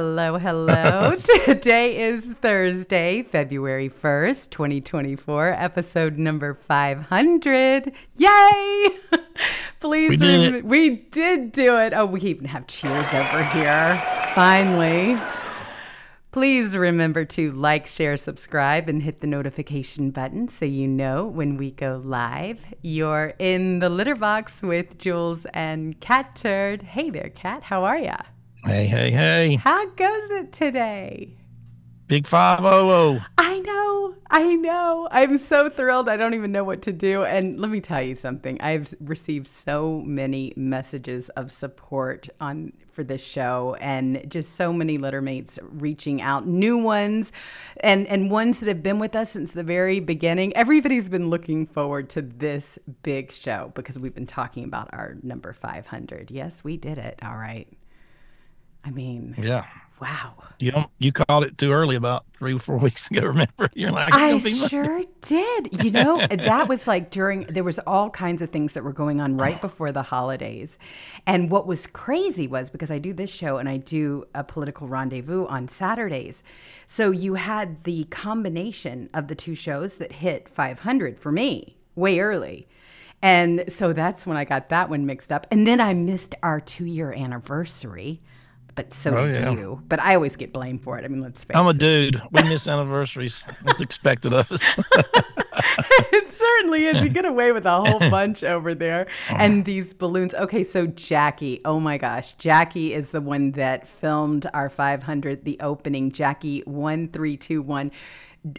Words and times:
Hello, 0.00 0.38
hello. 0.38 1.14
Today 1.44 2.00
is 2.08 2.24
Thursday, 2.24 3.22
February 3.22 3.90
1st, 3.90 4.48
2024, 4.48 5.48
episode 5.50 6.16
number 6.16 6.54
500. 6.54 7.92
Yay! 8.14 8.88
Please, 9.80 10.08
We 10.08 10.16
did 10.16 10.54
rem- 10.54 10.66
we 10.66 10.90
did 11.10 11.52
do 11.52 11.76
it. 11.76 11.92
Oh, 11.94 12.06
we 12.06 12.22
even 12.22 12.46
have 12.46 12.66
cheers 12.66 13.06
over 13.12 13.44
here. 13.44 14.02
Finally. 14.34 15.18
Please 16.32 16.78
remember 16.78 17.26
to 17.26 17.52
like, 17.52 17.86
share, 17.86 18.16
subscribe, 18.16 18.88
and 18.88 19.02
hit 19.02 19.20
the 19.20 19.26
notification 19.26 20.10
button 20.12 20.48
so 20.48 20.64
you 20.64 20.88
know 20.88 21.26
when 21.26 21.58
we 21.58 21.72
go 21.72 22.00
live. 22.02 22.64
You're 22.80 23.34
in 23.38 23.80
the 23.80 23.90
litter 23.90 24.16
box 24.16 24.62
with 24.62 24.96
Jewels 24.96 25.44
and 25.52 26.00
Catturd. 26.00 26.80
Hey 26.80 27.10
there, 27.10 27.28
Cat. 27.28 27.64
How 27.64 27.84
are 27.84 27.98
ya? 27.98 28.16
Hey, 28.64 28.86
hey, 28.86 29.10
hey. 29.10 29.56
How 29.56 29.86
goes 29.86 30.30
it 30.32 30.52
today? 30.52 31.34
Big 32.08 32.26
500. 32.26 33.24
I 33.38 33.58
know, 33.60 34.14
I 34.30 34.54
know. 34.56 35.08
I'm 35.10 35.38
so 35.38 35.70
thrilled. 35.70 36.10
I 36.10 36.18
don't 36.18 36.34
even 36.34 36.52
know 36.52 36.62
what 36.62 36.82
to 36.82 36.92
do. 36.92 37.24
And 37.24 37.58
let 37.58 37.70
me 37.70 37.80
tell 37.80 38.02
you 38.02 38.16
something. 38.16 38.60
I've 38.60 38.92
received 39.00 39.46
so 39.46 40.02
many 40.02 40.52
messages 40.56 41.30
of 41.30 41.50
support 41.50 42.28
on 42.38 42.74
for 42.92 43.02
this 43.02 43.24
show 43.24 43.76
and 43.80 44.24
just 44.28 44.56
so 44.56 44.74
many 44.74 44.98
littermates 44.98 45.58
reaching 45.62 46.20
out, 46.20 46.46
new 46.46 46.76
ones 46.76 47.32
and 47.78 48.06
and 48.08 48.30
ones 48.30 48.60
that 48.60 48.68
have 48.68 48.82
been 48.82 48.98
with 48.98 49.16
us 49.16 49.30
since 49.30 49.52
the 49.52 49.64
very 49.64 50.00
beginning. 50.00 50.54
Everybody's 50.54 51.08
been 51.08 51.30
looking 51.30 51.66
forward 51.66 52.10
to 52.10 52.20
this 52.22 52.78
big 53.02 53.32
show 53.32 53.72
because 53.74 53.98
we've 53.98 54.14
been 54.14 54.26
talking 54.26 54.64
about 54.64 54.90
our 54.92 55.16
number 55.22 55.52
500. 55.54 56.30
Yes, 56.30 56.62
we 56.62 56.76
did 56.76 56.98
it. 56.98 57.18
All 57.22 57.36
right. 57.36 57.68
I 58.84 58.90
mean, 58.90 59.34
Yeah. 59.38 59.66
wow. 60.00 60.34
You 60.58 60.72
don't, 60.72 60.90
you 60.98 61.12
called 61.12 61.44
it 61.44 61.56
too 61.56 61.72
early 61.72 61.96
about 61.96 62.24
three 62.38 62.54
or 62.54 62.58
four 62.58 62.78
weeks 62.78 63.10
ago. 63.10 63.20
Remember? 63.26 63.70
You're 63.74 63.92
like, 63.92 64.12
I 64.12 64.32
"It's 64.32 64.44
gonna 64.44 64.62
be 64.62 64.68
sure 64.68 65.02
did. 65.20 65.84
You 65.84 65.90
know, 65.90 66.26
that 66.30 66.68
was 66.68 66.86
like 66.86 67.10
during 67.10 67.42
there 67.44 67.64
was 67.64 67.78
all 67.80 68.10
kinds 68.10 68.42
of 68.42 68.50
things 68.50 68.72
that 68.74 68.84
were 68.84 68.92
going 68.92 69.20
on 69.20 69.36
right 69.36 69.56
oh. 69.58 69.60
before 69.60 69.92
the 69.92 70.02
holidays. 70.02 70.78
And 71.26 71.50
what 71.50 71.66
was 71.66 71.86
crazy 71.86 72.46
was 72.46 72.70
because 72.70 72.90
I 72.90 72.98
do 72.98 73.12
this 73.12 73.30
show 73.30 73.58
and 73.58 73.68
I 73.68 73.78
do 73.78 74.26
a 74.34 74.44
political 74.44 74.88
rendezvous 74.88 75.46
on 75.46 75.68
Saturdays. 75.68 76.42
So 76.86 77.10
you 77.10 77.34
had 77.34 77.84
the 77.84 78.04
combination 78.04 79.08
of 79.14 79.28
the 79.28 79.34
two 79.34 79.54
shows 79.54 79.96
that 79.96 80.12
hit 80.12 80.48
500 80.48 81.18
for 81.18 81.32
me 81.32 81.76
way 81.94 82.20
early. 82.20 82.66
And 83.22 83.64
so 83.68 83.92
that's 83.92 84.26
when 84.26 84.36
I 84.36 84.44
got 84.44 84.70
that 84.70 84.88
one 84.88 85.04
mixed 85.04 85.30
up. 85.30 85.46
And 85.50 85.66
then 85.66 85.80
I 85.80 85.92
missed 85.94 86.34
our 86.42 86.60
2-year 86.60 87.12
anniversary. 87.12 88.20
But 88.80 88.94
so 88.94 89.14
Oh, 89.16 89.26
did 89.26 89.36
yeah. 89.36 89.50
you. 89.52 89.82
But 89.88 90.00
I 90.00 90.14
always 90.14 90.36
get 90.36 90.52
blamed 90.52 90.82
for 90.82 90.98
it. 90.98 91.04
I 91.04 91.08
mean, 91.08 91.20
let's 91.20 91.44
face 91.44 91.54
it. 91.54 91.58
I'm 91.58 91.66
a 91.66 91.70
it. 91.70 91.78
dude. 91.78 92.22
We 92.30 92.42
miss 92.48 92.66
anniversaries. 92.66 93.44
It's 93.66 93.80
expected 93.82 94.32
of 94.32 94.50
us. 94.50 94.64
it 96.12 96.32
certainly 96.32 96.86
is. 96.86 97.02
You 97.02 97.10
get 97.10 97.26
away 97.26 97.52
with 97.52 97.66
a 97.66 97.80
whole 97.82 97.98
bunch 98.10 98.42
over 98.42 98.74
there. 98.74 99.06
And 99.28 99.64
these 99.66 99.92
balloons. 99.92 100.32
Okay, 100.34 100.64
so 100.64 100.86
Jackie, 100.86 101.60
oh 101.64 101.78
my 101.78 101.98
gosh. 101.98 102.32
Jackie 102.34 102.94
is 102.94 103.10
the 103.10 103.20
one 103.20 103.52
that 103.52 103.86
filmed 103.86 104.48
our 104.54 104.70
500, 104.70 105.44
the 105.44 105.58
opening. 105.60 106.10
Jackie 106.10 106.62
1321 106.62 107.90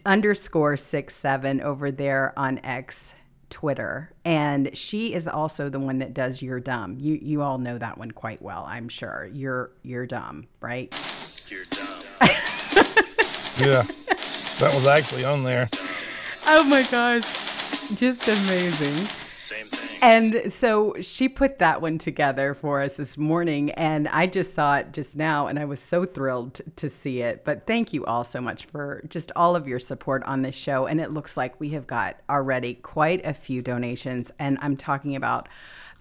underscore 0.06 0.78
six 0.78 1.16
seven 1.16 1.60
over 1.62 1.90
there 1.92 2.34
on 2.38 2.60
X. 2.60 3.16
Twitter, 3.52 4.12
and 4.26 4.76
she 4.76 5.14
is 5.14 5.28
also 5.28 5.70
the 5.70 5.80
one 5.80 6.00
that 6.00 6.16
does 6.16 6.42
"You're 6.42 6.60
Dumb." 6.60 6.98
You 7.00 7.20
you 7.22 7.44
all 7.44 7.60
know 7.60 7.78
that 7.78 8.00
one 8.00 8.10
quite 8.10 8.42
well, 8.42 8.66
I'm 8.68 8.90
sure. 8.90 9.30
You're 9.32 9.72
you're 9.84 10.08
dumb, 10.08 10.48
right? 10.62 10.92
yeah. 13.60 13.86
That 14.60 14.74
was 14.74 14.88
actually 14.88 15.26
on 15.26 15.44
there. 15.44 15.70
Oh 16.48 16.64
my 16.64 16.84
gosh. 16.84 17.26
Just 17.96 18.28
amazing. 18.28 19.08
And 20.02 20.52
so 20.52 20.96
she 21.00 21.30
put 21.30 21.60
that 21.60 21.80
one 21.80 22.00
together 22.00 22.56
for 22.56 22.82
us 22.82 22.98
this 22.98 23.18
morning, 23.18 23.70
and 23.72 24.08
I 24.08 24.26
just 24.26 24.56
saw 24.56 24.78
it 24.78 24.94
just 24.94 25.16
now, 25.16 25.46
and 25.46 25.60
I 25.60 25.66
was 25.66 25.80
so 25.80 26.06
thrilled 26.06 26.60
to 26.78 26.90
see 26.90 27.22
it. 27.22 27.46
But 27.46 27.68
thank 27.68 27.94
you 27.94 28.04
all 28.06 28.24
so 28.24 28.42
much 28.42 28.66
for 28.66 29.04
just 29.10 29.32
all 29.36 29.56
of 29.56 29.68
your 29.68 29.78
support 29.78 30.24
on 30.24 30.42
this 30.42 30.56
show. 30.56 30.88
And 30.88 31.00
it 31.00 31.12
looks 31.12 31.38
like 31.38 31.60
we 31.60 31.70
have 31.70 31.86
got 31.86 32.18
already 32.30 32.74
quite 32.74 33.24
a 33.24 33.34
few 33.34 33.62
donations, 33.62 34.32
and 34.40 34.58
I'm 34.62 34.76
talking 34.76 35.16
about 35.16 35.48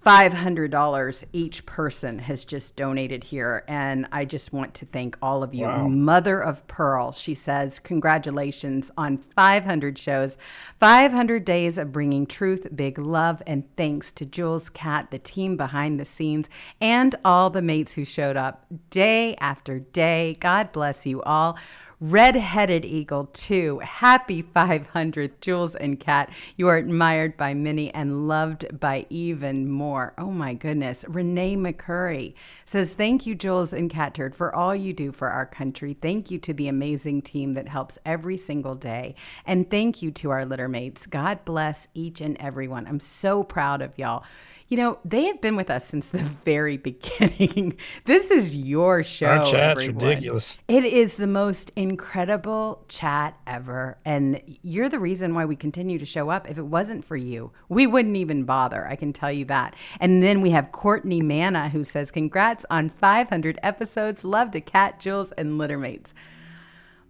$500 0.05 1.25
each 1.33 1.67
person 1.67 2.21
has 2.21 2.45
just 2.45 2.75
donated 2.75 3.25
here. 3.25 3.65
And 3.69 4.07
I 4.11 4.25
just 4.25 4.53
want 4.53 4.73
to 4.75 4.87
thank 4.87 5.17
all 5.21 5.43
of 5.43 5.53
you. 5.53 5.67
Mother 5.89 6.41
of 6.41 6.67
Pearl, 6.69 7.13
she 7.13 7.35
says, 7.35 7.79
Congratulations 7.79 8.91
on 8.97 9.19
500 9.19 9.99
shows, 9.99 10.39
500 10.79 11.45
days 11.45 11.77
of 11.77 11.93
bringing 11.93 12.25
truth, 12.27 12.67
big 12.75 12.99
love, 12.99 13.43
and 13.47 13.65
thanks 13.77 14.11
to 14.13 14.25
Jewels 14.25 14.71
Cat, 14.71 15.11
the 15.11 15.19
team 15.19 15.57
behind 15.59 16.01
the 16.01 16.07
scenes, 16.07 16.49
and 16.81 17.15
all 17.25 17.51
the 17.51 17.63
mates 17.63 17.93
who 17.95 18.05
showed 18.05 18.39
up 18.39 18.65
day 18.89 19.37
after 19.37 19.81
day. 19.81 20.37
God 20.41 20.73
bless 20.73 21.05
you 21.05 21.23
all. 21.23 21.59
Red-headed 22.03 22.87
eagle, 22.87 23.27
two. 23.27 23.81
Happy 23.81 24.41
500, 24.41 25.39
Jewels 25.43 25.75
and 25.75 26.01
Cat. 26.01 26.31
You 26.57 26.67
are 26.69 26.79
admired 26.79 27.37
by 27.37 27.53
many 27.53 27.93
and 27.93 28.27
loved 28.27 28.81
by 28.81 29.05
even 29.11 29.69
more. 29.69 30.15
Oh 30.17 30.31
my 30.31 30.55
goodness. 30.55 31.05
Renee 31.07 31.57
McCurry 31.57 32.33
says, 32.65 32.95
Thank 32.95 33.27
you, 33.27 33.35
Jewels 33.35 33.75
and 33.75 33.91
Catturd, 33.91 34.35
for 34.35 34.55
all 34.55 34.75
you 34.75 34.95
do 34.95 35.13
for 35.13 35.29
our 35.29 35.45
country. 35.45 35.93
Thank 35.93 36.31
you 36.31 36.39
to 36.39 36.55
the 36.55 36.69
amazing 36.69 37.21
team 37.21 37.53
that 37.53 37.69
helps 37.69 37.99
every 38.07 38.39
single 38.39 38.77
day. 38.77 39.15
And 39.45 39.71
thank 39.71 40.01
you 40.01 40.11
to 40.11 40.31
our 40.31 40.47
litter 40.47 40.69
mates. 40.69 41.05
God 41.05 41.45
bless 41.45 41.87
each 41.93 42.23
and 42.23 42.35
every 42.41 42.67
one. 42.67 42.87
I'm 42.87 43.01
so 43.01 43.45
proud 43.45 43.83
of 43.83 43.99
y'all. 43.99 44.25
You 44.71 44.77
know, 44.77 44.99
they 45.05 45.25
have 45.25 45.41
been 45.41 45.57
with 45.57 45.69
us 45.69 45.85
since 45.85 46.07
the 46.07 46.19
very 46.45 46.77
beginning. 46.77 47.77
this 48.05 48.31
is 48.31 48.55
your 48.55 49.03
show. 49.03 49.27
Our 49.27 49.45
chat's 49.45 49.83
everyone. 49.83 49.95
ridiculous. 49.97 50.59
It 50.69 50.85
is 50.85 51.17
the 51.17 51.27
most 51.27 51.73
incredible 51.75 52.85
chat 52.87 53.37
ever. 53.49 53.99
And 54.05 54.41
you're 54.63 54.89
the 54.89 55.01
reason 55.01 55.35
why 55.35 55.45
we 55.45 55.57
continue 55.57 55.99
to 55.99 56.07
show 56.07 56.31
up. 56.31 56.49
If 56.49 56.57
it 56.57 56.67
wasn't 56.67 57.05
for 57.05 57.17
you, 57.17 57.51
we 57.69 57.89
wouldn't 57.89 58.15
even 58.15 58.45
bother. 58.45 58.87
I 58.87 58.95
can 58.95 59.13
tell 59.13 59.33
you 59.33 59.45
that. 59.47 59.75
And 59.99 60.23
then 60.23 60.41
we 60.41 60.51
have 60.51 60.71
Courtney 60.71 61.21
Manna 61.21 61.69
who 61.71 61.83
says, 61.83 62.13
Congrats 62.13 62.65
on 62.71 62.91
500 62.91 63.59
episodes. 63.65 64.25
Love 64.25 64.53
to 64.53 64.61
cat, 64.61 65.01
Jewels, 65.01 65.33
and 65.33 65.61
Littermates. 65.61 66.13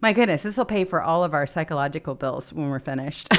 My 0.00 0.14
goodness, 0.14 0.44
this 0.44 0.56
will 0.56 0.64
pay 0.64 0.84
for 0.86 1.02
all 1.02 1.24
of 1.24 1.34
our 1.34 1.46
psychological 1.46 2.14
bills 2.14 2.54
when 2.54 2.70
we're 2.70 2.80
finished. 2.80 3.28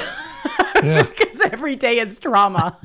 Yeah. 0.82 1.02
because 1.04 1.40
every 1.42 1.76
day 1.76 2.00
is 2.00 2.18
trauma. 2.18 2.76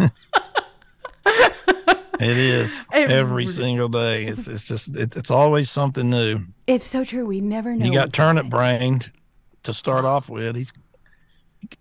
It 2.19 2.35
is 2.38 2.81
It 2.94 3.12
every 3.12 3.44
really- 3.44 3.45
single 3.47 3.89
day. 3.89 4.25
It's 4.25 4.47
it's 4.47 4.65
just 4.65 4.95
it, 4.95 5.15
it's 5.15 5.29
always 5.31 5.69
something 5.69 6.09
new. 6.09 6.39
it's 6.65 6.85
so 6.85 7.03
true. 7.03 7.25
We 7.25 7.41
never 7.41 7.75
know. 7.75 7.85
You 7.85 7.94
got 7.94 8.12
turnip 8.12 8.50
brained 8.50 9.12
to 9.63 9.74
start 9.74 10.03
off 10.06 10.27
with. 10.29 10.56
He's 10.56 10.74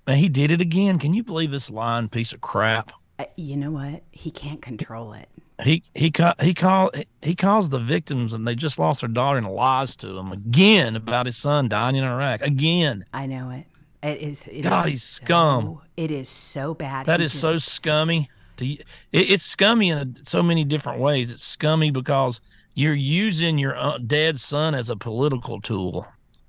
he 0.08 0.28
did 0.28 0.50
it 0.52 0.60
again. 0.60 0.98
Can 0.98 1.14
you 1.14 1.22
believe 1.22 1.50
this 1.50 1.70
lying 1.70 2.08
piece 2.08 2.32
of 2.32 2.40
crap? 2.42 2.92
Uh, 3.18 3.24
You 3.36 3.56
know 3.56 3.70
what? 3.70 4.02
He 4.10 4.30
can't 4.30 4.60
control 4.60 5.14
it. 5.14 5.28
He 5.64 5.82
he 5.94 6.10
ca- 6.10 6.34
he 6.42 6.52
call 6.52 6.90
he 7.22 7.34
calls 7.34 7.70
the 7.70 7.78
victims 7.78 8.34
and 8.34 8.46
they 8.46 8.54
just 8.54 8.78
lost 8.78 9.00
their 9.00 9.08
daughter 9.08 9.38
and 9.38 9.46
lies 9.48 9.96
to 9.96 10.08
them 10.08 10.32
again 10.32 10.96
about 10.96 11.24
his 11.24 11.38
son 11.38 11.68
dying 11.68 11.96
in 11.96 12.04
Iraq 12.04 12.42
again. 12.42 13.06
I 13.14 13.24
know 13.24 13.48
it. 13.50 13.64
It 14.02 14.20
is. 14.20 14.46
It 14.48 14.62
God, 14.62 14.86
is 14.86 14.92
he's 14.92 15.02
so- 15.02 15.24
scum. 15.24 15.80
It 15.96 16.10
is 16.10 16.28
so 16.28 16.74
bad. 16.74 17.06
That 17.06 17.20
He 17.20 17.26
is 17.26 17.32
so 17.32 17.56
scummy. 17.56 18.28
To, 18.56 18.66
it, 18.66 18.84
it's 19.12 19.44
scummy 19.44 19.90
in 19.90 20.16
so 20.24 20.42
many 20.42 20.64
different 20.64 21.00
ways. 21.00 21.30
It's 21.30 21.44
scummy 21.44 21.90
because 21.90 22.40
you're 22.74 22.94
using 22.94 23.58
your 23.58 23.76
uh, 23.76 23.98
dead 23.98 24.38
son 24.38 24.74
as 24.74 24.90
a 24.90 24.96
political 24.96 25.60
tool 25.60 26.06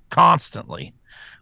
constantly, 0.09 0.93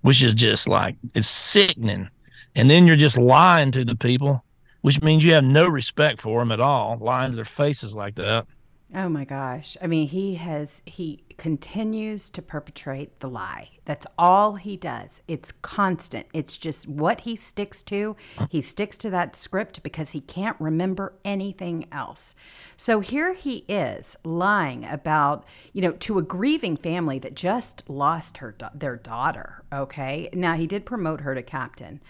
which 0.02 0.22
is 0.22 0.34
just 0.34 0.68
like 0.68 0.96
it's 1.14 1.28
sickening. 1.28 2.10
And 2.56 2.70
then 2.70 2.88
you're 2.88 2.96
just 2.96 3.18
lying 3.18 3.72
to 3.72 3.84
the 3.84 3.96
people, 3.96 4.44
which 4.82 5.02
means 5.02 5.24
you 5.24 5.34
have 5.34 5.44
no 5.44 5.68
respect 5.68 6.22
for 6.22 6.40
them 6.40 6.52
at 6.52 6.62
all, 6.62 6.98
lying 7.00 7.32
to 7.32 7.36
their 7.36 7.46
faces 7.46 7.96
like 7.96 8.16
that. 8.16 8.46
Oh 8.94 9.10
my 9.10 9.26
gosh. 9.26 9.76
I 9.82 9.88
mean, 9.88 10.08
he 10.08 10.36
has, 10.36 10.82
he 10.86 11.24
continues 11.38 12.30
to 12.30 12.42
perpetrate 12.42 13.20
the 13.20 13.28
lie. 13.28 13.70
That's 13.84 14.06
all 14.18 14.56
he 14.56 14.78
does. 14.78 15.22
It's 15.28 15.52
constant. 15.64 16.28
It's 16.34 16.56
just 16.56 16.88
what 16.88 17.22
he 17.22 17.36
sticks 17.36 17.82
to. 17.84 18.16
He 18.50 18.62
sticks 18.62 18.98
to 19.00 19.10
that 19.10 19.36
script 19.36 19.82
because 19.82 20.12
he 20.12 20.22
can't 20.22 20.56
remember 20.60 21.14
anything 21.26 21.88
else. 21.92 22.36
So 22.78 23.00
here 23.00 23.34
he 23.34 23.66
is 23.68 24.16
lying 24.24 24.86
about, 24.86 25.46
you 25.74 25.82
know, 25.82 25.92
to 25.94 26.20
a 26.20 26.24
grieving 26.24 26.78
family 26.78 27.18
that 27.20 27.34
just 27.34 27.84
lost 27.90 28.38
her, 28.38 28.56
their 28.74 28.98
daughter. 28.98 29.64
Okay. 29.74 30.30
Now 30.32 30.56
he 30.56 30.68
did 30.68 30.86
promote 30.86 31.22
her 31.22 31.34
to 31.34 31.44
captain 31.44 32.02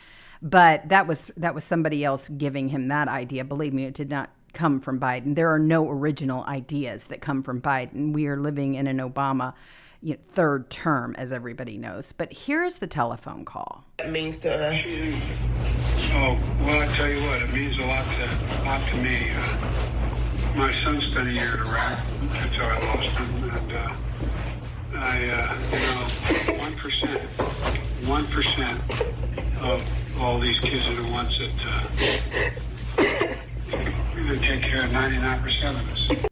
but 0.42 0.88
that 0.90 1.08
was 1.08 1.32
that 1.38 1.56
was 1.56 1.64
somebody 1.64 2.04
else 2.04 2.28
giving 2.28 2.68
him 2.68 2.90
that 2.90 3.08
idea 3.08 3.44
believe 3.44 3.74
me 3.74 3.86
it 3.86 3.94
did 3.94 4.10
not 4.10 4.30
come 4.56 4.80
from 4.80 5.00
biden. 5.00 5.36
There 5.36 5.54
are 5.54 5.60
no 5.60 5.88
original 5.90 6.44
ideas 6.46 7.06
that 7.08 7.22
come 7.22 7.44
from 7.44 7.62
biden. 7.62 8.14
We 8.14 8.26
are 8.28 8.38
living 8.38 8.74
in 8.74 8.88
an 8.88 8.98
obama 8.98 9.54
you 10.02 10.14
know, 10.14 10.20
third 10.30 10.70
term 10.70 11.16
as 11.18 11.34
everybody 11.34 11.78
knows. 11.78 12.12
But 12.12 12.32
here's 12.32 12.78
the 12.78 12.88
telephone 12.88 13.44
call. 13.44 13.84
It 14.00 14.12
means 14.12 14.38
to 14.40 14.54
us. 14.54 14.82
Oh, 16.14 16.38
well, 16.62 16.82
I 16.82 16.88
tell 16.96 17.10
you 17.10 17.20
what, 17.28 17.42
it 17.42 17.52
means 17.52 17.78
a 17.80 17.86
lot 17.86 18.06
to, 18.06 18.24
a 18.24 18.66
lot 18.66 18.88
to 18.90 18.98
me. 18.98 19.32
Uh, 19.32 19.58
my 20.56 20.72
son 20.84 21.02
spent 21.02 21.30
a 21.30 21.32
year 21.32 21.56
in 21.56 21.60
Iraq. 21.62 22.00
Until 22.22 22.66
I 22.66 22.80
lost 22.80 23.18
him, 23.18 23.50
and 23.50 23.72
uh, 23.74 23.96
I, 24.96 25.30
uh, 25.30 25.56
you 25.72 25.80
know, 26.56 26.62
one 26.62 26.76
percent, 26.76 27.22
one 28.08 28.28
percent 28.28 28.80
of 29.62 29.82
all 30.22 30.40
these 30.40 30.60
kids 30.60 30.88
are 30.88 31.02
the 31.02 31.12
ones 31.12 31.38
that 31.40 31.52
really 34.16 34.40
take 34.40 34.62
care 34.62 34.84
of 34.86 34.92
ninety-nine 34.92 35.42
percent 35.42 35.78
of 35.78 35.90
us. 35.92 36.26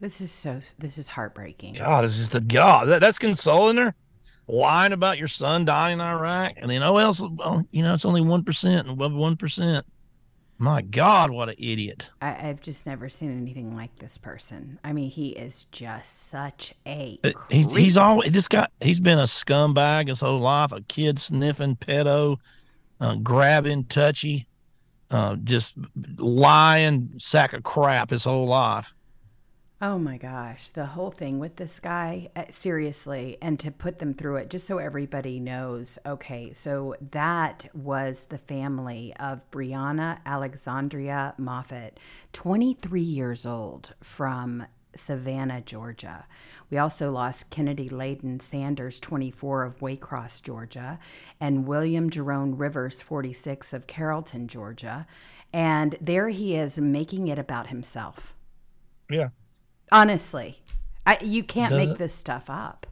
this 0.00 0.20
is 0.20 0.30
so 0.30 0.60
this 0.78 0.98
is 0.98 1.08
heartbreaking 1.08 1.74
God, 1.74 2.04
this 2.04 2.18
is 2.18 2.28
the 2.28 2.40
God. 2.40 2.88
That, 2.88 3.00
that's 3.00 3.18
consoling 3.18 3.76
her. 3.78 3.94
Lying 4.46 4.92
about 4.92 5.16
your 5.16 5.28
son 5.28 5.64
dying 5.64 5.94
in 5.94 6.00
Iraq, 6.02 6.52
and 6.58 6.70
then 6.70 6.82
oh, 6.82 6.98
else, 6.98 7.22
oh, 7.22 7.64
you 7.70 7.82
know, 7.82 7.94
it's 7.94 8.04
only 8.04 8.20
one 8.20 8.44
percent 8.44 8.86
and 8.86 8.90
above 8.90 9.14
one 9.14 9.36
percent. 9.36 9.86
My 10.58 10.82
God, 10.82 11.30
what 11.30 11.48
an 11.48 11.56
idiot! 11.58 12.10
I, 12.22 12.48
i've 12.48 12.60
just 12.60 12.86
never 12.86 13.08
seen 13.08 13.36
anything 13.36 13.74
like 13.74 13.96
this 13.96 14.16
person 14.18 14.78
i 14.84 14.92
mean 14.92 15.10
he 15.10 15.30
is 15.30 15.64
just 15.72 16.28
such 16.28 16.72
a 16.86 17.18
Uh, 17.24 17.30
He's 17.50 17.72
he's 17.72 17.96
always 17.96 18.30
this 18.32 18.46
guy. 18.46 18.68
He's 18.80 19.00
been 19.00 19.18
a 19.18 19.24
scumbag 19.24 20.08
his 20.08 20.20
whole 20.20 20.38
life. 20.40 20.72
A 20.72 20.82
kid 20.82 21.18
sniffing, 21.18 21.76
pedo, 21.76 22.36
uh, 23.00 23.14
grabbing, 23.16 23.84
touchy, 23.84 24.46
uh, 25.14 25.36
just 25.36 25.76
lying 26.18 27.08
sack 27.18 27.52
of 27.52 27.62
crap 27.62 28.10
his 28.10 28.24
whole 28.24 28.46
life. 28.48 28.94
Oh 29.80 29.98
my 29.98 30.16
gosh, 30.16 30.70
the 30.70 30.86
whole 30.86 31.10
thing 31.10 31.38
with 31.38 31.56
this 31.56 31.78
guy, 31.78 32.28
uh, 32.34 32.44
seriously, 32.50 33.36
and 33.42 33.60
to 33.60 33.70
put 33.70 33.98
them 33.98 34.14
through 34.14 34.36
it, 34.36 34.50
just 34.50 34.66
so 34.66 34.78
everybody 34.78 35.38
knows. 35.38 35.98
Okay, 36.06 36.52
so 36.52 36.96
that 37.12 37.68
was 37.74 38.24
the 38.28 38.38
family 38.38 39.14
of 39.20 39.48
Breonna 39.50 40.20
Alexandria 40.24 41.34
Moffett, 41.38 41.98
23 42.32 43.00
years 43.00 43.44
old 43.44 43.94
from 44.02 44.64
Savannah, 44.96 45.60
Georgia. 45.60 46.26
We 46.70 46.78
also 46.78 47.10
lost 47.10 47.50
Kennedy 47.50 47.88
Ladon 47.88 48.40
Sanders, 48.40 49.00
24 49.00 49.64
of 49.64 49.78
Waycross, 49.80 50.42
Georgia, 50.42 50.98
and 51.40 51.66
William 51.66 52.10
Jerome 52.10 52.56
Rivers, 52.56 53.00
46 53.00 53.72
of 53.72 53.86
Carrollton, 53.86 54.48
Georgia. 54.48 55.06
And 55.52 55.96
there 56.00 56.30
he 56.30 56.56
is 56.56 56.78
making 56.80 57.28
it 57.28 57.38
about 57.38 57.68
himself. 57.68 58.34
Yeah, 59.10 59.28
Honestly, 59.92 60.58
I, 61.06 61.18
you 61.20 61.44
can't 61.44 61.70
Does 61.70 61.88
make 61.88 61.98
this 61.98 62.14
stuff 62.14 62.48
up. 62.48 62.86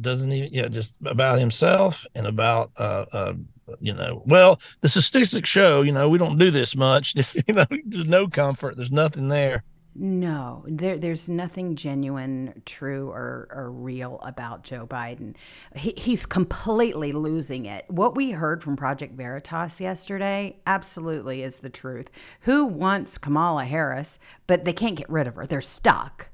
doesn't 0.00 0.32
even 0.32 0.52
yeah 0.52 0.68
just 0.68 0.96
about 1.04 1.38
himself 1.38 2.06
and 2.14 2.26
about 2.26 2.70
uh 2.78 3.04
uh 3.12 3.32
you 3.80 3.92
know 3.92 4.22
well 4.26 4.60
the 4.80 4.88
statistics 4.88 5.48
show 5.48 5.82
you 5.82 5.92
know 5.92 6.08
we 6.08 6.18
don't 6.18 6.38
do 6.38 6.50
this 6.50 6.74
much 6.74 7.14
just 7.14 7.36
you 7.48 7.54
know 7.54 7.64
there's 7.86 8.06
no 8.06 8.26
comfort 8.28 8.76
there's 8.76 8.90
nothing 8.90 9.28
there 9.28 9.62
No, 9.94 10.64
there, 10.68 10.98
there's 10.98 11.28
nothing 11.28 11.74
genuine, 11.74 12.62
true, 12.64 13.10
or, 13.10 13.48
or 13.50 13.72
real 13.72 14.20
about 14.22 14.62
Joe 14.62 14.86
Biden. 14.86 15.34
He, 15.74 15.94
he's 15.96 16.26
completely 16.26 17.12
losing 17.12 17.66
it. 17.66 17.86
What 17.88 18.14
we 18.14 18.30
heard 18.30 18.62
from 18.62 18.76
Project 18.76 19.14
Veritas 19.16 19.80
yesterday 19.80 20.58
absolutely 20.64 21.42
is 21.42 21.58
the 21.58 21.70
truth. 21.70 22.08
Who 22.42 22.66
wants 22.66 23.18
Kamala 23.18 23.64
Harris, 23.64 24.20
but 24.46 24.64
they 24.64 24.72
can't 24.72 24.96
get 24.96 25.10
rid 25.10 25.26
of 25.26 25.34
her? 25.34 25.46
They're 25.46 25.60
stuck. 25.60 26.28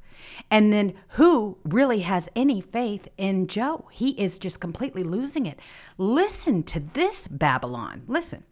And 0.50 0.72
then 0.72 0.94
who 1.10 1.58
really 1.64 2.00
has 2.00 2.28
any 2.36 2.60
faith 2.60 3.08
in 3.16 3.46
Joe? 3.46 3.88
He 3.90 4.10
is 4.20 4.38
just 4.38 4.60
completely 4.60 5.02
losing 5.02 5.46
it. 5.46 5.58
Listen 5.96 6.62
to 6.64 6.80
this 6.80 7.26
Babylon. 7.26 8.02
Listen. 8.06 8.44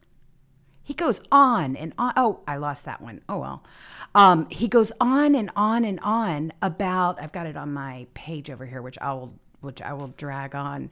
He 0.85 0.93
goes 0.93 1.23
on 1.33 1.75
and 1.77 1.95
on. 1.97 2.13
Oh, 2.17 2.41
I 2.47 2.59
lost 2.59 2.85
that 2.85 3.01
one. 3.01 3.23
Oh 3.29 3.39
well. 3.39 3.65
Um, 4.15 4.47
he 4.51 4.69
goes 4.69 4.93
on 5.01 5.35
and 5.35 5.51
on 5.57 5.85
and 5.85 5.99
on 6.01 6.53
about. 6.61 7.21
I've 7.21 7.33
got 7.33 7.47
it 7.47 7.57
on 7.57 7.73
my 7.73 8.07
page 8.13 8.51
over 8.51 8.67
here, 8.67 8.83
which 8.83 8.99
I 9.01 9.15
will, 9.15 9.35
which 9.61 9.81
I 9.81 9.95
will 9.95 10.09
drag 10.09 10.55
on 10.55 10.91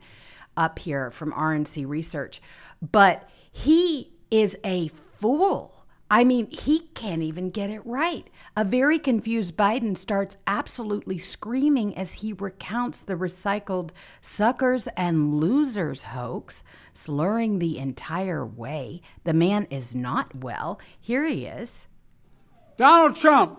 up 0.57 0.79
here 0.79 1.11
from 1.11 1.33
RNC 1.33 1.87
Research. 1.87 2.41
But 2.81 3.29
he 3.51 4.13
is 4.31 4.57
a 4.65 4.89
fool. 4.89 5.82
I 6.13 6.25
mean, 6.25 6.51
he 6.51 6.81
can't 6.93 7.23
even 7.23 7.49
get 7.49 7.71
it 7.71 7.81
right. 7.87 8.29
A 8.55 8.67
very 8.67 8.99
confused 8.99 9.57
Biden 9.57 9.97
starts 9.97 10.37
absolutely 10.47 11.17
screaming 11.17 11.97
as 11.97 12.13
he 12.13 12.35
recounts 12.35 13.01
the 13.01 13.15
recycled 13.15 13.93
suckers 14.21 14.89
and 14.95 15.41
losers 15.41 16.03
hoax, 16.03 16.65
slurring 16.93 17.61
the 17.61 17.79
entire 17.79 18.45
way. 18.45 19.01
The 19.25 19.33
man 19.33 19.67
is 19.71 19.95
not 19.95 20.35
well. 20.35 20.79
Here 21.01 21.25
he 21.25 21.47
is. 21.47 21.89
Donald 22.77 23.17
Trump, 23.17 23.59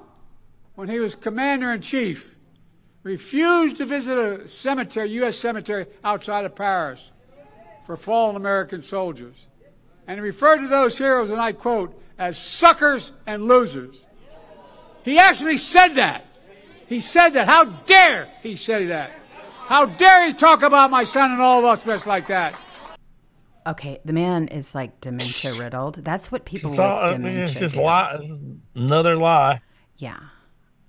when 0.75 0.89
he 0.89 1.00
was 1.00 1.15
commander 1.15 1.74
in 1.74 1.81
chief, 1.81 2.36
refused 3.01 3.77
to 3.77 3.86
visit 3.86 4.15
a 4.15 4.48
cemetery, 4.48 5.10
U.S. 5.13 5.39
cemetery 5.39 5.88
outside 6.03 6.45
of 6.45 6.53
Paris 6.53 7.13
for 7.83 7.98
fallen 7.98 8.36
American 8.36 8.83
soldiers. 8.83 9.48
And 10.05 10.17
he 10.17 10.22
referred 10.22 10.60
to 10.60 10.67
those 10.67 11.00
heroes, 11.00 11.31
and 11.31 11.41
I 11.41 11.53
quote, 11.53 12.00
as 12.24 12.38
suckers 12.38 13.12
and 13.27 13.48
losers. 13.48 14.06
He 15.03 15.20
actually 15.20 15.58
said 15.58 15.89
that. 15.96 16.25
He 16.88 17.01
said 17.01 17.30
that. 17.32 17.48
How 17.48 17.65
dare 17.65 18.30
he 18.42 18.56
say 18.56 18.86
that? 18.86 19.12
How 19.68 19.86
dare 19.86 20.27
he 20.27 20.34
talk 20.34 20.62
about 20.63 20.89
my 20.89 21.03
son 21.03 21.32
and 21.32 21.42
all 21.42 21.65
of 21.65 21.88
us 21.88 22.06
like 22.06 22.27
that? 22.27 22.56
Okay, 23.68 24.00
the 24.06 24.13
man 24.13 24.48
is 24.48 24.74
like 24.74 25.01
dementia 25.01 25.53
riddled. 25.56 25.96
That's 26.03 26.32
what 26.32 26.46
people 26.46 26.70
It's, 26.72 26.80
with 26.80 26.86
all, 26.86 27.00
I 27.00 27.08
dementia 27.10 27.36
mean, 27.38 27.44
it's 27.44 27.60
just 27.60 27.75
do. 27.75 27.82
lie, 27.82 28.20
another 28.75 29.15
lie. 29.15 29.62
Yeah. 29.98 30.20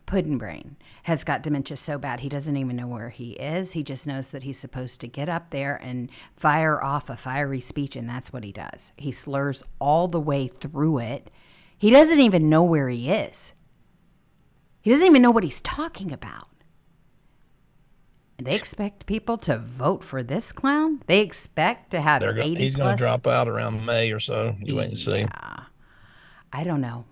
Puddin 0.07 0.39
Brain 0.39 0.77
has 1.05 1.23
got 1.23 1.43
dementia 1.43 1.77
so 1.77 1.99
bad 1.99 2.21
he 2.21 2.29
doesn't 2.29 2.57
even 2.57 2.77
know 2.77 2.87
where 2.87 3.11
he 3.11 3.33
is. 3.33 3.73
He 3.73 3.83
just 3.83 4.07
knows 4.07 4.31
that 4.31 4.43
he's 4.43 4.59
supposed 4.59 5.01
to 5.01 5.09
get 5.09 5.29
up 5.29 5.51
there 5.51 5.77
and 5.77 6.11
fire 6.35 6.83
off 6.83 7.11
a 7.11 7.17
fiery 7.17 7.61
speech, 7.61 7.95
and 7.95 8.09
that's 8.09 8.33
what 8.33 8.43
he 8.43 8.53
does. 8.53 8.93
He 8.97 9.13
slurs 9.13 9.63
all 9.79 10.09
the 10.09 10.21
way 10.21 10.49
through 10.49 10.99
it. 10.99 11.31
He 11.77 11.91
doesn't 11.91 12.21
even 12.21 12.49
know 12.49 12.63
where 12.63 12.89
he 12.89 13.11
is. 13.11 13.53
He 14.81 14.91
doesn't 14.91 15.07
even 15.07 15.21
know 15.21 15.31
what 15.31 15.45
he's 15.45 15.61
talking 15.61 16.11
about. 16.11 16.49
And 18.39 18.47
they 18.47 18.57
expect 18.57 19.05
people 19.07 19.37
to 19.39 19.59
vote 19.59 20.03
for 20.03 20.23
this 20.23 20.53
clown? 20.53 21.03
They 21.07 21.21
expect 21.21 21.91
to 21.91 22.01
have 22.01 22.23
They're 22.23 22.33
go- 22.33 22.43
80 22.43 22.55
he's 22.63 22.77
going 22.77 22.97
to 22.97 23.01
drop 23.03 23.27
out 23.27 23.47
around 23.47 23.85
May 23.85 24.11
or 24.11 24.21
so. 24.21 24.57
You 24.61 24.77
wait 24.77 24.89
and 24.89 24.99
see. 24.99 25.27
I 26.53 26.65
don't 26.65 26.81
know. 26.81 27.05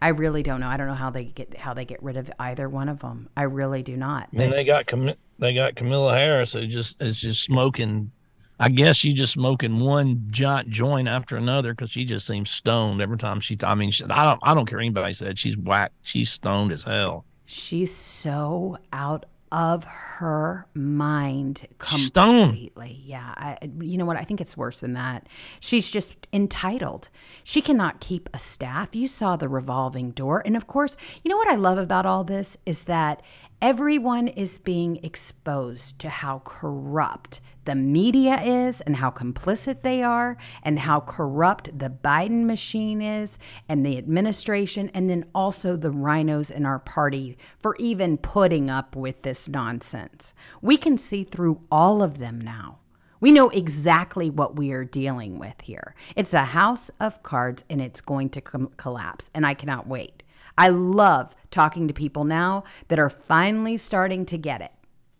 I 0.00 0.08
really 0.08 0.42
don't 0.42 0.60
know. 0.60 0.68
I 0.68 0.76
don't 0.76 0.88
know 0.88 0.94
how 0.94 1.10
they 1.10 1.24
get 1.24 1.56
how 1.56 1.74
they 1.74 1.84
get 1.84 2.02
rid 2.02 2.16
of 2.16 2.30
either 2.38 2.68
one 2.68 2.88
of 2.88 3.00
them. 3.00 3.28
I 3.36 3.42
really 3.42 3.82
do 3.82 3.96
not. 3.96 4.28
And 4.32 4.52
they 4.52 4.64
got 4.64 4.86
Cam- 4.86 5.14
they 5.38 5.54
got 5.54 5.74
Camilla 5.74 6.14
Harris 6.14 6.52
who 6.52 6.66
just 6.66 7.00
is 7.02 7.16
just 7.18 7.42
smoking. 7.42 8.12
I 8.58 8.70
guess 8.70 8.96
she 8.96 9.12
just 9.12 9.34
smoking 9.34 9.80
one 9.80 10.28
giant 10.30 10.70
joint 10.70 11.08
after 11.08 11.36
another 11.36 11.74
because 11.74 11.90
she 11.90 12.04
just 12.06 12.26
seems 12.26 12.50
stoned 12.50 13.00
every 13.00 13.18
time 13.18 13.40
she. 13.40 13.56
I 13.62 13.74
mean, 13.74 13.90
she, 13.90 14.04
I 14.04 14.24
don't. 14.24 14.40
I 14.42 14.54
don't 14.54 14.66
care 14.66 14.78
anybody 14.78 15.12
said. 15.12 15.38
She's 15.38 15.56
whacked. 15.56 15.94
She's 16.02 16.30
stoned 16.30 16.72
as 16.72 16.82
hell. 16.82 17.24
She's 17.44 17.94
so 17.94 18.78
out 18.92 19.26
of 19.52 19.84
her 19.84 20.66
mind 20.74 21.66
completely. 21.78 23.00
Yeah, 23.04 23.32
I, 23.36 23.58
you 23.80 23.96
know 23.98 24.04
what? 24.04 24.16
I 24.16 24.24
think 24.24 24.40
it's 24.40 24.56
worse 24.56 24.80
than 24.80 24.94
that. 24.94 25.28
She's 25.60 25.90
just 25.90 26.26
entitled. 26.32 27.08
She 27.44 27.60
cannot 27.60 28.00
keep 28.00 28.28
a 28.34 28.38
staff. 28.38 28.94
You 28.94 29.06
saw 29.06 29.36
the 29.36 29.48
revolving 29.48 30.10
door, 30.10 30.42
and 30.44 30.56
of 30.56 30.66
course, 30.66 30.96
you 31.22 31.28
know 31.28 31.36
what 31.36 31.48
I 31.48 31.54
love 31.54 31.78
about 31.78 32.06
all 32.06 32.24
this 32.24 32.56
is 32.66 32.84
that 32.84 33.22
everyone 33.62 34.28
is 34.28 34.58
being 34.58 34.96
exposed 35.02 35.98
to 35.98 36.08
how 36.08 36.42
corrupt 36.44 37.40
the 37.64 37.74
media 37.74 38.40
is 38.40 38.80
and 38.82 38.96
how 38.96 39.10
complicit 39.10 39.82
they 39.82 40.02
are 40.02 40.36
and 40.62 40.78
how 40.80 41.00
corrupt 41.00 41.78
the 41.78 41.90
Biden 41.90 42.44
machine 42.44 43.02
is 43.02 43.38
and 43.68 43.84
the 43.84 43.98
administration 43.98 44.90
and 44.94 45.10
then 45.10 45.24
also 45.34 45.76
the 45.76 45.90
rhinos 45.90 46.50
in 46.50 46.64
our 46.64 46.78
party 46.78 47.36
for 47.58 47.74
even 47.76 48.18
putting 48.18 48.70
up 48.70 48.94
with 48.94 49.22
this 49.22 49.48
nonsense. 49.48 50.32
We 50.62 50.76
can 50.76 50.96
see 50.96 51.24
through 51.24 51.60
all 51.70 52.02
of 52.02 52.18
them 52.18 52.40
now. 52.40 52.78
We 53.18 53.32
know 53.32 53.48
exactly 53.48 54.30
what 54.30 54.56
we 54.56 54.72
are 54.72 54.84
dealing 54.84 55.38
with 55.38 55.62
here. 55.62 55.94
It's 56.14 56.34
a 56.34 56.44
house 56.44 56.90
of 57.00 57.22
cards 57.22 57.64
and 57.70 57.80
it's 57.80 58.00
going 58.00 58.28
to 58.30 58.40
com- 58.40 58.70
collapse 58.76 59.30
and 59.34 59.46
I 59.46 59.54
cannot 59.54 59.88
wait. 59.88 60.22
I 60.58 60.68
love 60.68 61.34
talking 61.50 61.88
to 61.88 61.94
people 61.94 62.24
now 62.24 62.64
that 62.88 62.98
are 62.98 63.10
finally 63.10 63.76
starting 63.76 64.24
to 64.26 64.38
get 64.38 64.60
it. 64.60 64.72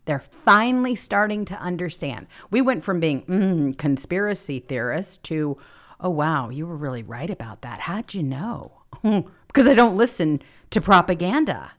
They're 0.05 0.19
finally 0.19 0.95
starting 0.95 1.43
to 1.45 1.59
understand. 1.59 2.27
We 2.49 2.61
went 2.61 2.83
from 2.83 2.99
being 2.99 3.23
mm, 3.23 3.77
conspiracy 3.77 4.59
theorists 4.59 5.17
to, 5.19 5.57
oh, 5.99 6.09
wow, 6.09 6.49
you 6.49 6.65
were 6.65 6.77
really 6.77 7.03
right 7.03 7.29
about 7.29 7.61
that. 7.63 7.81
How'd 7.81 8.13
you 8.13 8.23
know? 8.23 8.71
because 9.01 9.67
I 9.67 9.73
don't 9.73 9.97
listen 9.97 10.41
to 10.69 10.79
propaganda. 10.79 11.71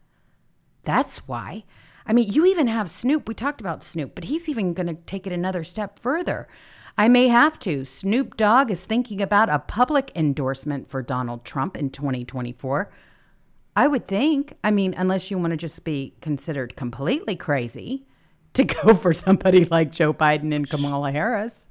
That's 0.83 1.19
why. 1.29 1.65
I 2.07 2.13
mean, 2.13 2.31
you 2.31 2.45
even 2.47 2.67
have 2.67 2.91
Snoop. 2.91 3.29
We 3.29 3.35
talked 3.35 3.61
about 3.61 3.83
Snoop, 3.83 4.15
but 4.15 4.25
he's 4.25 4.49
even 4.49 4.75
going 4.75 4.87
to 4.87 4.95
take 4.95 5.27
it 5.27 5.33
another 5.33 5.65
step 5.65 5.99
further. 5.99 6.49
I 6.97 7.09
may 7.09 7.29
have 7.29 7.59
to. 7.61 7.85
Snoop 7.85 8.37
Dogg 8.37 8.71
is 8.71 8.85
thinking 8.85 9.23
about 9.23 9.49
a 9.49 9.59
public 9.59 10.11
endorsement 10.15 10.89
for 10.89 11.01
Donald 11.01 11.45
Trump 11.45 11.77
in 11.77 11.91
2024. 11.91 12.91
I 13.79 13.87
would 13.87 14.09
think. 14.09 14.55
I 14.65 14.73
mean, 14.73 14.93
unless 14.99 15.31
you 15.31 15.39
want 15.39 15.53
to 15.53 15.57
just 15.57 15.85
be 15.85 16.13
considered 16.21 16.75
completely 16.75 17.37
crazy 17.37 18.09
to 18.55 18.65
go 18.83 18.93
for 18.93 19.13
somebody 19.13 19.67
like 19.67 19.93
Joe 19.93 20.13
Biden 20.13 20.53
and 20.53 20.69
Kamala 20.69 21.13
Harris. 21.13 21.69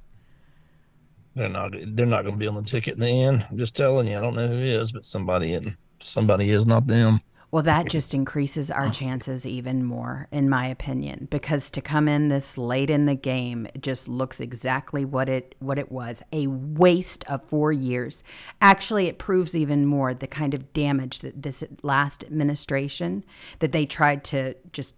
They're 1.34 1.50
not. 1.50 1.74
They're 1.78 2.06
not 2.06 2.22
going 2.22 2.36
to 2.36 2.38
be 2.38 2.46
on 2.48 2.54
the 2.54 2.62
ticket 2.62 2.94
in 2.94 3.00
the 3.00 3.08
end. 3.08 3.46
I'm 3.50 3.58
just 3.58 3.76
telling 3.76 4.08
you. 4.08 4.16
I 4.16 4.22
don't 4.22 4.34
know 4.34 4.48
who 4.48 4.54
is, 4.54 4.90
but 4.90 5.04
somebody 5.04 5.52
in. 5.52 5.76
Somebody 6.00 6.48
is 6.48 6.64
not 6.64 6.86
them. 6.86 7.20
Well, 7.50 7.62
that 7.62 7.88
just 7.88 8.12
increases 8.12 8.70
our 8.70 8.86
oh. 8.86 8.90
chances 8.90 9.46
even 9.46 9.82
more, 9.82 10.28
in 10.30 10.50
my 10.50 10.66
opinion, 10.66 11.28
because 11.30 11.70
to 11.70 11.80
come 11.80 12.06
in 12.06 12.28
this 12.28 12.58
late 12.58 12.90
in 12.90 13.06
the 13.06 13.14
game 13.14 13.66
just 13.80 14.06
looks 14.06 14.38
exactly 14.38 15.04
what 15.06 15.30
it 15.30 15.54
what 15.58 15.78
it 15.78 15.90
was 15.90 16.22
a 16.30 16.46
waste 16.48 17.24
of 17.24 17.42
four 17.42 17.72
years. 17.72 18.22
Actually, 18.60 19.06
it 19.06 19.18
proves 19.18 19.56
even 19.56 19.86
more 19.86 20.12
the 20.12 20.26
kind 20.26 20.52
of 20.52 20.72
damage 20.74 21.20
that 21.20 21.42
this 21.42 21.64
last 21.82 22.22
administration 22.24 23.24
that 23.60 23.72
they 23.72 23.86
tried 23.86 24.24
to 24.24 24.54
just 24.72 24.94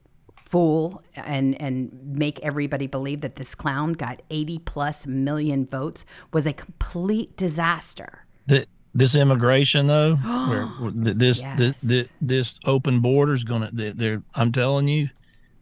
fool 0.51 1.05
and 1.15 1.61
and 1.63 1.97
make 2.05 2.41
everybody 2.41 2.89
believe 2.89 3.21
that 3.21 3.37
this 3.37 3.55
clown 3.55 3.93
got 3.93 4.21
80 4.31 4.59
plus 4.61 5.07
million 5.07 5.65
votes 5.65 6.05
was 6.33 6.47
a 6.49 6.53
complete 6.53 7.37
disaster. 7.37 8.27
The, 8.47 8.67
this 8.95 9.15
immigration 9.15 9.87
though, 9.87 10.15
where, 10.49 10.69
this, 10.93 11.41
Yes. 11.43 11.59
this 11.59 11.79
this 11.81 12.09
this 12.21 12.61
open 12.65 13.01
border 13.01 13.35
is 13.35 13.45
going 13.45 13.69
to. 13.69 13.93
They're. 13.93 14.23
I'm 14.35 14.53
telling 14.53 14.89
you, 14.89 15.09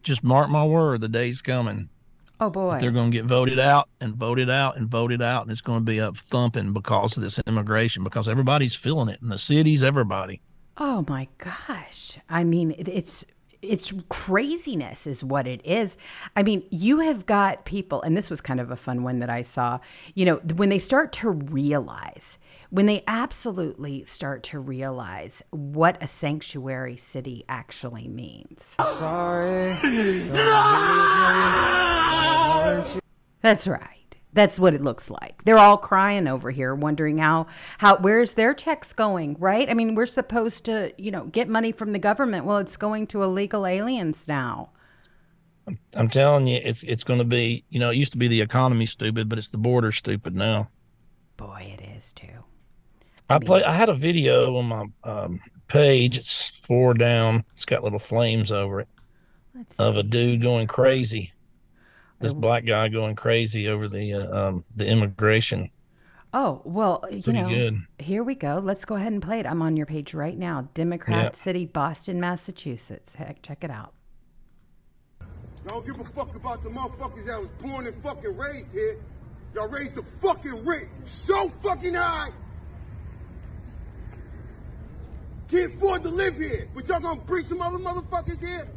just 0.02 0.23
mark 0.25 0.49
my 0.50 0.64
word. 0.64 1.00
The 1.00 1.08
day's 1.08 1.42
coming. 1.42 1.88
Oh 2.40 2.50
boy. 2.50 2.78
They're 2.80 2.92
going 2.92 3.11
to 3.11 3.16
get 3.16 3.25
voted 3.26 3.58
out 3.58 3.88
and 4.00 4.14
voted 4.14 4.49
out 4.49 4.76
and 4.76 4.88
voted 4.88 5.20
out, 5.20 5.42
and 5.42 5.50
it's 5.50 5.61
going 5.61 5.80
to 5.80 5.85
be 5.85 6.00
up 6.00 6.16
thumping 6.16 6.73
because 6.73 7.16
of 7.16 7.23
this 7.23 7.40
immigration. 7.49 8.04
Because 8.04 8.28
everybody's 8.28 8.76
feeling 8.76 9.08
it 9.08 9.20
in 9.20 9.28
the 9.28 9.38
cities. 9.38 9.82
Everybody. 9.82 10.40
Oh 10.76 11.04
my 11.08 11.26
gosh. 11.38 12.18
I 12.30 12.44
mean, 12.44 12.70
it- 12.78 12.88
it's 12.88 13.25
it's 13.61 13.92
craziness 14.08 15.04
is 15.08 15.25
what 15.25 15.49
it 15.49 15.61
is. 15.64 15.97
I 16.37 16.44
mean, 16.44 16.62
you 16.70 17.00
have 17.00 17.26
got 17.26 17.64
people 17.64 18.00
and 18.02 18.16
this 18.16 18.30
was 18.30 18.40
kind 18.40 18.61
of 18.61 18.70
a 18.70 18.76
fun 18.76 19.02
one 19.02 19.18
that 19.18 19.30
I 19.30 19.42
saw. 19.42 19.80
You 20.14 20.26
know, 20.26 20.37
when 20.54 20.68
they 20.68 20.78
start 20.78 21.12
to 21.14 21.30
realize 21.30 22.38
when 22.70 22.87
they 22.87 23.02
absolutely 23.06 24.04
start 24.04 24.42
to 24.44 24.58
realize 24.58 25.42
what 25.50 26.02
a 26.02 26.06
sanctuary 26.06 26.96
city 26.96 27.44
actually 27.48 28.08
means. 28.08 28.75
That's 33.40 33.68
right. 33.68 33.98
That's 34.34 34.58
what 34.58 34.75
it 34.75 34.82
looks 34.82 35.10
like. 35.10 35.42
They're 35.44 35.58
all 35.58 35.78
crying 35.78 36.28
over 36.28 36.50
here, 36.50 36.75
wondering 36.75 37.18
how 37.18 37.46
how 37.78 37.96
where's 37.96 38.34
their 38.34 38.52
checks 38.52 38.92
going, 38.92 39.37
right? 39.38 39.68
I 39.70 39.75
mean, 39.75 39.94
we're 39.94 40.06
supposed 40.06 40.64
to, 40.66 40.92
you 40.98 41.10
know, 41.10 41.25
get 41.25 41.48
money 41.48 41.72
from 41.72 41.92
the 41.92 41.98
government. 41.98 42.44
Well, 42.44 42.58
it's 42.58 42.76
going 42.76 43.06
to 43.08 43.22
illegal 43.22 43.66
aliens 43.66 44.28
now. 44.28 44.70
I'm 45.94 46.08
telling 46.08 46.46
you, 46.46 46.60
it's 46.62 46.82
it's 46.82 47.04
going 47.04 47.18
to 47.18 47.25
be. 47.25 47.64
You 47.70 47.80
know, 47.80 47.90
it 47.90 47.96
used 47.96 48.12
to 48.12 48.18
be 48.18 48.28
the 48.28 48.40
economy 48.42 48.87
stupid, 48.87 49.28
but 49.28 49.38
it's 49.38 49.48
the 49.48 49.58
border 49.58 49.92
stupid 49.92 50.37
now. 50.37 50.68
Boy, 51.37 51.75
it 51.78 51.82
is 51.96 52.12
too. 52.12 52.38
I 53.28 53.38
play. 53.38 53.62
I 53.62 53.75
had 53.75 53.88
a 53.88 53.94
video 53.94 54.56
on 54.56 54.66
my 54.66 54.87
um, 55.04 55.40
page. 55.68 56.16
It's 56.18 56.49
four 56.61 56.94
down. 56.94 57.44
It's 57.54 57.64
got 57.64 57.82
little 57.85 57.99
flames 57.99 58.50
over 58.52 58.80
it 58.80 58.88
of 59.78 59.97
a 59.97 60.02
dude 60.02 60.42
going 60.42 60.66
crazy. 60.66 61.32
This 62.20 62.32
black 62.32 62.64
guy 62.64 62.88
going 62.88 63.14
crazy 63.16 63.68
over 63.68 63.87
the 63.87 64.14
uh, 64.14 64.49
um, 64.49 64.64
the 64.75 64.87
immigration. 64.88 65.70
Oh, 66.35 66.61
well, 66.64 67.04
you 67.11 67.23
Pretty 67.23 67.40
know, 67.40 67.49
good. 67.49 67.78
here 67.99 68.23
we 68.23 68.35
go. 68.35 68.61
Let's 68.62 68.85
go 68.85 68.97
ahead 68.97 69.12
and 69.12 69.23
play 69.23 69.40
it. 69.40 69.47
I'm 69.47 69.62
on 69.62 69.76
your 69.78 69.87
page 69.87 70.12
right 70.12 70.37
now. 70.37 70.68
Democrat 70.75 71.32
Yeah. 71.32 71.38
City, 71.42 71.64
Boston, 71.64 72.20
Massachusetts. 72.20 73.14
Heck, 73.14 73.40
check 73.40 73.64
it 73.64 73.70
out. 73.70 73.94
I 75.23 75.68
don't 75.68 75.87
give 75.87 75.99
a 76.00 76.04
fuck 76.04 76.35
about 76.35 76.62
the 76.62 76.68
motherfuckers 76.68 77.26
that 77.26 77.40
was 77.40 77.49
born 77.62 77.87
and 77.87 78.02
fucking 78.02 78.37
raised 78.37 78.70
here. 78.73 78.99
Y'all 79.54 79.68
raised 79.68 79.94
the 79.94 80.02
fucking 80.20 80.64
rate 80.66 80.88
so 81.06 81.49
fucking 81.62 81.94
high. 81.94 82.30
Can't 85.50 85.75
afford 85.75 86.02
to 86.02 86.11
live 86.11 86.37
here, 86.37 86.69
but 86.75 86.87
y'all 86.88 87.00
gonna 87.00 87.21
bring 87.21 87.45
some 87.45 87.62
other 87.62 87.78
motherfuckers 87.78 88.40
here? 88.40 88.69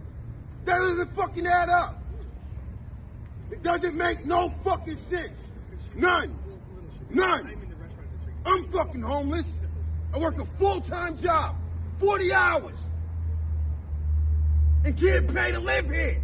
That 0.66 0.78
doesn't 0.78 1.16
fucking 1.16 1.46
add 1.46 1.70
up. 1.70 2.02
It 3.52 3.62
doesn't 3.62 3.96
make 3.96 4.26
no 4.26 4.50
fucking 4.64 4.98
sense. 5.10 5.38
None. 5.96 6.34
None. 7.10 7.58
I'm 8.46 8.70
fucking 8.70 9.02
homeless. 9.02 9.54
I 10.14 10.20
work 10.20 10.40
a 10.40 10.46
full-time 10.46 11.18
job, 11.20 11.56
40 12.00 12.34
hours, 12.34 12.78
and 14.86 14.98
can't 14.98 15.34
pay 15.34 15.52
to 15.52 15.60
live 15.60 15.90
here. 15.90 16.22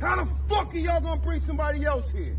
How 0.00 0.24
the 0.24 0.30
fuck 0.48 0.74
are 0.74 0.78
y'all 0.78 1.00
gonna 1.00 1.20
bring 1.20 1.40
somebody 1.40 1.84
else 1.84 2.10
here? 2.12 2.36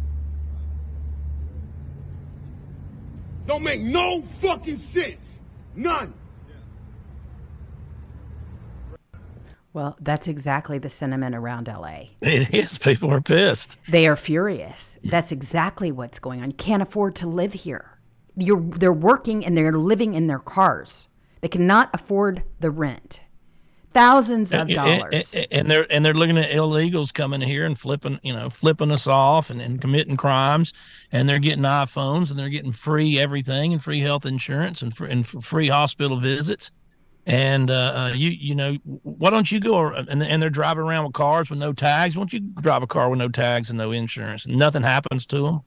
Don't 3.46 3.64
make 3.64 3.82
no 3.82 4.22
fucking 4.42 4.78
sense. 4.78 5.26
None. 5.76 6.14
Well, 9.74 9.98
that's 10.02 10.28
exactly 10.28 10.80
the 10.80 10.90
sentiment 10.90 11.36
around 11.36 11.68
LA. 11.68 12.06
It 12.22 12.54
is. 12.54 12.78
People 12.78 13.12
are 13.12 13.22
pissed. 13.22 13.78
They 13.88 14.08
are 14.08 14.16
furious. 14.16 14.98
That's 15.04 15.32
exactly 15.32 15.92
what's 15.92 16.20
going 16.20 16.42
on. 16.42 16.50
You 16.50 16.58
can't 16.58 16.82
afford 16.82 17.16
to 17.18 17.28
live 17.28 17.54
here. 17.54 18.00
You're, 18.36 18.62
they're 18.62 18.92
working 18.92 19.46
and 19.46 19.56
they're 19.56 19.72
living 19.74 20.16
in 20.16 20.28
their 20.28 20.40
cars. 20.40 21.08
They 21.42 21.48
cannot 21.48 21.90
afford 21.94 22.44
the 22.60 22.72
rent. 22.72 23.22
Thousands 23.92 24.54
of 24.54 24.70
dollars. 24.70 25.34
And, 25.34 25.48
and 25.52 25.72
they're 25.72 25.92
and 25.92 26.06
they're 26.06 26.14
looking 26.14 26.38
at 26.38 26.52
illegals 26.52 27.12
coming 27.12 27.42
here 27.42 27.66
and 27.66 27.78
flipping, 27.78 28.20
you 28.22 28.34
know, 28.34 28.52
flipping 28.52 28.92
us 28.92 29.08
off 29.08 29.50
and, 29.50 29.60
and 29.60 29.82
committing 29.82 30.16
crimes. 30.16 30.74
And 31.12 31.28
they're 31.28 31.40
getting 31.40 31.64
iPhones 31.64 32.30
and 32.30 32.38
they're 32.38 32.50
getting 32.50 32.72
free 32.72 33.20
everything 33.20 33.74
and 33.74 33.84
free 33.84 34.02
health 34.02 34.28
insurance 34.28 34.84
and, 34.84 34.96
free, 34.96 35.12
and 35.12 35.26
free 35.26 35.70
hospital 35.70 36.20
visits. 36.20 36.70
And 37.26 37.70
uh, 37.70 37.74
uh, 37.96 38.14
you 38.16 38.30
you 38.30 38.56
know 38.56 38.78
why 39.04 39.30
don't 39.30 39.52
you 39.52 39.60
go 39.60 39.88
and 39.90 40.24
and 40.24 40.42
they're 40.42 40.50
driving 40.50 40.84
around 40.84 41.06
with 41.06 41.14
cars 41.14 41.50
with 41.50 41.60
no 41.60 41.74
tags? 41.74 42.18
Why 42.18 42.22
don't 42.22 42.34
you 42.34 42.40
drive 42.40 42.82
a 42.82 42.88
car 42.88 43.10
with 43.10 43.20
no 43.20 43.30
tags 43.30 43.70
and 43.70 43.78
no 43.78 43.92
insurance? 43.92 44.48
Nothing 44.48 44.84
happens 44.84 45.26
to 45.28 45.44
them. 45.44 45.62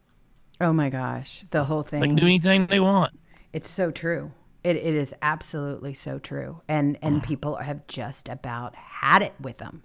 Oh 0.60 0.72
my 0.72 0.90
gosh, 0.90 1.44
the 1.50 1.64
whole 1.64 1.82
thing. 1.82 2.00
They 2.00 2.06
can 2.08 2.16
do 2.16 2.24
anything 2.24 2.66
they 2.66 2.80
want. 2.80 3.12
It's 3.52 3.70
so 3.70 3.90
true. 3.90 4.32
It, 4.64 4.76
it 4.76 4.94
is 4.94 5.14
absolutely 5.22 5.94
so 5.94 6.18
true, 6.18 6.62
and 6.68 6.98
and 7.02 7.22
people 7.22 7.56
have 7.56 7.86
just 7.86 8.28
about 8.28 8.74
had 8.74 9.22
it 9.22 9.34
with 9.40 9.58
them. 9.58 9.82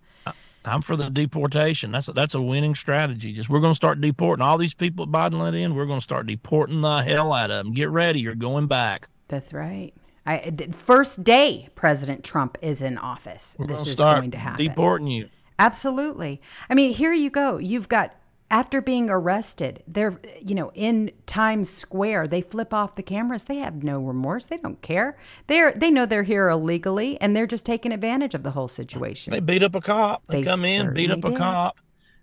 I'm 0.65 0.81
for 0.81 0.95
the 0.95 1.09
deportation. 1.09 1.91
That's 1.91 2.09
a, 2.09 2.13
that's 2.13 2.36
a 2.36 2.41
winning 2.41 2.75
strategy. 2.75 3.33
Just 3.33 3.50
we're 3.50 3.59
going 3.59 3.71
to 3.71 3.75
start 3.75 4.01
deporting 4.01 4.43
all 4.43 4.57
these 4.57 4.74
people 4.74 5.07
Biden 5.07 5.39
let 5.39 5.53
in. 5.53 5.75
We're 5.75 5.86
going 5.86 6.00
to 6.00 6.03
start 6.03 6.27
deporting 6.27 6.81
the 6.81 7.01
hell 7.01 7.31
out 7.33 7.51
of 7.51 7.65
them. 7.65 7.74
Get 7.74 7.89
ready, 7.89 8.19
you're 8.19 8.36
going 8.36 8.67
back. 8.67 9.07
That's 9.29 9.53
right. 9.53 9.93
I, 10.27 10.51
first 10.74 11.24
day 11.24 11.69
President 11.74 12.24
Trump 12.24 12.57
is 12.62 12.81
in 12.81 12.98
office, 12.98 13.55
we're 13.57 13.67
this 13.67 13.88
is 13.88 13.96
going 13.96 14.31
to 14.31 14.38
happen. 14.38 14.65
Deporting 14.65 15.07
you. 15.07 15.29
Absolutely. 15.57 16.41
I 16.69 16.75
mean, 16.75 16.93
here 16.93 17.13
you 17.13 17.29
go. 17.29 17.57
You've 17.57 17.89
got 17.89 18.13
after 18.50 18.81
being 18.81 19.10
arrested, 19.10 19.84
they're 19.88 20.19
you 20.41 20.55
know 20.55 20.72
in 20.74 21.12
Times 21.25 21.69
Square. 21.69 22.27
They 22.27 22.41
flip 22.41 22.74
off 22.74 22.96
the 22.96 23.03
cameras. 23.03 23.46
They 23.46 23.57
have 23.57 23.84
no 23.84 24.00
remorse. 24.00 24.48
They 24.48 24.57
don't 24.57 24.81
care. 24.81 25.17
They're 25.48 25.72
they 25.72 25.91
know 25.91 26.05
they're 26.05 26.24
here 26.24 26.50
illegally, 26.50 27.19
and 27.22 27.36
they're 27.36 27.48
just 27.48 27.65
taking 27.65 27.91
advantage 27.91 28.34
of 28.34 28.43
the 28.43 28.51
whole 28.51 28.67
situation. 28.67 29.31
They 29.31 29.39
beat 29.39 29.63
up 29.63 29.75
a 29.75 29.81
cop. 29.81 30.24
They, 30.27 30.41
They 30.41 30.50
come 30.50 30.65
in, 30.65 30.93
beat 30.93 31.12
up 31.12 31.24
a 31.24 31.29
did. 31.29 31.38
cop, 31.38 31.77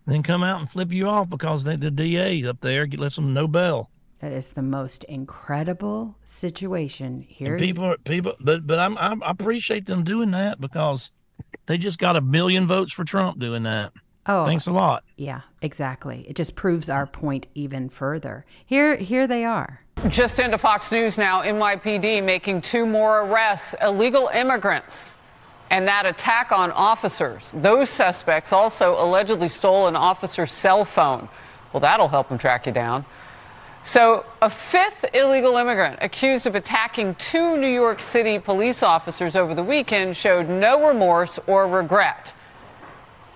and 0.06 0.14
then 0.14 0.22
come 0.22 0.42
out 0.42 0.60
and 0.60 0.70
flip 0.70 0.92
you 0.92 1.08
off 1.08 1.28
because 1.28 1.64
they, 1.64 1.76
the 1.76 1.90
DA 1.90 2.46
up 2.46 2.60
there 2.60 2.86
lets 2.86 3.16
them 3.16 3.34
no 3.34 3.46
bail. 3.46 3.90
That 4.24 4.32
is 4.32 4.52
the 4.54 4.62
most 4.62 5.04
incredible 5.04 6.16
situation 6.24 7.26
here. 7.28 7.56
And 7.56 7.58
people, 7.58 7.84
are- 7.84 7.98
people, 7.98 8.32
but 8.40 8.66
but 8.66 8.78
I'm, 8.78 8.96
I'm 8.96 9.22
I 9.22 9.28
appreciate 9.30 9.84
them 9.84 10.02
doing 10.02 10.30
that 10.30 10.58
because 10.58 11.10
they 11.66 11.76
just 11.76 11.98
got 11.98 12.16
a 12.16 12.22
million 12.22 12.66
votes 12.66 12.94
for 12.94 13.04
Trump 13.04 13.38
doing 13.38 13.64
that. 13.64 13.92
Oh, 14.24 14.46
Thanks 14.46 14.66
a 14.66 14.72
lot. 14.72 15.04
Yeah, 15.18 15.42
exactly. 15.60 16.24
It 16.26 16.36
just 16.36 16.54
proves 16.54 16.88
our 16.88 17.06
point 17.06 17.48
even 17.54 17.90
further. 17.90 18.46
Here, 18.64 18.96
here 18.96 19.26
they 19.26 19.44
are. 19.44 19.80
Just 20.08 20.38
into 20.38 20.56
Fox 20.56 20.90
News 20.90 21.18
now, 21.18 21.42
NYPD 21.42 22.24
making 22.24 22.62
two 22.62 22.86
more 22.86 23.26
arrests, 23.26 23.74
illegal 23.82 24.28
immigrants, 24.28 25.16
and 25.68 25.86
that 25.86 26.06
attack 26.06 26.50
on 26.50 26.72
officers. 26.72 27.52
Those 27.54 27.90
suspects 27.90 28.54
also 28.54 28.94
allegedly 28.98 29.50
stole 29.50 29.86
an 29.86 29.96
officer's 29.96 30.50
cell 30.50 30.86
phone. 30.86 31.28
Well, 31.74 31.80
that'll 31.80 32.08
help 32.08 32.30
them 32.30 32.38
track 32.38 32.64
you 32.64 32.72
down. 32.72 33.04
So, 33.86 34.24
a 34.40 34.48
fifth 34.48 35.04
illegal 35.14 35.58
immigrant 35.58 35.98
accused 36.00 36.46
of 36.46 36.54
attacking 36.54 37.16
two 37.16 37.58
New 37.58 37.68
York 37.68 38.00
City 38.00 38.38
police 38.38 38.82
officers 38.82 39.36
over 39.36 39.54
the 39.54 39.62
weekend 39.62 40.16
showed 40.16 40.48
no 40.48 40.88
remorse 40.88 41.38
or 41.46 41.68
regret. 41.68 42.32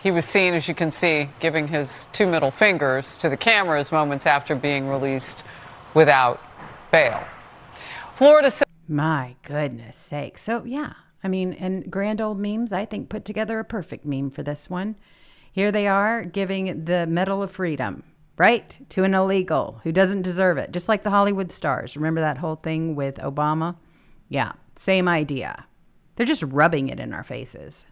He 0.00 0.10
was 0.10 0.24
seen, 0.24 0.54
as 0.54 0.66
you 0.66 0.74
can 0.74 0.90
see, 0.90 1.28
giving 1.38 1.68
his 1.68 2.06
two 2.14 2.26
middle 2.26 2.50
fingers 2.50 3.18
to 3.18 3.28
the 3.28 3.36
cameras 3.36 3.92
moments 3.92 4.24
after 4.24 4.54
being 4.54 4.88
released 4.88 5.44
without 5.92 6.40
bail. 6.90 7.22
Florida. 8.14 8.50
My 8.88 9.36
goodness 9.42 9.98
sake. 9.98 10.38
So, 10.38 10.64
yeah, 10.64 10.94
I 11.22 11.28
mean, 11.28 11.52
and 11.52 11.90
grand 11.90 12.22
old 12.22 12.38
memes, 12.38 12.72
I 12.72 12.86
think, 12.86 13.10
put 13.10 13.26
together 13.26 13.58
a 13.58 13.64
perfect 13.64 14.06
meme 14.06 14.30
for 14.30 14.42
this 14.42 14.70
one. 14.70 14.96
Here 15.52 15.70
they 15.70 15.86
are 15.86 16.24
giving 16.24 16.86
the 16.86 17.06
Medal 17.06 17.42
of 17.42 17.50
Freedom, 17.50 18.02
right, 18.38 18.78
to 18.90 19.04
an 19.04 19.14
illegal 19.14 19.80
who 19.82 19.92
doesn't 19.92 20.22
deserve 20.22 20.58
it, 20.58 20.72
just 20.72 20.88
like 20.88 21.02
the 21.02 21.10
Hollywood 21.10 21.52
stars. 21.52 21.96
Remember 21.96 22.20
that 22.20 22.38
whole 22.38 22.56
thing 22.56 22.94
with 22.94 23.16
Obama? 23.16 23.76
Yeah, 24.28 24.52
same 24.74 25.08
idea. 25.08 25.66
They're 26.16 26.26
just 26.26 26.42
rubbing 26.42 26.88
it 26.88 27.00
in 27.00 27.12
our 27.12 27.24
faces. 27.24 27.84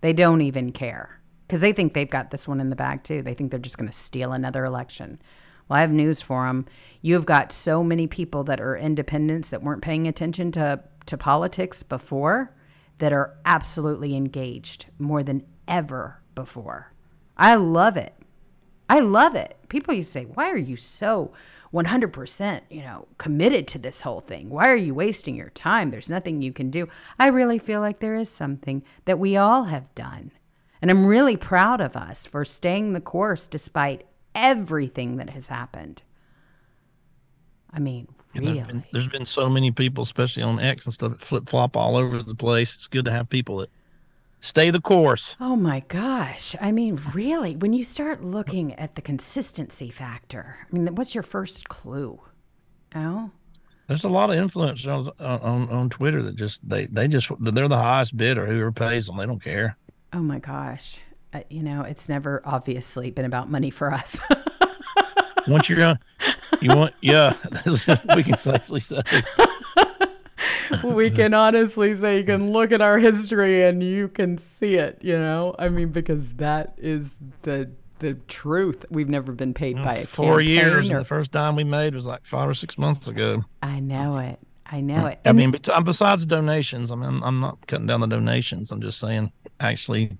They 0.00 0.12
don't 0.12 0.40
even 0.40 0.72
care 0.72 1.20
because 1.46 1.60
they 1.60 1.72
think 1.72 1.94
they've 1.94 2.08
got 2.08 2.30
this 2.30 2.48
one 2.48 2.60
in 2.60 2.70
the 2.70 2.76
bag 2.76 3.02
too. 3.02 3.22
They 3.22 3.34
think 3.34 3.50
they're 3.50 3.60
just 3.60 3.78
going 3.78 3.90
to 3.90 3.96
steal 3.96 4.32
another 4.32 4.64
election. 4.64 5.20
Well, 5.68 5.78
I 5.78 5.80
have 5.80 5.90
news 5.90 6.20
for 6.20 6.46
them. 6.46 6.66
You've 7.02 7.26
got 7.26 7.52
so 7.52 7.82
many 7.82 8.06
people 8.06 8.44
that 8.44 8.60
are 8.60 8.76
independents 8.76 9.48
that 9.48 9.62
weren't 9.62 9.82
paying 9.82 10.06
attention 10.06 10.52
to, 10.52 10.82
to 11.06 11.16
politics 11.16 11.82
before 11.82 12.54
that 12.98 13.12
are 13.12 13.36
absolutely 13.44 14.16
engaged 14.16 14.86
more 14.98 15.22
than 15.22 15.44
ever 15.68 16.20
before. 16.34 16.92
I 17.36 17.56
love 17.56 17.96
it. 17.96 18.14
I 18.88 19.00
love 19.00 19.34
it. 19.34 19.56
People 19.68 19.94
used 19.94 20.08
to 20.08 20.12
say, 20.12 20.24
"Why 20.24 20.50
are 20.50 20.56
you 20.56 20.76
so 20.76 21.32
100%, 21.72 22.62
you 22.70 22.82
know, 22.82 23.08
committed 23.18 23.66
to 23.68 23.78
this 23.78 24.02
whole 24.02 24.20
thing? 24.20 24.48
Why 24.48 24.68
are 24.68 24.76
you 24.76 24.94
wasting 24.94 25.34
your 25.36 25.50
time? 25.50 25.90
There's 25.90 26.10
nothing 26.10 26.42
you 26.42 26.52
can 26.52 26.70
do." 26.70 26.88
I 27.18 27.28
really 27.28 27.58
feel 27.58 27.80
like 27.80 27.98
there 27.98 28.14
is 28.14 28.30
something 28.30 28.82
that 29.04 29.18
we 29.18 29.36
all 29.36 29.64
have 29.64 29.94
done. 29.94 30.30
And 30.80 30.90
I'm 30.90 31.06
really 31.06 31.36
proud 31.36 31.80
of 31.80 31.96
us 31.96 32.26
for 32.26 32.44
staying 32.44 32.92
the 32.92 33.00
course 33.00 33.48
despite 33.48 34.06
everything 34.34 35.16
that 35.16 35.30
has 35.30 35.48
happened. 35.48 36.02
I 37.72 37.78
mean, 37.78 38.08
really. 38.34 38.54
There's 38.54 38.66
been, 38.66 38.84
there's 38.92 39.08
been 39.08 39.26
so 39.26 39.48
many 39.48 39.70
people, 39.70 40.04
especially 40.04 40.42
on 40.42 40.60
X 40.60 40.84
and 40.84 40.94
stuff, 40.94 41.12
that 41.12 41.20
flip 41.20 41.48
flop 41.48 41.76
all 41.76 41.96
over 41.96 42.22
the 42.22 42.34
place. 42.34 42.74
It's 42.74 42.86
good 42.86 43.04
to 43.06 43.10
have 43.10 43.28
people 43.28 43.58
that 43.58 43.70
stay 44.46 44.70
the 44.70 44.80
course. 44.80 45.36
Oh 45.40 45.56
my 45.56 45.80
gosh. 45.88 46.54
I 46.60 46.72
mean, 46.72 47.00
really, 47.12 47.56
when 47.56 47.72
you 47.72 47.84
start 47.84 48.22
looking 48.22 48.74
at 48.74 48.94
the 48.94 49.02
consistency 49.02 49.90
factor, 49.90 50.56
I 50.62 50.76
mean, 50.76 50.94
what's 50.94 51.14
your 51.14 51.22
first 51.22 51.68
clue? 51.68 52.20
Oh, 52.94 53.30
There's 53.88 54.04
a 54.04 54.08
lot 54.08 54.30
of 54.30 54.36
influencers 54.36 54.86
on, 54.88 55.12
on 55.20 55.68
on 55.70 55.90
Twitter 55.90 56.22
that 56.22 56.36
just 56.36 56.66
they 56.68 56.86
they 56.86 57.08
just 57.08 57.30
they're 57.40 57.68
the 57.68 57.76
highest 57.76 58.16
bidder. 58.16 58.46
Whoever 58.46 58.72
pays 58.72 59.06
them, 59.06 59.16
they 59.16 59.26
don't 59.26 59.42
care. 59.42 59.76
oh 60.12 60.20
my 60.20 60.38
gosh. 60.38 60.98
Uh, 61.34 61.40
you 61.50 61.62
know, 61.62 61.82
it's 61.82 62.08
never 62.08 62.40
obviously 62.44 63.10
been 63.10 63.24
about 63.24 63.50
money 63.50 63.68
for 63.70 63.92
us. 63.92 64.18
Once 65.48 65.68
you're 65.68 65.84
on, 65.84 65.98
you 66.60 66.70
want 66.74 66.94
yeah, 67.02 67.34
we 68.16 68.22
can 68.22 68.36
safely 68.36 68.80
say. 68.80 69.00
We 70.84 71.10
can 71.10 71.34
honestly 71.34 71.94
say 71.96 72.18
you 72.18 72.24
can 72.24 72.52
look 72.52 72.72
at 72.72 72.80
our 72.80 72.98
history 72.98 73.62
and 73.64 73.82
you 73.82 74.08
can 74.08 74.38
see 74.38 74.74
it, 74.74 74.98
you 75.02 75.18
know? 75.18 75.54
I 75.58 75.68
mean, 75.68 75.88
because 75.90 76.30
that 76.34 76.74
is 76.78 77.16
the 77.42 77.70
the 77.98 78.12
truth. 78.28 78.84
We've 78.90 79.08
never 79.08 79.32
been 79.32 79.54
paid 79.54 79.76
by 79.82 79.94
a 79.96 80.04
Four 80.04 80.42
years. 80.42 80.92
or- 80.92 80.98
the 80.98 81.04
first 81.04 81.30
dime 81.32 81.56
we 81.56 81.64
made 81.64 81.94
was 81.94 82.04
like 82.04 82.26
five 82.26 82.46
or 82.48 82.52
six 82.54 82.76
months 82.76 83.08
ago. 83.08 83.44
I 83.62 83.80
know 83.80 84.18
it. 84.18 84.38
I 84.66 84.80
know 84.82 85.06
it. 85.06 85.18
I 85.24 85.28
And 85.30 85.38
mean, 85.38 85.54
um, 85.72 85.84
besides 85.84 86.26
donations, 86.26 86.90
I 86.92 86.96
mean, 86.96 87.22
I'm 87.22 87.40
not 87.40 87.66
cutting 87.66 87.86
down 87.86 88.00
the 88.00 88.06
donations. 88.06 88.70
I'm 88.70 88.82
just 88.82 88.98
saying, 88.98 89.32
actually, 89.60 90.18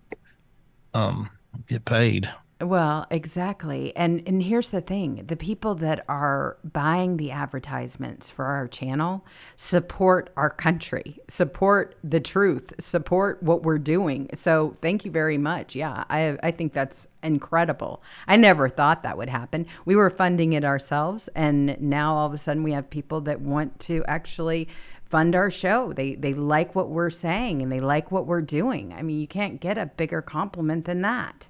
um, 0.94 1.28
get 1.68 1.84
paid. 1.84 2.32
Well, 2.58 3.06
exactly. 3.10 3.94
And 3.94 4.22
and 4.26 4.42
here's 4.42 4.70
the 4.70 4.80
thing. 4.80 5.24
The 5.26 5.36
people 5.36 5.74
that 5.74 6.06
are 6.08 6.56
buying 6.64 7.18
the 7.18 7.30
advertisements 7.30 8.30
for 8.30 8.46
our 8.46 8.66
channel 8.66 9.26
support 9.56 10.30
our 10.38 10.48
country, 10.48 11.18
support 11.28 11.96
the 12.02 12.18
truth, 12.18 12.72
support 12.80 13.42
what 13.42 13.62
we're 13.62 13.78
doing. 13.78 14.30
So, 14.34 14.74
thank 14.80 15.04
you 15.04 15.10
very 15.10 15.36
much. 15.36 15.76
Yeah, 15.76 16.04
I 16.08 16.38
I 16.42 16.50
think 16.50 16.72
that's 16.72 17.06
incredible. 17.22 18.02
I 18.26 18.36
never 18.36 18.70
thought 18.70 19.02
that 19.02 19.18
would 19.18 19.28
happen. 19.28 19.66
We 19.84 19.94
were 19.94 20.08
funding 20.08 20.54
it 20.54 20.64
ourselves 20.64 21.28
and 21.34 21.78
now 21.78 22.14
all 22.14 22.26
of 22.26 22.32
a 22.32 22.38
sudden 22.38 22.62
we 22.62 22.72
have 22.72 22.88
people 22.88 23.20
that 23.22 23.42
want 23.42 23.78
to 23.80 24.02
actually 24.08 24.68
fund 25.04 25.34
our 25.34 25.50
show. 25.50 25.92
They 25.92 26.14
they 26.14 26.32
like 26.32 26.74
what 26.74 26.88
we're 26.88 27.10
saying 27.10 27.60
and 27.60 27.70
they 27.70 27.80
like 27.80 28.10
what 28.10 28.26
we're 28.26 28.40
doing. 28.40 28.94
I 28.94 29.02
mean, 29.02 29.20
you 29.20 29.28
can't 29.28 29.60
get 29.60 29.76
a 29.76 29.84
bigger 29.84 30.22
compliment 30.22 30.86
than 30.86 31.02
that. 31.02 31.48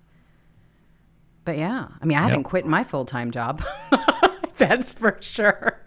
But 1.46 1.56
yeah, 1.56 1.88
I 2.02 2.04
mean, 2.04 2.18
I 2.18 2.28
haven't 2.28 2.42
quit 2.42 2.66
my 2.66 2.84
full 2.84 3.06
time 3.06 3.30
job. 3.30 3.64
That's 4.58 4.92
for 4.92 5.16
sure. 5.20 5.80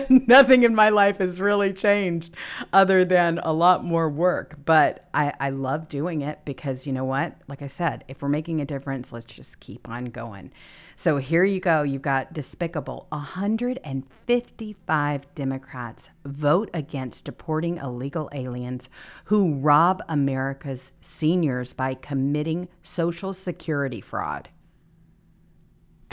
nothing 0.08 0.62
in 0.64 0.74
my 0.74 0.88
life 0.88 1.18
has 1.18 1.38
really 1.40 1.72
changed 1.72 2.34
other 2.72 3.04
than 3.04 3.38
a 3.42 3.52
lot 3.52 3.84
more 3.84 4.08
work. 4.08 4.56
But 4.64 5.08
I, 5.14 5.32
I 5.38 5.50
love 5.50 5.88
doing 5.88 6.22
it 6.22 6.40
because 6.44 6.84
you 6.86 6.92
know 6.92 7.04
what? 7.04 7.36
Like 7.48 7.62
I 7.62 7.66
said, 7.66 8.04
if 8.08 8.22
we're 8.22 8.28
making 8.28 8.60
a 8.60 8.64
difference, 8.64 9.12
let's 9.12 9.26
just 9.26 9.60
keep 9.60 9.88
on 9.88 10.06
going. 10.06 10.52
So 10.96 11.18
here 11.18 11.44
you 11.44 11.60
go. 11.60 11.82
You've 11.82 12.02
got 12.02 12.32
despicable 12.32 13.06
155 13.10 15.34
Democrats 15.34 16.10
vote 16.24 16.70
against 16.72 17.24
deporting 17.24 17.78
illegal 17.78 18.28
aliens 18.32 18.88
who 19.24 19.54
rob 19.54 20.00
America's 20.08 20.92
seniors 21.00 21.72
by 21.72 21.94
committing 21.94 22.68
Social 22.82 23.32
Security 23.32 24.00
fraud. 24.00 24.48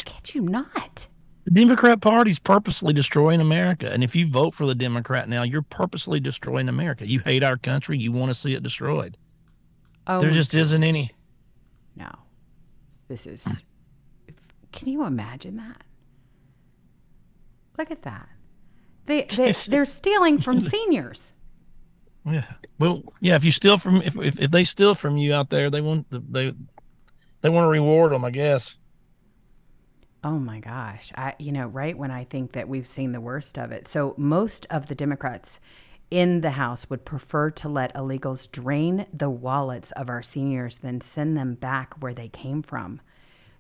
Kid 0.06 0.36
you 0.36 0.42
not. 0.42 1.08
The 1.46 1.52
Democrat 1.52 2.02
Party's 2.02 2.40
purposely 2.40 2.94
destroying 2.94 3.42
America. 3.42 3.92
And 3.92 4.04
if 4.04 4.16
you 4.16 4.28
vote 4.28 4.54
for 4.54 4.66
the 4.66 4.76
Democrat 4.76 5.28
now, 5.28 5.44
you're 5.44 5.62
purposely 5.62 6.20
destroying 6.20 6.70
America. 6.70 7.08
You 7.08 7.20
hate 7.20 7.44
our 7.44 7.58
country. 7.58 7.98
You 7.98 8.12
want 8.12 8.30
to 8.30 8.36
see 8.36 8.54
it 8.54 8.62
destroyed. 8.62 9.18
Oh, 10.06 10.20
there 10.20 10.32
just 10.32 10.54
isn't 10.54 10.84
any. 10.84 11.12
No. 11.96 12.10
This 13.08 13.26
is 13.26 13.48
can 14.72 14.88
you 14.88 15.04
imagine 15.04 15.58
that? 15.58 15.84
Look 17.78 17.92
at 17.92 18.04
that. 18.04 18.30
They, 19.06 19.24
they 19.24 19.52
they're 19.68 19.86
stealing 19.86 20.40
from 20.40 20.62
seniors. 20.62 21.34
Yeah. 22.26 22.46
Well, 22.78 23.04
yeah. 23.22 23.36
If 23.36 23.44
you 23.44 23.52
steal 23.52 23.78
from 23.78 24.02
if, 24.02 24.16
if, 24.18 24.40
if 24.40 24.52
they 24.52 24.64
steal 24.64 24.96
from 24.96 25.18
you 25.18 25.34
out 25.34 25.50
there, 25.50 25.70
they 25.70 25.82
want 25.82 26.08
they 26.12 26.54
they 27.42 27.50
want 27.50 27.66
to 27.66 27.70
reward 27.70 28.12
them, 28.12 28.26
I 28.26 28.32
guess. 28.32 28.78
Oh 30.24 30.38
my 30.38 30.60
gosh. 30.60 31.12
I 31.16 31.36
you 31.40 31.52
know, 31.52 31.68
right 31.68 31.98
when 31.98 32.12
I 32.12 32.26
think 32.26 32.52
that 32.52 32.68
we've 32.68 32.88
seen 32.88 33.12
the 33.14 33.22
worst 33.22 33.58
of 33.58 33.72
it. 33.72 33.88
So 33.88 34.14
most 34.18 34.66
of 34.70 34.88
the 34.88 34.96
Democrats 34.96 35.60
in 36.12 36.42
the 36.42 36.52
House 36.52 36.90
would 36.90 37.06
prefer 37.06 37.52
to 37.52 37.70
let 37.70 37.94
illegals 37.94 38.52
drain 38.52 39.06
the 39.14 39.30
wallets 39.30 39.92
of 39.92 40.10
our 40.10 40.22
seniors 40.22 40.78
than 40.80 41.02
send 41.02 41.38
them 41.38 41.54
back 41.54 41.94
where 42.02 42.14
they 42.14 42.28
came 42.28 42.62
from. 42.62 43.00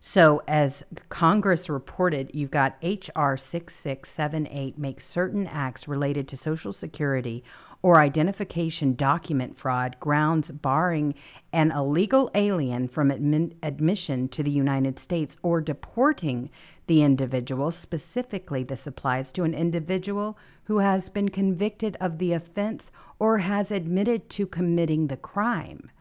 So, 0.01 0.41
as 0.47 0.85
Congress 1.09 1.69
reported, 1.69 2.31
you've 2.33 2.51
got 2.51 2.77
H.R. 2.81 3.35
6678 3.35 4.77
makes 4.77 5.05
certain 5.05 5.45
acts 5.45 5.89
related 5.89 6.25
to 6.29 6.38
Social 6.38 6.71
Security 6.71 7.43
or 7.81 7.97
identification 7.97 8.95
document 8.95 9.57
fraud 9.57 9.97
grounds 9.99 10.51
barring 10.51 11.15
an 11.51 11.71
illegal 11.71 12.31
alien 12.33 12.88
from 12.88 13.09
admi- 13.09 13.55
admission 13.62 14.29
to 14.29 14.41
the 14.41 14.51
United 14.51 14.99
States 14.99 15.38
or 15.41 15.59
deporting 15.59 16.49
the 16.88 17.03
individual. 17.03 17.69
Specifically, 17.69 18.63
this 18.63 18.88
applies 18.88 19.33
to 19.33 19.43
an 19.43 19.53
individual 19.53 20.38
who 20.63 20.79
has 20.79 21.09
been 21.09 21.29
convicted 21.29 21.97
of 21.99 22.19
the 22.19 22.31
offense 22.31 22.89
or 23.17 23.39
has 23.39 23.69
admitted 23.69 24.29
to 24.29 24.47
committing 24.47 25.07
the 25.07 25.17
crime 25.17 25.91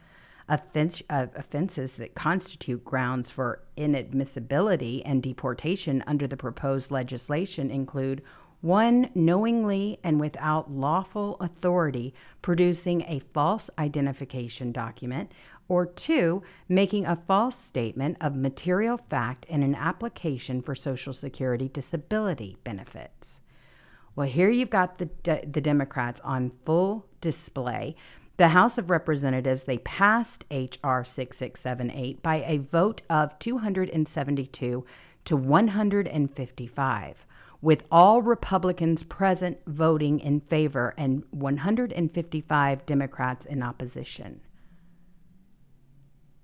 offense, 0.48 1.02
uh, 1.10 1.26
offenses 1.36 1.94
that 1.94 2.14
constitute 2.14 2.84
grounds 2.84 3.30
for 3.30 3.62
inadmissibility 3.76 5.02
and 5.04 5.22
deportation 5.22 6.02
under 6.06 6.26
the 6.26 6.36
proposed 6.36 6.90
legislation 6.90 7.70
include 7.70 8.22
one, 8.60 9.10
knowingly 9.14 10.00
and 10.02 10.18
without 10.18 10.70
lawful 10.70 11.36
authority 11.40 12.12
producing 12.42 13.02
a 13.02 13.20
false 13.32 13.70
identification 13.78 14.72
document, 14.72 15.30
or 15.68 15.86
two, 15.86 16.42
making 16.68 17.06
a 17.06 17.14
false 17.14 17.56
statement 17.56 18.16
of 18.20 18.34
material 18.34 18.96
fact 18.96 19.44
in 19.46 19.62
an 19.62 19.74
application 19.74 20.62
for 20.62 20.74
Social 20.74 21.12
Security 21.12 21.68
disability 21.68 22.56
benefits. 22.64 23.40
Well, 24.16 24.26
here 24.26 24.50
you've 24.50 24.70
got 24.70 24.98
the, 24.98 25.08
the 25.22 25.60
Democrats 25.60 26.20
on 26.24 26.50
full 26.64 27.06
display 27.20 27.94
the 28.38 28.48
House 28.48 28.78
of 28.78 28.88
Representatives, 28.88 29.64
they 29.64 29.78
passed 29.78 30.44
H.R. 30.50 31.04
6678 31.04 32.22
by 32.22 32.36
a 32.46 32.58
vote 32.58 33.02
of 33.10 33.36
272 33.40 34.86
to 35.24 35.36
155, 35.36 37.26
with 37.60 37.84
all 37.90 38.22
Republicans 38.22 39.02
present 39.02 39.58
voting 39.66 40.20
in 40.20 40.40
favor 40.40 40.94
and 40.96 41.24
155 41.30 42.86
Democrats 42.86 43.44
in 43.44 43.60
opposition. 43.60 44.40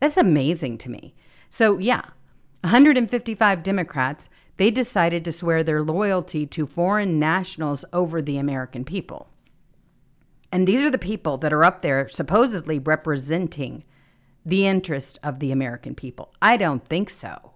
That's 0.00 0.16
amazing 0.16 0.78
to 0.78 0.90
me. 0.90 1.14
So, 1.48 1.78
yeah, 1.78 2.02
155 2.62 3.62
Democrats, 3.62 4.28
they 4.56 4.72
decided 4.72 5.24
to 5.24 5.32
swear 5.32 5.62
their 5.62 5.82
loyalty 5.82 6.44
to 6.46 6.66
foreign 6.66 7.20
nationals 7.20 7.84
over 7.92 8.20
the 8.20 8.38
American 8.38 8.84
people. 8.84 9.28
And 10.54 10.68
these 10.68 10.82
are 10.82 10.90
the 10.90 10.98
people 10.98 11.36
that 11.38 11.52
are 11.52 11.64
up 11.64 11.82
there 11.82 12.08
supposedly 12.08 12.78
representing 12.78 13.82
the 14.46 14.68
interest 14.68 15.18
of 15.24 15.40
the 15.40 15.50
American 15.50 15.96
people. 15.96 16.32
I 16.40 16.56
don't 16.56 16.86
think 16.86 17.10
so. 17.10 17.50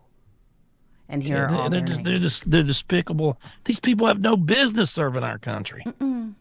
And 1.09 1.23
here 1.23 1.47
yeah, 1.49 1.57
are 1.59 1.71
they're, 1.71 1.81
just, 1.81 2.03
they're 2.03 2.19
just 2.19 2.51
they're 2.51 2.65
despicable. 2.65 3.41
These 3.67 3.79
people 3.79 4.09
have 4.09 4.21
no 4.21 4.37
business 4.37 4.91
serving 4.91 5.23
our 5.23 5.39
country. 5.39 5.85
Mm-mm. 5.87 6.35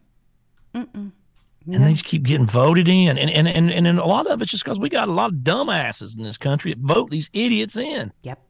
Mm-mm. 0.74 1.12
And 1.68 1.86
they 1.86 1.92
just 1.92 2.06
keep 2.06 2.24
getting 2.24 2.48
voted 2.48 2.88
in, 2.88 3.20
and 3.20 3.30
and 3.30 3.48
and, 3.48 3.70
and, 3.70 3.86
and 3.86 4.00
a 4.00 4.06
lot 4.06 4.26
of 4.26 4.42
it's 4.42 4.50
just 4.50 4.64
because 4.64 4.80
we 4.80 4.90
got 4.90 5.10
a 5.10 5.12
lot 5.12 5.34
of 5.34 5.40
dumbasses 5.40 6.18
in 6.18 6.24
this 6.24 6.40
country 6.40 6.74
that 6.74 6.82
vote 6.82 7.12
these 7.12 7.30
idiots 7.34 7.78
in. 7.78 8.12
Yep, 8.24 8.42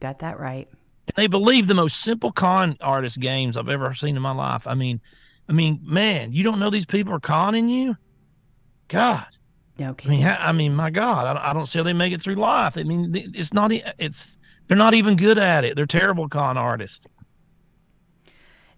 got 0.00 0.20
that 0.20 0.40
right. 0.40 0.68
And 1.08 1.16
they 1.16 1.26
believe 1.26 1.66
the 1.66 1.74
most 1.74 2.00
simple 2.00 2.32
con 2.32 2.76
artist 2.80 3.20
games 3.20 3.58
I've 3.58 3.68
ever 3.68 3.92
seen 3.92 4.16
in 4.16 4.22
my 4.22 4.32
life. 4.32 4.66
I 4.66 4.74
mean, 4.74 5.02
I 5.48 5.52
mean, 5.52 5.80
man, 5.82 6.32
you 6.32 6.42
don't 6.42 6.58
know 6.58 6.70
these 6.70 6.86
people 6.86 7.14
are 7.14 7.20
conning 7.20 7.68
you. 7.68 7.96
God. 8.88 9.26
Okay. 9.80 10.08
I 10.08 10.10
mean, 10.10 10.26
I 10.26 10.52
mean, 10.52 10.74
my 10.74 10.90
God, 10.90 11.36
I, 11.36 11.50
I 11.50 11.52
don't 11.52 11.66
see 11.66 11.78
how 11.78 11.84
they 11.84 11.92
make 11.92 12.12
it 12.12 12.22
through 12.22 12.36
life. 12.36 12.78
I 12.78 12.82
mean, 12.82 13.12
it's 13.14 13.52
not. 13.52 13.72
It's 13.98 14.38
they're 14.66 14.76
not 14.76 14.94
even 14.94 15.16
good 15.16 15.38
at 15.38 15.64
it. 15.64 15.76
They're 15.76 15.86
terrible 15.86 16.28
con 16.28 16.56
artists. 16.56 17.06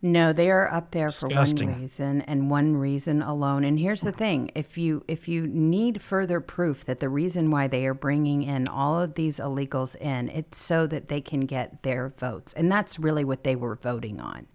No, 0.00 0.32
they 0.32 0.48
are 0.48 0.72
up 0.72 0.92
there 0.92 1.08
Disgusting. 1.08 1.68
for 1.68 1.72
one 1.72 1.80
reason 1.80 2.20
and 2.22 2.50
one 2.50 2.76
reason 2.76 3.20
alone. 3.20 3.64
And 3.64 3.78
here's 3.78 4.02
the 4.02 4.12
thing: 4.12 4.50
if 4.54 4.78
you 4.78 5.04
if 5.08 5.28
you 5.28 5.46
need 5.46 6.00
further 6.02 6.40
proof 6.40 6.84
that 6.84 7.00
the 7.00 7.08
reason 7.08 7.50
why 7.50 7.66
they 7.66 7.86
are 7.86 7.94
bringing 7.94 8.42
in 8.44 8.68
all 8.68 9.00
of 9.00 9.14
these 9.14 9.38
illegals 9.38 9.96
in, 9.96 10.28
it's 10.28 10.58
so 10.58 10.86
that 10.86 11.08
they 11.08 11.20
can 11.20 11.40
get 11.40 11.82
their 11.82 12.08
votes, 12.08 12.52
and 12.52 12.70
that's 12.70 12.98
really 12.98 13.24
what 13.24 13.42
they 13.44 13.56
were 13.56 13.74
voting 13.74 14.20
on, 14.20 14.46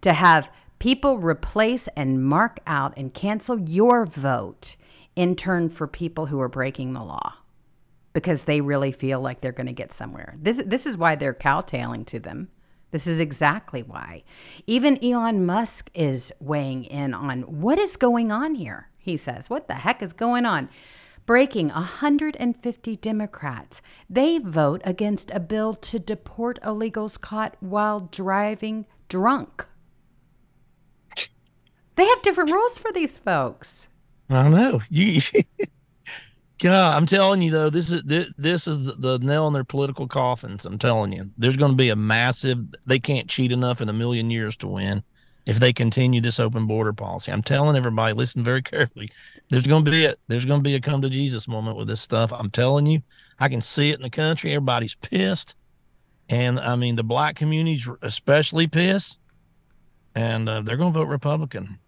to 0.00 0.14
have 0.14 0.50
People 0.78 1.18
replace 1.18 1.88
and 1.96 2.24
mark 2.24 2.60
out 2.66 2.92
and 2.96 3.14
cancel 3.14 3.58
your 3.60 4.04
vote 4.04 4.76
in 5.14 5.34
turn 5.34 5.68
for 5.68 5.86
people 5.86 6.26
who 6.26 6.40
are 6.40 6.48
breaking 6.48 6.92
the 6.92 7.02
law 7.02 7.34
because 8.12 8.44
they 8.44 8.60
really 8.60 8.92
feel 8.92 9.20
like 9.20 9.40
they're 9.40 9.52
going 9.52 9.66
to 9.66 9.72
get 9.72 9.92
somewhere. 9.92 10.36
This, 10.40 10.62
this 10.64 10.86
is 10.86 10.96
why 10.96 11.16
they're 11.16 11.34
cowtailing 11.34 12.04
to 12.06 12.18
them. 12.18 12.48
This 12.90 13.06
is 13.06 13.20
exactly 13.20 13.82
why. 13.82 14.22
Even 14.66 15.02
Elon 15.04 15.44
Musk 15.44 15.90
is 15.92 16.32
weighing 16.40 16.84
in 16.84 17.12
on 17.12 17.42
what 17.42 17.78
is 17.78 17.96
going 17.96 18.30
on 18.30 18.54
here. 18.54 18.88
He 18.96 19.16
says, 19.16 19.50
What 19.50 19.68
the 19.68 19.74
heck 19.74 20.02
is 20.02 20.12
going 20.12 20.46
on? 20.46 20.68
Breaking 21.26 21.68
150 21.68 22.96
Democrats. 22.96 23.82
They 24.08 24.38
vote 24.38 24.80
against 24.84 25.30
a 25.32 25.40
bill 25.40 25.74
to 25.74 25.98
deport 25.98 26.58
illegals 26.62 27.20
caught 27.20 27.56
while 27.60 28.00
driving 28.00 28.86
drunk. 29.08 29.66
They 31.96 32.06
have 32.06 32.22
different 32.22 32.50
rules 32.50 32.78
for 32.78 32.92
these 32.92 33.16
folks. 33.16 33.88
I 34.28 34.48
know. 34.48 34.80
You 34.88 35.20
God, 36.58 36.96
I'm 36.96 37.06
telling 37.06 37.42
you 37.42 37.50
though, 37.50 37.70
this 37.70 37.90
is 37.90 38.02
this, 38.04 38.32
this 38.38 38.66
is 38.66 38.96
the 38.96 39.18
nail 39.18 39.46
in 39.46 39.52
their 39.52 39.64
political 39.64 40.06
coffins. 40.06 40.64
I'm 40.64 40.78
telling 40.78 41.12
you, 41.12 41.26
there's 41.36 41.56
going 41.56 41.72
to 41.72 41.76
be 41.76 41.90
a 41.90 41.96
massive. 41.96 42.58
They 42.86 42.98
can't 42.98 43.28
cheat 43.28 43.52
enough 43.52 43.80
in 43.80 43.88
a 43.88 43.94
million 43.94 44.30
years 44.30 44.56
to 44.58 44.68
win 44.68 45.02
if 45.44 45.60
they 45.60 45.72
continue 45.72 46.20
this 46.20 46.40
open 46.40 46.66
border 46.66 46.92
policy. 46.92 47.30
I'm 47.30 47.42
telling 47.42 47.76
everybody, 47.76 48.14
listen 48.14 48.42
very 48.42 48.62
carefully. 48.62 49.10
There's 49.50 49.66
going 49.66 49.84
to 49.84 49.90
be 49.90 50.06
a 50.06 50.14
there's 50.28 50.44
going 50.44 50.60
to 50.60 50.68
be 50.68 50.74
a 50.74 50.80
come 50.80 51.02
to 51.02 51.10
Jesus 51.10 51.46
moment 51.46 51.76
with 51.76 51.88
this 51.88 52.00
stuff. 52.00 52.32
I'm 52.32 52.50
telling 52.50 52.86
you, 52.86 53.02
I 53.38 53.48
can 53.48 53.60
see 53.60 53.90
it 53.90 53.96
in 53.96 54.02
the 54.02 54.10
country. 54.10 54.52
Everybody's 54.52 54.94
pissed, 54.94 55.56
and 56.28 56.58
I 56.58 56.74
mean 56.76 56.96
the 56.96 57.04
black 57.04 57.36
community's 57.36 57.88
especially 58.02 58.66
pissed, 58.66 59.18
and 60.14 60.48
uh, 60.48 60.62
they're 60.62 60.76
going 60.76 60.92
to 60.92 60.98
vote 60.98 61.08
Republican. 61.08 61.78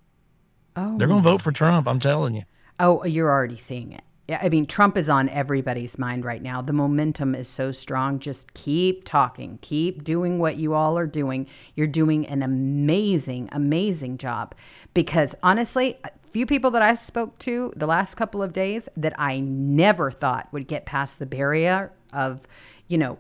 Oh. 0.77 0.97
They're 0.99 1.09
going 1.09 1.23
to 1.23 1.29
vote 1.29 1.43
for 1.43 1.53
Trump. 1.53 1.89
I'm 1.89 2.01
telling 2.01 2.35
you. 2.35 2.43
Oh, 2.79 3.05
you're 3.05 3.31
already 3.31 3.57
seeing 3.57 3.93
it. 3.93 4.03
Yeah, 4.29 4.41
I 4.43 4.51
mean, 4.51 4.67
Trump 4.67 4.99
is 4.99 5.09
on 5.09 5.31
everybody's 5.31 5.99
mind 5.99 6.23
right 6.23 6.43
now. 6.43 6.61
The 6.61 6.75
momentum 6.75 7.35
is 7.35 7.49
so 7.49 7.73
strong. 7.73 8.19
Just 8.19 8.53
keep 8.53 9.05
talking, 9.05 9.59
keep 9.63 10.05
doing 10.05 10.39
what 10.39 10.59
you 10.59 10.75
all 10.75 10.99
are 10.99 11.07
doing. 11.07 11.47
You're 11.75 11.87
doing 11.87 12.27
an 12.27 12.43
amazing, 12.43 13.49
amazing 13.53 14.19
job. 14.19 14.55
Because 14.93 15.35
honestly, 15.43 15.99
a 16.05 16.11
few 16.29 16.45
people 16.45 16.71
that 16.73 16.83
I 16.83 16.95
spoke 16.95 17.39
to 17.39 17.73
the 17.75 17.87
last 17.87 18.17
couple 18.17 18.43
of 18.43 18.53
days 18.53 18.87
that 18.99 19.15
I 19.19 19.39
never 19.41 20.11
thought 20.11 20.53
would 20.53 20.69
get 20.69 20.85
past 20.85 21.19
the 21.19 21.27
barrier 21.27 21.91
of, 22.13 22.47
you 22.87 22.99
know, 22.99 23.19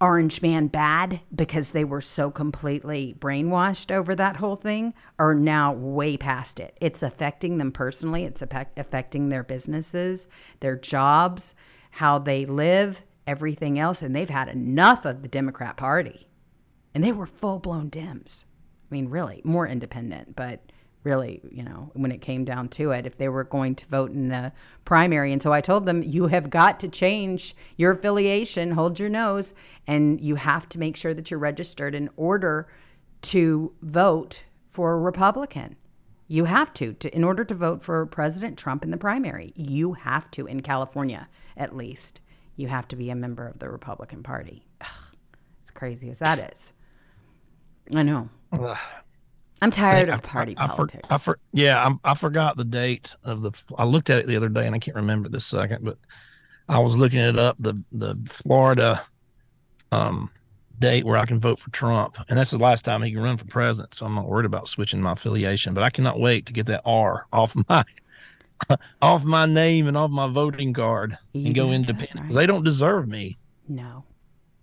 Orange 0.00 0.42
Man 0.42 0.68
bad 0.68 1.20
because 1.34 1.72
they 1.72 1.84
were 1.84 2.00
so 2.00 2.30
completely 2.30 3.16
brainwashed 3.18 3.90
over 3.90 4.14
that 4.14 4.36
whole 4.36 4.54
thing 4.54 4.94
are 5.18 5.34
now 5.34 5.72
way 5.72 6.16
past 6.16 6.60
it. 6.60 6.76
It's 6.80 7.02
affecting 7.02 7.58
them 7.58 7.72
personally, 7.72 8.24
it's 8.24 8.42
affecting 8.42 9.28
their 9.28 9.42
businesses, 9.42 10.28
their 10.60 10.76
jobs, 10.76 11.54
how 11.92 12.18
they 12.18 12.46
live, 12.46 13.02
everything 13.26 13.78
else. 13.78 14.00
And 14.00 14.14
they've 14.14 14.30
had 14.30 14.48
enough 14.48 15.04
of 15.04 15.22
the 15.22 15.28
Democrat 15.28 15.76
Party. 15.76 16.28
And 16.94 17.02
they 17.02 17.12
were 17.12 17.26
full 17.26 17.58
blown 17.58 17.90
Dems. 17.90 18.44
I 18.90 18.94
mean, 18.94 19.08
really, 19.08 19.42
more 19.44 19.66
independent, 19.66 20.36
but 20.36 20.72
really, 21.04 21.40
you 21.50 21.62
know, 21.62 21.90
when 21.94 22.12
it 22.12 22.20
came 22.20 22.44
down 22.44 22.68
to 22.68 22.90
it, 22.90 23.06
if 23.06 23.16
they 23.16 23.28
were 23.28 23.44
going 23.44 23.74
to 23.76 23.86
vote 23.86 24.10
in 24.10 24.28
the 24.28 24.52
primary. 24.84 25.32
And 25.32 25.40
so 25.40 25.52
I 25.52 25.60
told 25.60 25.86
them, 25.86 26.02
you 26.02 26.26
have 26.26 26.50
got 26.50 26.80
to 26.80 26.88
change 26.88 27.54
your 27.76 27.92
affiliation, 27.92 28.72
hold 28.72 28.98
your 28.98 29.08
nose, 29.08 29.54
and 29.86 30.20
you 30.20 30.34
have 30.34 30.68
to 30.70 30.78
make 30.78 30.96
sure 30.96 31.14
that 31.14 31.30
you're 31.30 31.40
registered 31.40 31.94
in 31.94 32.10
order 32.16 32.68
to 33.22 33.72
vote 33.82 34.44
for 34.70 34.92
a 34.92 34.98
Republican. 34.98 35.76
You 36.26 36.44
have 36.44 36.74
to, 36.74 36.92
to 36.94 37.14
in 37.14 37.24
order 37.24 37.44
to 37.44 37.54
vote 37.54 37.82
for 37.82 38.04
President 38.06 38.58
Trump 38.58 38.84
in 38.84 38.90
the 38.90 38.96
primary. 38.96 39.52
You 39.56 39.94
have 39.94 40.30
to, 40.32 40.46
in 40.46 40.60
California 40.60 41.28
at 41.56 41.74
least, 41.74 42.20
you 42.56 42.68
have 42.68 42.86
to 42.88 42.96
be 42.96 43.10
a 43.10 43.14
member 43.14 43.46
of 43.46 43.58
the 43.60 43.70
Republican 43.70 44.22
Party. 44.22 44.66
Ugh, 44.80 44.88
as 45.62 45.70
crazy 45.70 46.10
as 46.10 46.18
that 46.18 46.52
is. 46.52 46.72
I 47.94 48.02
know. 48.02 48.28
I'm 49.60 49.70
tired 49.70 50.08
of 50.08 50.22
party 50.22 50.56
I, 50.56 50.64
I, 50.64 50.68
politics. 50.68 51.08
For, 51.08 51.14
I 51.14 51.18
for, 51.18 51.38
yeah, 51.52 51.84
I'm, 51.84 52.00
i 52.04 52.14
forgot 52.14 52.56
the 52.56 52.64
date 52.64 53.14
of 53.24 53.42
the. 53.42 53.52
I 53.76 53.84
looked 53.84 54.10
at 54.10 54.18
it 54.18 54.26
the 54.26 54.36
other 54.36 54.48
day 54.48 54.66
and 54.66 54.74
I 54.74 54.78
can't 54.78 54.96
remember 54.96 55.28
this 55.28 55.46
second, 55.46 55.84
but 55.84 55.98
I 56.68 56.78
was 56.78 56.96
looking 56.96 57.20
it 57.20 57.38
up. 57.38 57.56
The 57.58 57.82
the 57.90 58.16
Florida 58.28 59.04
um, 59.90 60.30
date 60.78 61.04
where 61.04 61.16
I 61.16 61.26
can 61.26 61.40
vote 61.40 61.58
for 61.58 61.70
Trump, 61.70 62.16
and 62.28 62.38
that's 62.38 62.50
the 62.50 62.58
last 62.58 62.84
time 62.84 63.02
he 63.02 63.12
can 63.12 63.22
run 63.22 63.36
for 63.36 63.46
president. 63.46 63.94
So 63.94 64.06
I'm 64.06 64.14
not 64.14 64.28
worried 64.28 64.46
about 64.46 64.68
switching 64.68 65.00
my 65.00 65.12
affiliation. 65.12 65.74
But 65.74 65.84
I 65.84 65.90
cannot 65.90 66.20
wait 66.20 66.46
to 66.46 66.52
get 66.52 66.66
that 66.66 66.82
R 66.84 67.26
off 67.32 67.56
my 67.68 67.84
off 69.02 69.24
my 69.24 69.46
name 69.46 69.86
and 69.88 69.96
off 69.96 70.10
my 70.10 70.28
voting 70.28 70.72
card 70.72 71.18
and 71.34 71.54
go 71.54 71.70
independent 71.72 72.22
because 72.22 72.36
they 72.36 72.46
don't 72.46 72.64
deserve 72.64 73.08
me. 73.08 73.38
No, 73.68 74.04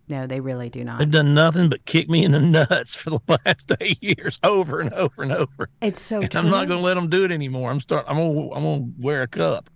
no, 0.08 0.28
they 0.28 0.40
really 0.40 0.70
do 0.70 0.84
not. 0.84 1.00
They've 1.00 1.10
done 1.10 1.34
nothing 1.34 1.70
but 1.70 1.86
kick 1.86 2.10
me 2.10 2.24
in 2.24 2.32
the 2.32 2.40
nuts 2.70 2.96
for 2.96 3.12
the 3.12 3.20
last 3.28 3.72
eight 3.80 4.02
years, 4.02 4.40
over 4.44 4.80
and 4.80 4.94
over 4.94 5.24
and 5.24 5.32
over. 5.32 5.70
It's 5.82 6.02
so. 6.02 6.22
And 6.22 6.36
I'm 6.36 6.50
not 6.50 6.68
going 6.68 6.80
to 6.80 6.86
let 6.86 6.94
them 6.94 7.10
do 7.10 7.24
it 7.24 7.32
anymore. 7.32 7.72
I'm 7.72 7.80
start. 7.80 8.06
I'm 8.08 8.18
gonna. 8.18 8.52
I'm 8.54 8.64
gonna 8.64 8.92
wear 9.00 9.24
a 9.24 9.28
cup. 9.28 9.70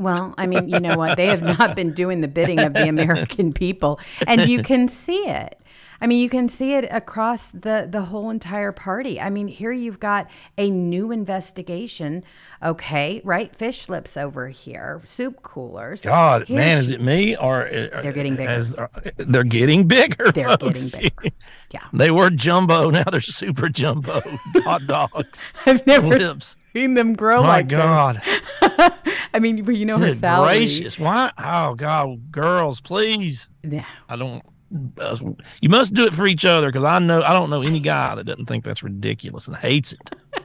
Well, 0.00 0.32
I 0.38 0.46
mean, 0.46 0.68
you 0.68 0.78
know 0.78 0.96
what? 0.96 1.16
They 1.16 1.26
have 1.26 1.42
not 1.42 1.74
been 1.74 1.92
doing 1.92 2.20
the 2.20 2.28
bidding 2.28 2.60
of 2.60 2.72
the 2.72 2.88
American 2.88 3.52
people, 3.52 3.98
and 4.28 4.48
you 4.48 4.62
can 4.62 4.86
see 4.86 5.26
it. 5.28 5.57
I 6.00 6.06
mean, 6.06 6.22
you 6.22 6.28
can 6.28 6.48
see 6.48 6.74
it 6.74 6.84
across 6.90 7.48
the 7.48 7.86
the 7.90 8.02
whole 8.02 8.30
entire 8.30 8.72
party. 8.72 9.20
I 9.20 9.30
mean, 9.30 9.48
here 9.48 9.72
you've 9.72 9.98
got 9.98 10.28
a 10.56 10.70
new 10.70 11.10
investigation. 11.10 12.22
Okay, 12.62 13.20
right? 13.24 13.54
Fish 13.54 13.82
slips 13.82 14.16
over 14.16 14.48
here, 14.48 15.00
soup 15.04 15.42
coolers. 15.42 16.02
God, 16.02 16.46
Here's 16.48 16.56
man, 16.56 16.78
is 16.78 16.90
it 16.90 17.00
me 17.00 17.36
or 17.36 17.66
uh, 17.66 18.02
they're 18.02 18.12
getting 18.12 18.36
bigger? 18.36 18.50
As, 18.50 18.74
uh, 18.74 18.88
they're 19.16 19.44
getting 19.44 19.86
bigger. 19.86 20.30
They're 20.32 20.56
folks. 20.58 20.90
getting 20.90 21.10
bigger. 21.22 21.34
Yeah, 21.70 21.84
they 21.92 22.10
were 22.10 22.30
jumbo. 22.30 22.88
Now 22.88 23.04
they're 23.04 23.20
super 23.20 23.68
jumbo 23.68 24.22
hot 24.64 24.86
dogs. 24.86 25.44
I've 25.66 25.86
never 25.86 26.08
lips. 26.08 26.56
seen 26.72 26.94
them 26.94 27.12
grow 27.12 27.42
My 27.42 27.48
like 27.58 27.68
God. 27.68 28.22
I 28.62 29.38
mean, 29.38 29.58
you 29.58 29.84
know 29.84 29.98
her 29.98 30.10
salary. 30.10 30.58
Gracious, 30.58 30.98
why? 30.98 31.30
Oh 31.36 31.74
God, 31.74 32.32
girls, 32.32 32.80
please. 32.80 33.48
Yeah, 33.62 33.84
I 34.08 34.16
don't 34.16 34.42
you 34.70 35.68
must 35.68 35.94
do 35.94 36.04
it 36.06 36.14
for 36.14 36.26
each 36.26 36.44
other 36.44 36.68
because 36.68 36.84
I 36.84 36.98
know 36.98 37.22
I 37.22 37.32
don't 37.32 37.50
know 37.50 37.62
any 37.62 37.80
guy 37.80 38.14
that 38.14 38.24
doesn't 38.24 38.46
think 38.46 38.64
that's 38.64 38.82
ridiculous 38.82 39.46
and 39.48 39.56
hates 39.56 39.92
it. 39.92 40.00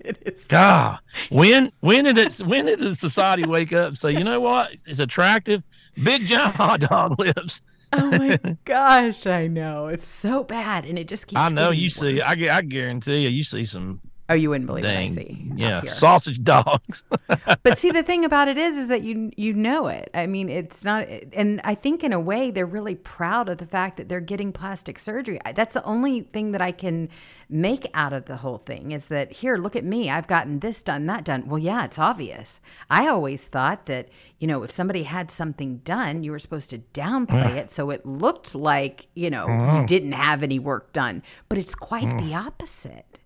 it 0.00 0.22
is. 0.26 0.44
God, 0.44 0.98
when 1.30 1.72
when 1.80 2.04
did 2.04 2.18
it 2.18 2.38
when 2.40 2.66
did 2.66 2.96
society 2.98 3.46
wake 3.46 3.72
up 3.72 3.88
and 3.88 3.98
say, 3.98 4.12
you 4.12 4.24
know 4.24 4.40
what, 4.40 4.72
it's 4.86 5.00
attractive, 5.00 5.62
big 6.02 6.26
giant 6.26 6.56
hot 6.56 6.80
dog 6.80 7.18
lips. 7.18 7.62
oh 7.92 8.10
my 8.10 8.38
gosh, 8.64 9.26
I 9.26 9.46
know 9.46 9.86
it's 9.86 10.06
so 10.06 10.44
bad, 10.44 10.84
and 10.84 10.98
it 10.98 11.08
just 11.08 11.26
keeps. 11.26 11.40
I 11.40 11.48
know 11.48 11.70
you 11.70 11.86
worse. 11.86 11.94
see. 11.94 12.20
I 12.20 12.32
I 12.58 12.62
guarantee 12.62 13.20
you, 13.20 13.30
you 13.30 13.44
see 13.44 13.64
some 13.64 14.00
Oh, 14.30 14.34
you 14.34 14.50
wouldn't 14.50 14.66
believe 14.66 14.84
Dang. 14.84 15.10
what 15.10 15.18
I 15.18 15.22
see. 15.22 15.50
Yeah, 15.56 15.84
sausage 15.86 16.42
dogs. 16.44 17.02
but 17.62 17.78
see, 17.78 17.90
the 17.90 18.02
thing 18.02 18.26
about 18.26 18.48
it 18.48 18.58
is, 18.58 18.76
is 18.76 18.88
that 18.88 19.02
you 19.02 19.30
you 19.38 19.54
know 19.54 19.86
it. 19.86 20.10
I 20.12 20.26
mean, 20.26 20.50
it's 20.50 20.84
not, 20.84 21.06
and 21.32 21.62
I 21.64 21.74
think 21.74 22.04
in 22.04 22.12
a 22.12 22.20
way 22.20 22.50
they're 22.50 22.66
really 22.66 22.94
proud 22.94 23.48
of 23.48 23.56
the 23.56 23.64
fact 23.64 23.96
that 23.96 24.10
they're 24.10 24.20
getting 24.20 24.52
plastic 24.52 24.98
surgery. 24.98 25.40
That's 25.54 25.72
the 25.72 25.84
only 25.84 26.20
thing 26.20 26.52
that 26.52 26.60
I 26.60 26.72
can 26.72 27.08
make 27.48 27.88
out 27.94 28.12
of 28.12 28.26
the 28.26 28.36
whole 28.36 28.58
thing 28.58 28.92
is 28.92 29.06
that 29.06 29.32
here, 29.32 29.56
look 29.56 29.74
at 29.74 29.84
me, 29.84 30.10
I've 30.10 30.26
gotten 30.26 30.60
this 30.60 30.82
done, 30.82 31.06
that 31.06 31.24
done. 31.24 31.48
Well, 31.48 31.58
yeah, 31.58 31.86
it's 31.86 31.98
obvious. 31.98 32.60
I 32.90 33.08
always 33.08 33.46
thought 33.46 33.86
that 33.86 34.10
you 34.38 34.46
know 34.46 34.62
if 34.62 34.70
somebody 34.70 35.04
had 35.04 35.30
something 35.30 35.78
done, 35.78 36.22
you 36.22 36.32
were 36.32 36.38
supposed 36.38 36.68
to 36.70 36.78
downplay 36.92 37.54
yeah. 37.54 37.62
it 37.62 37.70
so 37.70 37.88
it 37.88 38.04
looked 38.04 38.54
like 38.54 39.06
you 39.14 39.30
know 39.30 39.46
mm-hmm. 39.46 39.80
you 39.80 39.86
didn't 39.86 40.12
have 40.12 40.42
any 40.42 40.58
work 40.58 40.92
done, 40.92 41.22
but 41.48 41.56
it's 41.56 41.74
quite 41.74 42.04
mm. 42.04 42.18
the 42.20 42.34
opposite 42.34 43.18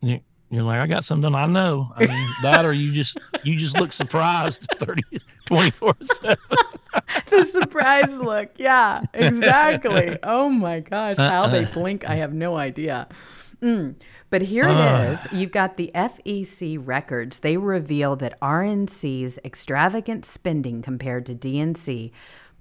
you, 0.00 0.20
you're 0.50 0.64
like, 0.64 0.82
I 0.82 0.86
got 0.86 1.04
something 1.04 1.34
I 1.34 1.46
know. 1.46 1.92
I 1.96 2.06
mean, 2.06 2.28
that 2.42 2.64
or 2.64 2.72
you 2.72 2.92
just 2.92 3.18
you 3.44 3.56
just 3.56 3.78
look 3.78 3.92
surprised 3.92 4.66
30, 4.78 5.02
24 5.46 5.94
7. 6.02 6.36
the 7.28 7.44
surprise 7.44 8.20
look. 8.20 8.50
Yeah, 8.56 9.02
exactly. 9.14 10.18
Oh 10.22 10.48
my 10.48 10.80
gosh. 10.80 11.16
How 11.16 11.46
they 11.46 11.64
uh-uh. 11.64 11.72
blink, 11.72 12.08
I 12.08 12.16
have 12.16 12.32
no 12.32 12.56
idea. 12.56 13.08
Mm. 13.62 13.96
But 14.30 14.42
here 14.42 14.68
it 14.68 14.76
uh. 14.76 15.16
is. 15.16 15.38
You've 15.38 15.52
got 15.52 15.76
the 15.76 15.90
FEC 15.94 16.78
records. 16.84 17.40
They 17.40 17.56
reveal 17.56 18.16
that 18.16 18.40
RNC's 18.40 19.38
extravagant 19.44 20.24
spending 20.24 20.82
compared 20.82 21.26
to 21.26 21.34
DNC 21.34 22.10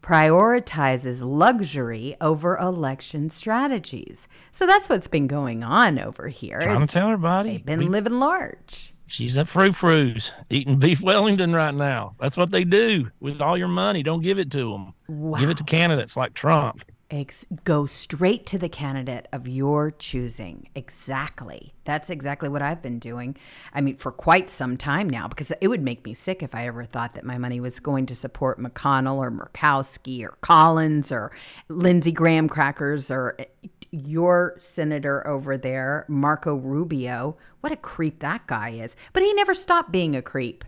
prioritizes 0.02 1.24
luxury 1.24 2.16
over 2.22 2.58
election 2.58 3.30
strategies. 3.30 4.28
So 4.52 4.66
that's 4.66 4.90
what's 4.90 5.08
been 5.08 5.28
going 5.28 5.64
on 5.64 6.00
over 6.00 6.28
here. 6.28 6.60
Trying 6.60 6.82
to 6.82 6.88
tell 6.88 7.08
everybody. 7.08 7.52
They've 7.52 7.66
been 7.66 7.80
we, 7.80 7.86
living 7.88 8.20
large. 8.20 8.94
She's 9.08 9.38
at 9.38 9.48
Frou 9.48 9.72
Frou's 9.72 10.34
eating 10.50 10.78
beef 10.78 11.02
Wellington 11.02 11.52
right 11.52 11.74
now. 11.74 12.16
That's 12.20 12.38
what 12.38 12.52
they 12.52 12.64
do 12.64 13.10
with 13.20 13.42
all 13.42 13.58
your 13.58 13.68
money. 13.68 14.04
Don't 14.04 14.22
give 14.22 14.38
it 14.38 14.52
to 14.52 14.72
them. 14.72 14.94
Wow. 15.08 15.40
Give 15.40 15.50
it 15.50 15.58
to 15.58 15.64
candidates 15.64 16.16
like 16.16 16.34
Trump. 16.36 16.84
Ex- 17.12 17.46
go 17.64 17.88
straight 17.88 18.46
to 18.46 18.60
the 18.60 18.70
candidate 18.70 19.28
of 19.34 19.48
your 19.48 19.90
choosing. 19.90 20.70
Exactly. 20.76 21.74
That's 21.84 22.12
exactly 22.12 22.50
what 22.50 22.62
I've 22.62 22.84
been 22.84 23.00
doing. 23.00 23.36
I 23.74 23.82
mean, 23.82 23.98
for 23.98 24.12
quite 24.12 24.48
some 24.48 24.78
time 24.78 25.10
now, 25.10 25.28
because 25.28 25.52
it 25.60 25.70
would 25.70 25.82
make 25.82 26.06
me 26.06 26.14
sick 26.14 26.44
if 26.44 26.54
I 26.54 26.68
ever 26.68 26.86
thought 26.86 27.16
that 27.16 27.24
my 27.24 27.40
money 27.40 27.60
was 27.60 27.80
going 27.80 28.06
to 28.08 28.16
support 28.16 28.60
McConnell 28.60 29.18
or 29.18 29.32
Murkowski 29.32 30.24
or 30.24 30.38
Collins 30.42 31.12
or 31.12 31.32
Lindsey 31.68 32.12
Graham 32.12 32.48
crackers 32.48 33.10
or 33.10 33.36
eh, 33.40 33.46
your 33.92 34.56
senator 34.60 35.26
over 35.28 35.58
there, 35.58 36.06
Marco 36.08 36.56
Rubio. 36.56 37.38
What 37.62 37.74
a 37.74 37.78
creep 37.78 38.20
that 38.20 38.46
guy 38.46 38.70
is. 38.70 38.96
But 39.14 39.24
he 39.24 39.34
never 39.34 39.56
stopped 39.56 39.92
being 39.92 40.16
a 40.16 40.22
creep. 40.22 40.64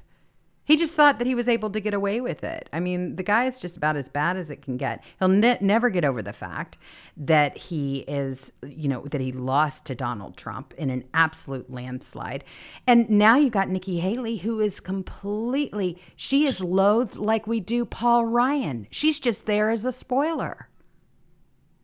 He 0.71 0.77
just 0.77 0.95
thought 0.95 1.19
that 1.19 1.27
he 1.27 1.35
was 1.35 1.49
able 1.49 1.69
to 1.69 1.81
get 1.81 1.93
away 1.93 2.21
with 2.21 2.45
it. 2.45 2.69
I 2.71 2.79
mean, 2.79 3.17
the 3.17 3.23
guy 3.23 3.43
is 3.43 3.59
just 3.59 3.75
about 3.75 3.97
as 3.97 4.07
bad 4.07 4.37
as 4.37 4.49
it 4.49 4.61
can 4.61 4.77
get. 4.77 5.03
He'll 5.19 5.27
ne- 5.27 5.57
never 5.59 5.89
get 5.89 6.05
over 6.05 6.21
the 6.21 6.31
fact 6.31 6.77
that 7.17 7.57
he 7.57 8.05
is, 8.07 8.53
you 8.65 8.87
know, 8.87 9.03
that 9.07 9.19
he 9.19 9.33
lost 9.33 9.83
to 9.87 9.95
Donald 9.95 10.37
Trump 10.37 10.73
in 10.77 10.89
an 10.89 11.03
absolute 11.13 11.69
landslide. 11.69 12.45
And 12.87 13.09
now 13.09 13.35
you've 13.35 13.51
got 13.51 13.67
Nikki 13.67 13.99
Haley, 13.99 14.37
who 14.37 14.61
is 14.61 14.79
completely, 14.79 16.01
she 16.15 16.45
is 16.45 16.61
loathed 16.61 17.17
like 17.17 17.45
we 17.45 17.59
do 17.59 17.83
Paul 17.83 18.27
Ryan. 18.27 18.87
She's 18.91 19.19
just 19.19 19.47
there 19.47 19.71
as 19.71 19.83
a 19.83 19.91
spoiler. 19.91 20.69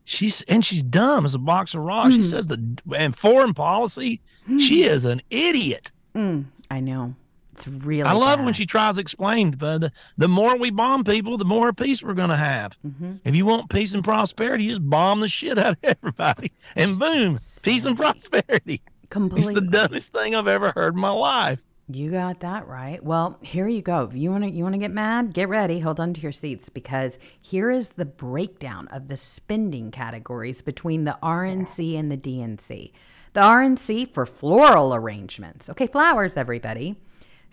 She's 0.05 0.43
and 0.43 0.63
she's 0.63 0.81
dumb 0.81 1.25
as 1.25 1.35
a 1.35 1.39
box 1.39 1.73
of 1.73 1.81
rocks. 1.81 2.15
Mm. 2.15 2.17
She 2.19 2.23
says 2.23 2.47
the 2.47 2.79
and 2.95 3.13
foreign 3.13 3.53
policy, 3.53 4.21
mm. 4.47 4.61
she 4.61 4.83
is 4.83 5.03
an 5.03 5.21
idiot. 5.29 5.91
Mm, 6.15 6.45
I 6.71 6.79
know. 6.79 7.15
It's 7.57 7.67
really. 7.67 8.03
I 8.03 8.13
love 8.13 8.37
bad. 8.37 8.45
when 8.45 8.53
she 8.53 8.65
tries 8.65 8.95
to 8.95 9.01
explain. 9.01 9.51
But 9.51 9.79
the, 9.79 9.91
the 10.17 10.27
more 10.27 10.57
we 10.57 10.69
bomb 10.69 11.03
people, 11.03 11.37
the 11.37 11.45
more 11.45 11.73
peace 11.73 12.03
we're 12.03 12.13
going 12.13 12.29
to 12.29 12.35
have. 12.35 12.77
Mm-hmm. 12.85 13.15
If 13.23 13.35
you 13.35 13.45
want 13.45 13.69
peace 13.69 13.93
and 13.93 14.03
prosperity, 14.03 14.69
just 14.69 14.87
bomb 14.87 15.21
the 15.21 15.27
shit 15.27 15.57
out 15.57 15.73
of 15.73 15.77
everybody, 15.83 16.51
and 16.75 16.99
boom, 16.99 17.37
peace 17.63 17.85
and 17.85 17.97
prosperity. 17.97 18.81
Completely. 19.09 19.53
It's 19.53 19.59
the 19.59 19.65
dumbest 19.65 20.11
thing 20.11 20.35
I've 20.35 20.47
ever 20.47 20.71
heard 20.71 20.93
in 20.93 20.99
my 20.99 21.09
life. 21.09 21.61
You 21.89 22.11
got 22.11 22.41
that 22.41 22.67
right. 22.67 23.01
Well, 23.01 23.37
here 23.41 23.67
you 23.67 23.81
go. 23.81 24.03
If 24.03 24.13
you 24.13 24.29
want 24.29 24.43
to 24.43 24.49
you 24.49 24.61
want 24.63 24.73
to 24.73 24.79
get 24.79 24.91
mad, 24.91 25.33
get 25.33 25.47
ready. 25.47 25.79
Hold 25.79 26.01
on 26.01 26.13
to 26.13 26.21
your 26.21 26.33
seats 26.33 26.67
because 26.67 27.17
here 27.41 27.71
is 27.71 27.89
the 27.89 28.05
breakdown 28.05 28.89
of 28.89 29.07
the 29.07 29.15
spending 29.15 29.89
categories 29.91 30.61
between 30.61 31.05
the 31.05 31.17
RNC 31.23 31.97
and 31.97 32.11
the 32.11 32.17
DNC. 32.17 32.91
The 33.31 33.39
RNC 33.39 34.13
for 34.13 34.25
floral 34.25 34.93
arrangements. 34.93 35.69
Okay, 35.69 35.87
flowers 35.87 36.35
everybody. 36.35 36.97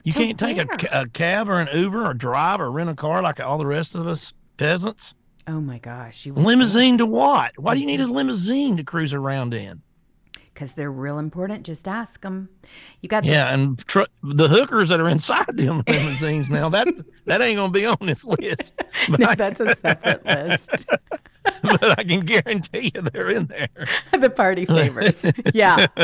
You 0.05 0.13
To 0.13 0.19
can't 0.19 0.39
take 0.39 0.59
a, 0.59 0.67
a 0.93 1.09
cab 1.09 1.49
or 1.49 1.59
an 1.61 1.69
Uber 1.77 2.05
or 2.07 2.15
drive 2.15 2.61
or 2.61 2.71
rent 2.71 2.91
a 2.91 2.95
car 2.95 3.23
like 3.23 3.41
all 3.41 3.59
the 3.59 3.67
rest 3.67 3.95
of 3.95 4.07
us 4.07 4.33
peasants. 4.57 5.15
Oh 5.47 5.61
my 5.61 5.79
gosh. 5.79 6.27
Limousine 6.27 6.99
to 6.99 7.07
what? 7.07 7.53
Why 7.59 7.75
do 7.75 7.81
you 7.81 7.87
need 7.87 8.01
a 8.01 8.07
limousine 8.07 8.77
to 8.77 8.85
cruise 8.85 9.13
around 9.13 9.53
in? 9.55 9.83
Because 10.53 10.73
they're 10.75 10.93
real 10.93 11.19
important. 11.19 11.67
Just 11.67 11.89
ask 11.89 12.21
them. 12.21 12.49
You 13.01 13.09
got 13.09 13.25
the 13.25 13.31
Yeah, 13.31 13.53
and 13.53 13.79
tr- 13.87 14.03
the 14.23 14.47
hookers 14.49 14.89
that 14.91 15.01
are 15.01 15.09
inside 15.09 15.57
them 15.57 15.83
limousines 15.89 16.49
now 16.49 16.69
that 16.69 16.87
that 17.27 17.43
ain't 17.43 17.57
gonna 17.57 17.73
be 17.73 17.87
on 17.87 17.97
this 18.01 18.25
list. 18.25 18.75
No, 19.19 19.35
that's 19.35 19.61
a 19.61 19.75
separate 19.77 20.25
list. 20.25 20.71
but 21.63 21.99
I 21.99 22.05
can 22.05 22.21
guarantee 22.21 22.93
you 22.95 23.03
they're 23.03 23.31
in 23.31 23.47
there. 23.47 23.69
the 24.19 24.31
party 24.31 24.67
favors. 24.67 25.25
Yeah. 25.53 25.87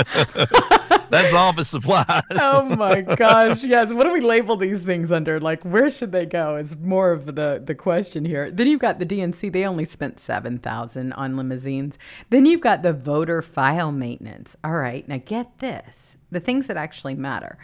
That's 1.10 1.34
office 1.34 1.68
supplies. 1.68 2.22
oh 2.30 2.62
my 2.76 3.00
gosh 3.00 3.64
yes 3.64 3.92
what 3.92 4.04
do 4.04 4.12
we 4.12 4.20
label 4.20 4.56
these 4.56 4.80
things 4.82 5.10
under 5.10 5.40
like 5.40 5.60
where 5.64 5.90
should 5.90 6.12
they 6.12 6.24
go 6.24 6.54
is 6.54 6.76
more 6.76 7.10
of 7.10 7.26
the 7.26 7.60
the 7.64 7.74
question 7.74 8.24
here 8.24 8.48
then 8.48 8.68
you've 8.68 8.80
got 8.80 9.00
the 9.00 9.06
dnc 9.06 9.52
they 9.52 9.66
only 9.66 9.84
spent 9.84 10.20
7000 10.20 11.12
on 11.14 11.36
limousines 11.36 11.98
then 12.30 12.46
you've 12.46 12.60
got 12.60 12.82
the 12.82 12.92
voter 12.92 13.42
file 13.42 13.90
maintenance 13.90 14.56
all 14.62 14.74
right 14.74 15.08
now 15.08 15.20
get 15.24 15.58
this 15.58 16.16
the 16.30 16.40
things 16.40 16.68
that 16.68 16.76
actually 16.76 17.14
matter 17.14 17.58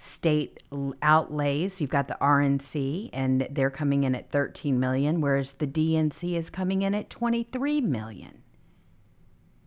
state 0.00 0.62
outlays. 1.02 1.78
You've 1.78 1.90
got 1.90 2.08
the 2.08 2.16
RNC 2.22 3.10
and 3.12 3.46
they're 3.50 3.68
coming 3.68 4.04
in 4.04 4.14
at 4.14 4.30
13 4.30 4.80
million 4.80 5.20
whereas 5.20 5.52
the 5.52 5.66
DNC 5.66 6.36
is 6.36 6.48
coming 6.48 6.80
in 6.80 6.94
at 6.94 7.10
23 7.10 7.82
million. 7.82 8.42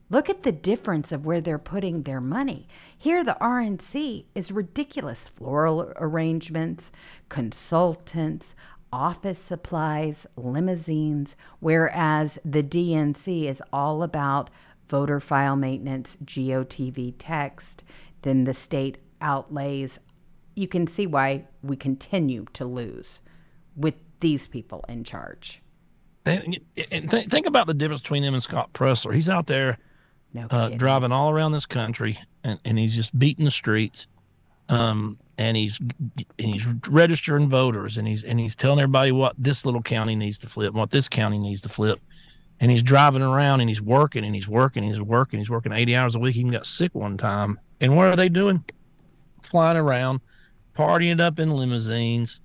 Look 0.09 0.31
at 0.31 0.41
the 0.41 0.51
difference 0.51 1.11
of 1.11 1.27
where 1.27 1.39
they're 1.39 1.59
putting 1.59 2.01
their 2.01 2.19
money. 2.19 2.67
Here 2.97 3.23
the 3.23 3.37
RNC 3.39 4.25
is 4.33 4.51
ridiculous. 4.51 5.27
Floral 5.27 5.93
arrangements 5.97 6.91
consultants 7.29 8.55
office 8.91 9.39
supplies 9.39 10.25
limousines 10.35 11.35
whereas 11.59 12.39
the 12.43 12.63
DNC 12.63 13.45
is 13.45 13.61
all 13.71 14.01
about 14.01 14.49
voter 14.87 15.19
file 15.19 15.55
maintenance 15.55 16.17
GOTV 16.25 17.13
text 17.19 17.83
then 18.23 18.45
the 18.45 18.53
state 18.53 18.97
outlays 19.21 19.99
you 20.55 20.67
can 20.67 20.87
see 20.87 21.07
why 21.07 21.45
we 21.61 21.75
continue 21.75 22.45
to 22.53 22.65
lose 22.65 23.21
with 23.75 23.95
these 24.19 24.47
people 24.47 24.85
in 24.87 25.03
charge. 25.03 25.61
And, 26.25 26.59
and 26.91 27.11
th- 27.11 27.27
think 27.27 27.45
about 27.45 27.67
the 27.67 27.73
difference 27.73 28.01
between 28.01 28.23
him 28.23 28.33
and 28.33 28.43
Scott 28.43 28.71
Presler. 28.73 29.13
He's 29.13 29.29
out 29.29 29.47
there 29.47 29.77
No 30.33 30.47
uh, 30.49 30.69
driving 30.69 31.11
all 31.11 31.29
around 31.29 31.51
this 31.51 31.65
country, 31.65 32.19
and, 32.43 32.59
and 32.63 32.79
he's 32.79 32.95
just 32.95 33.17
beating 33.17 33.45
the 33.45 33.51
streets. 33.51 34.07
Um, 34.69 35.19
and 35.37 35.57
he's 35.57 35.79
and 35.79 36.25
he's 36.37 36.65
registering 36.87 37.49
voters, 37.49 37.97
and 37.97 38.07
he's 38.07 38.23
and 38.23 38.39
he's 38.39 38.55
telling 38.55 38.79
everybody 38.79 39.11
what 39.11 39.35
this 39.37 39.65
little 39.65 39.81
county 39.81 40.15
needs 40.15 40.37
to 40.39 40.47
flip, 40.47 40.69
and 40.69 40.77
what 40.77 40.91
this 40.91 41.09
county 41.09 41.37
needs 41.37 41.61
to 41.61 41.69
flip. 41.69 41.99
And 42.59 42.71
he's 42.71 42.83
driving 42.83 43.23
around, 43.23 43.59
and 43.59 43.69
he's 43.69 43.81
working, 43.81 44.23
and 44.23 44.33
he's 44.33 44.47
working, 44.47 44.83
and 44.83 44.93
he's 44.93 45.01
working, 45.01 45.39
he's 45.39 45.49
working 45.49 45.73
eighty 45.73 45.95
hours 45.95 46.15
a 46.15 46.19
week. 46.19 46.35
He 46.35 46.39
even 46.39 46.51
got 46.51 46.65
sick 46.65 46.95
one 46.95 47.17
time. 47.17 47.59
And 47.81 47.97
what 47.97 48.07
are 48.07 48.15
they 48.15 48.29
doing? 48.29 48.63
Flying 49.41 49.75
around, 49.75 50.21
partying 50.75 51.19
up 51.19 51.39
in 51.39 51.51
limousines, 51.51 52.41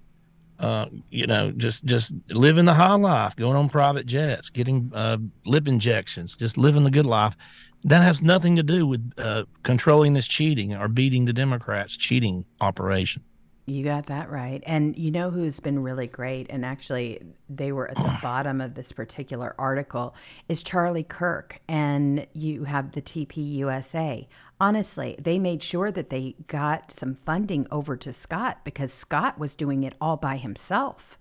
uh, 0.59 0.87
you 1.11 1.27
know, 1.27 1.53
just 1.53 1.85
just 1.85 2.13
living 2.31 2.65
the 2.65 2.75
high 2.75 2.95
life, 2.95 3.37
going 3.37 3.57
on 3.57 3.69
private 3.69 4.07
jets, 4.07 4.51
getting 4.51 4.91
uh, 4.95 5.19
lip 5.47 5.69
injections, 5.69 6.37
just 6.37 6.59
living 6.59 6.85
the 6.85 6.91
good 6.91 7.07
life. 7.07 7.37
That 7.85 8.03
has 8.03 8.21
nothing 8.21 8.57
to 8.57 8.63
do 8.65 8.87
with 8.87 9.13
uh, 9.19 9.45
controlling 9.63 10.15
this 10.15 10.27
cheating 10.27 10.75
or 10.75 10.89
beating 10.89 11.27
the 11.27 11.33
Democrats' 11.33 11.97
cheating 11.97 12.45
operation. 12.61 13.23
You 13.69 13.85
got 13.85 14.07
that 14.07 14.31
right. 14.31 14.63
And 14.67 14.97
you 14.97 15.11
know 15.11 15.31
who's 15.31 15.61
been 15.61 15.83
really 15.83 16.07
great? 16.07 16.47
And 16.49 16.65
actually, 16.65 17.21
they 17.51 17.71
were 17.71 17.91
at 17.91 17.97
the 17.97 18.19
bottom 18.23 18.61
of 18.61 18.75
this 18.75 18.93
particular 18.93 19.55
article 19.59 20.15
is 20.49 20.63
Charlie 20.63 21.03
Kirk. 21.03 21.61
And 21.69 22.27
you 22.33 22.65
have 22.65 22.93
the 22.93 23.03
TPUSA. 23.03 24.27
Honestly, 24.61 25.17
they 25.21 25.39
made 25.39 25.63
sure 25.63 25.93
that 25.93 26.11
they 26.11 26.35
got 26.47 26.91
some 26.91 27.15
funding 27.15 27.67
over 27.71 27.97
to 27.97 28.13
Scott 28.13 28.59
because 28.65 28.93
Scott 28.93 29.39
was 29.39 29.55
doing 29.55 29.85
it 29.85 29.95
all 30.01 30.17
by 30.17 30.37
himself. 30.37 31.19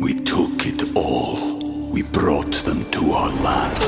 We 0.00 0.14
took 0.14 0.66
it 0.66 0.94
all. 0.94 1.58
We 1.90 2.02
brought 2.02 2.52
them 2.64 2.88
to 2.90 3.12
our 3.12 3.30
land. 3.30 3.82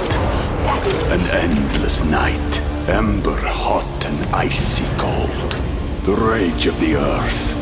An 1.13 1.21
endless 1.31 2.03
night, 2.03 2.61
ember 2.89 3.37
hot 3.37 4.07
and 4.07 4.35
icy 4.35 4.85
cold. 4.97 5.70
The 6.05 6.15
rage 6.17 6.67
of 6.67 6.79
the 6.81 6.97
earth. 6.97 7.55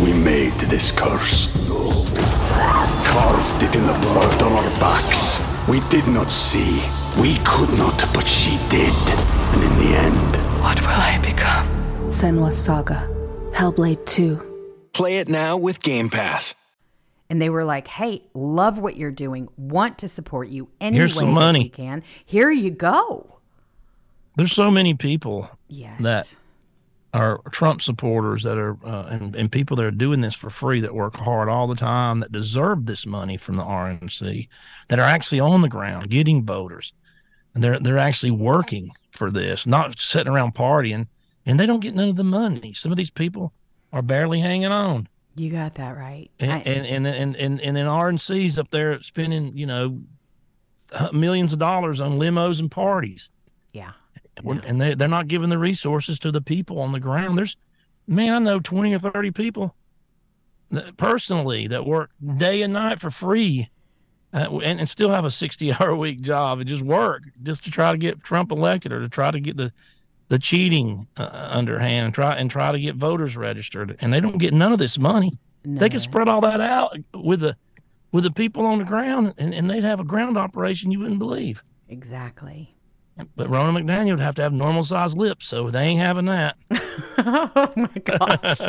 We 0.00 0.12
made 0.12 0.52
this 0.60 0.92
curse. 0.92 1.48
Carved 3.06 3.62
it 3.62 3.74
in 3.74 3.86
the 3.86 3.92
blood 4.00 4.42
on 4.42 4.52
our 4.52 4.70
backs. 4.80 5.38
We 5.68 5.80
did 5.88 6.06
not 6.08 6.30
see. 6.30 6.82
We 7.20 7.36
could 7.44 7.70
not, 7.78 7.98
but 8.14 8.26
she 8.28 8.56
did. 8.68 8.92
And 9.54 9.62
in 9.62 9.78
the 9.78 9.96
end, 9.96 10.36
What 10.62 10.80
will 10.80 10.88
I 10.88 11.18
become? 11.22 11.66
Senua's 12.08 12.56
Saga. 12.56 13.08
Hellblade 13.52 14.04
2. 14.06 14.88
Play 14.92 15.18
it 15.18 15.28
now 15.28 15.56
with 15.56 15.82
Game 15.82 16.08
Pass. 16.08 16.54
And 17.30 17.40
they 17.40 17.48
were 17.50 17.64
like, 17.64 17.88
hey, 17.88 18.22
love 18.34 18.78
what 18.78 18.96
you're 18.96 19.10
doing, 19.10 19.48
want 19.56 19.98
to 19.98 20.08
support 20.08 20.48
you 20.48 20.68
any 20.80 20.96
Here's 20.98 21.14
way 21.14 21.20
some 21.20 21.28
that 21.30 21.34
money. 21.34 21.62
we 21.64 21.68
can. 21.70 22.02
Here 22.24 22.50
you 22.50 22.70
go. 22.70 23.38
There's 24.36 24.52
so 24.52 24.70
many 24.70 24.94
people 24.94 25.50
Yes. 25.68 26.00
that 26.02 26.34
are 27.14 27.40
Trump 27.50 27.82
supporters 27.82 28.42
that 28.42 28.56
are 28.56 28.76
uh, 28.84 29.06
and, 29.10 29.36
and 29.36 29.52
people 29.52 29.76
that 29.76 29.84
are 29.84 29.90
doing 29.90 30.22
this 30.22 30.34
for 30.34 30.48
free 30.48 30.80
that 30.80 30.94
work 30.94 31.14
hard 31.16 31.48
all 31.48 31.66
the 31.66 31.74
time 31.74 32.20
that 32.20 32.32
deserve 32.32 32.86
this 32.86 33.04
money 33.04 33.36
from 33.36 33.56
the 33.56 33.62
RNC 33.62 34.48
that 34.88 34.98
are 34.98 35.02
actually 35.08 35.40
on 35.40 35.60
the 35.60 35.68
ground 35.68 36.08
getting 36.08 36.44
voters. 36.46 36.94
And 37.54 37.62
they're 37.62 37.78
they're 37.78 37.98
actually 37.98 38.30
working 38.30 38.90
for 39.10 39.30
this 39.30 39.66
not 39.66 40.00
sitting 40.00 40.32
around 40.32 40.54
partying 40.54 41.06
and 41.44 41.60
they 41.60 41.66
don't 41.66 41.80
get 41.80 41.94
none 41.94 42.08
of 42.08 42.16
the 42.16 42.24
money. 42.24 42.72
Some 42.72 42.90
of 42.92 42.96
these 42.96 43.10
people 43.10 43.52
are 43.92 44.00
barely 44.00 44.40
hanging 44.40 44.72
on. 44.72 45.06
You 45.36 45.50
got 45.50 45.74
that 45.74 45.96
right. 45.96 46.30
And 46.40 46.50
I- 46.52 46.58
and, 46.60 46.86
and 46.86 47.06
and 47.06 47.36
and 47.36 47.60
and 47.60 47.76
then 47.76 47.86
RNC's 47.86 48.58
up 48.58 48.70
there 48.70 49.02
spending 49.02 49.54
you 49.56 49.66
know 49.66 50.00
millions 51.12 51.52
of 51.52 51.58
dollars 51.58 52.00
on 52.00 52.12
limos 52.18 52.58
and 52.58 52.70
parties. 52.70 53.28
Yeah 53.72 53.92
when- 54.42 54.60
and 54.64 54.80
they 54.80 54.94
they're 54.94 55.08
not 55.08 55.28
giving 55.28 55.48
the 55.50 55.58
resources 55.58 56.18
to 56.20 56.30
the 56.30 56.40
people 56.40 56.80
on 56.80 56.92
the 56.92 57.00
ground. 57.00 57.36
There's 57.38 57.56
man, 58.06 58.34
I 58.34 58.38
know 58.38 58.60
twenty 58.60 58.92
or 58.94 58.98
thirty 58.98 59.30
people 59.30 59.74
that, 60.70 60.96
personally 60.96 61.66
that 61.68 61.84
work 61.86 62.10
day 62.36 62.62
and 62.62 62.72
night 62.72 63.00
for 63.00 63.10
free, 63.10 63.70
uh, 64.32 64.58
and, 64.64 64.80
and 64.80 64.88
still 64.88 65.10
have 65.10 65.24
a 65.24 65.30
60 65.30 65.72
hour 65.80 65.94
week 65.94 66.20
job 66.22 66.58
and 66.58 66.68
just 66.68 66.82
work 66.82 67.22
just 67.42 67.64
to 67.64 67.70
try 67.70 67.92
to 67.92 67.98
get 67.98 68.22
Trump 68.22 68.50
elected 68.50 68.92
or 68.92 69.00
to 69.00 69.08
try 69.08 69.30
to 69.30 69.40
get 69.40 69.56
the 69.56 69.72
the 70.28 70.38
cheating 70.38 71.06
uh, 71.18 71.48
underhand 71.52 72.06
and 72.06 72.14
try 72.14 72.34
and 72.34 72.50
try 72.50 72.72
to 72.72 72.80
get 72.80 72.96
voters 72.96 73.36
registered, 73.36 73.96
and 74.00 74.12
they 74.12 74.20
don't 74.20 74.38
get 74.38 74.54
none 74.54 74.72
of 74.72 74.78
this 74.78 74.98
money. 74.98 75.32
They 75.64 75.88
could 75.90 76.00
spread 76.00 76.26
all 76.26 76.40
that 76.40 76.60
out 76.60 76.96
with 77.14 77.40
the 77.40 77.56
with 78.12 78.24
the 78.24 78.30
people 78.32 78.64
on 78.66 78.78
the 78.78 78.84
ground, 78.84 79.34
and, 79.38 79.54
and 79.54 79.70
they'd 79.70 79.84
have 79.84 80.00
a 80.00 80.04
ground 80.04 80.36
operation 80.38 80.90
you 80.90 80.98
wouldn't 81.00 81.18
believe. 81.18 81.62
exactly 81.88 82.74
But 83.36 83.48
Ronna 83.48 83.82
McDaniel 83.82 84.12
would 84.12 84.20
have 84.20 84.34
to 84.36 84.42
have 84.42 84.52
normal 84.52 84.84
sized 84.84 85.16
lips, 85.16 85.46
so 85.46 85.70
they 85.70 85.82
ain't 85.82 86.00
having 86.00 86.26
that. 86.26 86.56
oh 87.18 87.72
my 87.76 87.88
gosh 88.04 88.60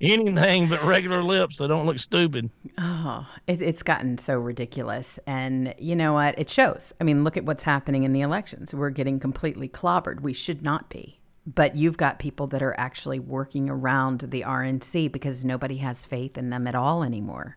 Anything 0.00 0.68
but 0.68 0.82
regular 0.84 1.22
lips, 1.22 1.58
so 1.58 1.66
don't 1.66 1.86
look 1.86 1.98
stupid. 1.98 2.50
Oh, 2.78 3.26
it, 3.46 3.62
it's 3.62 3.82
gotten 3.82 4.18
so 4.18 4.38
ridiculous. 4.38 5.18
And 5.26 5.74
you 5.78 5.96
know 5.96 6.12
what? 6.12 6.38
It 6.38 6.48
shows. 6.48 6.92
I 7.00 7.04
mean, 7.04 7.24
look 7.24 7.36
at 7.36 7.44
what's 7.44 7.64
happening 7.64 8.04
in 8.04 8.12
the 8.12 8.20
elections. 8.20 8.74
We're 8.74 8.90
getting 8.90 9.20
completely 9.20 9.68
clobbered. 9.68 10.20
We 10.20 10.32
should 10.32 10.62
not 10.62 10.88
be. 10.88 11.20
But 11.44 11.74
you've 11.74 11.96
got 11.96 12.20
people 12.20 12.46
that 12.48 12.62
are 12.62 12.78
actually 12.78 13.18
working 13.18 13.68
around 13.68 14.20
the 14.20 14.42
RNC 14.42 15.10
because 15.10 15.44
nobody 15.44 15.78
has 15.78 16.04
faith 16.04 16.38
in 16.38 16.50
them 16.50 16.68
at 16.68 16.76
all 16.76 17.02
anymore. 17.02 17.56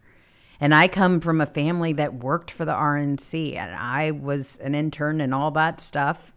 And 0.65 0.73
I 0.73 0.87
come 0.87 1.19
from 1.19 1.41
a 1.41 1.45
family 1.45 1.93
that 1.93 2.23
worked 2.23 2.49
for 2.49 2.65
the 2.65 2.73
RNC, 2.73 3.55
and 3.55 3.75
I 3.75 4.09
was 4.09 4.57
an 4.57 4.73
intern 4.73 5.21
and 5.21 5.31
all 5.31 5.51
that 5.51 5.79
stuff, 5.79 6.33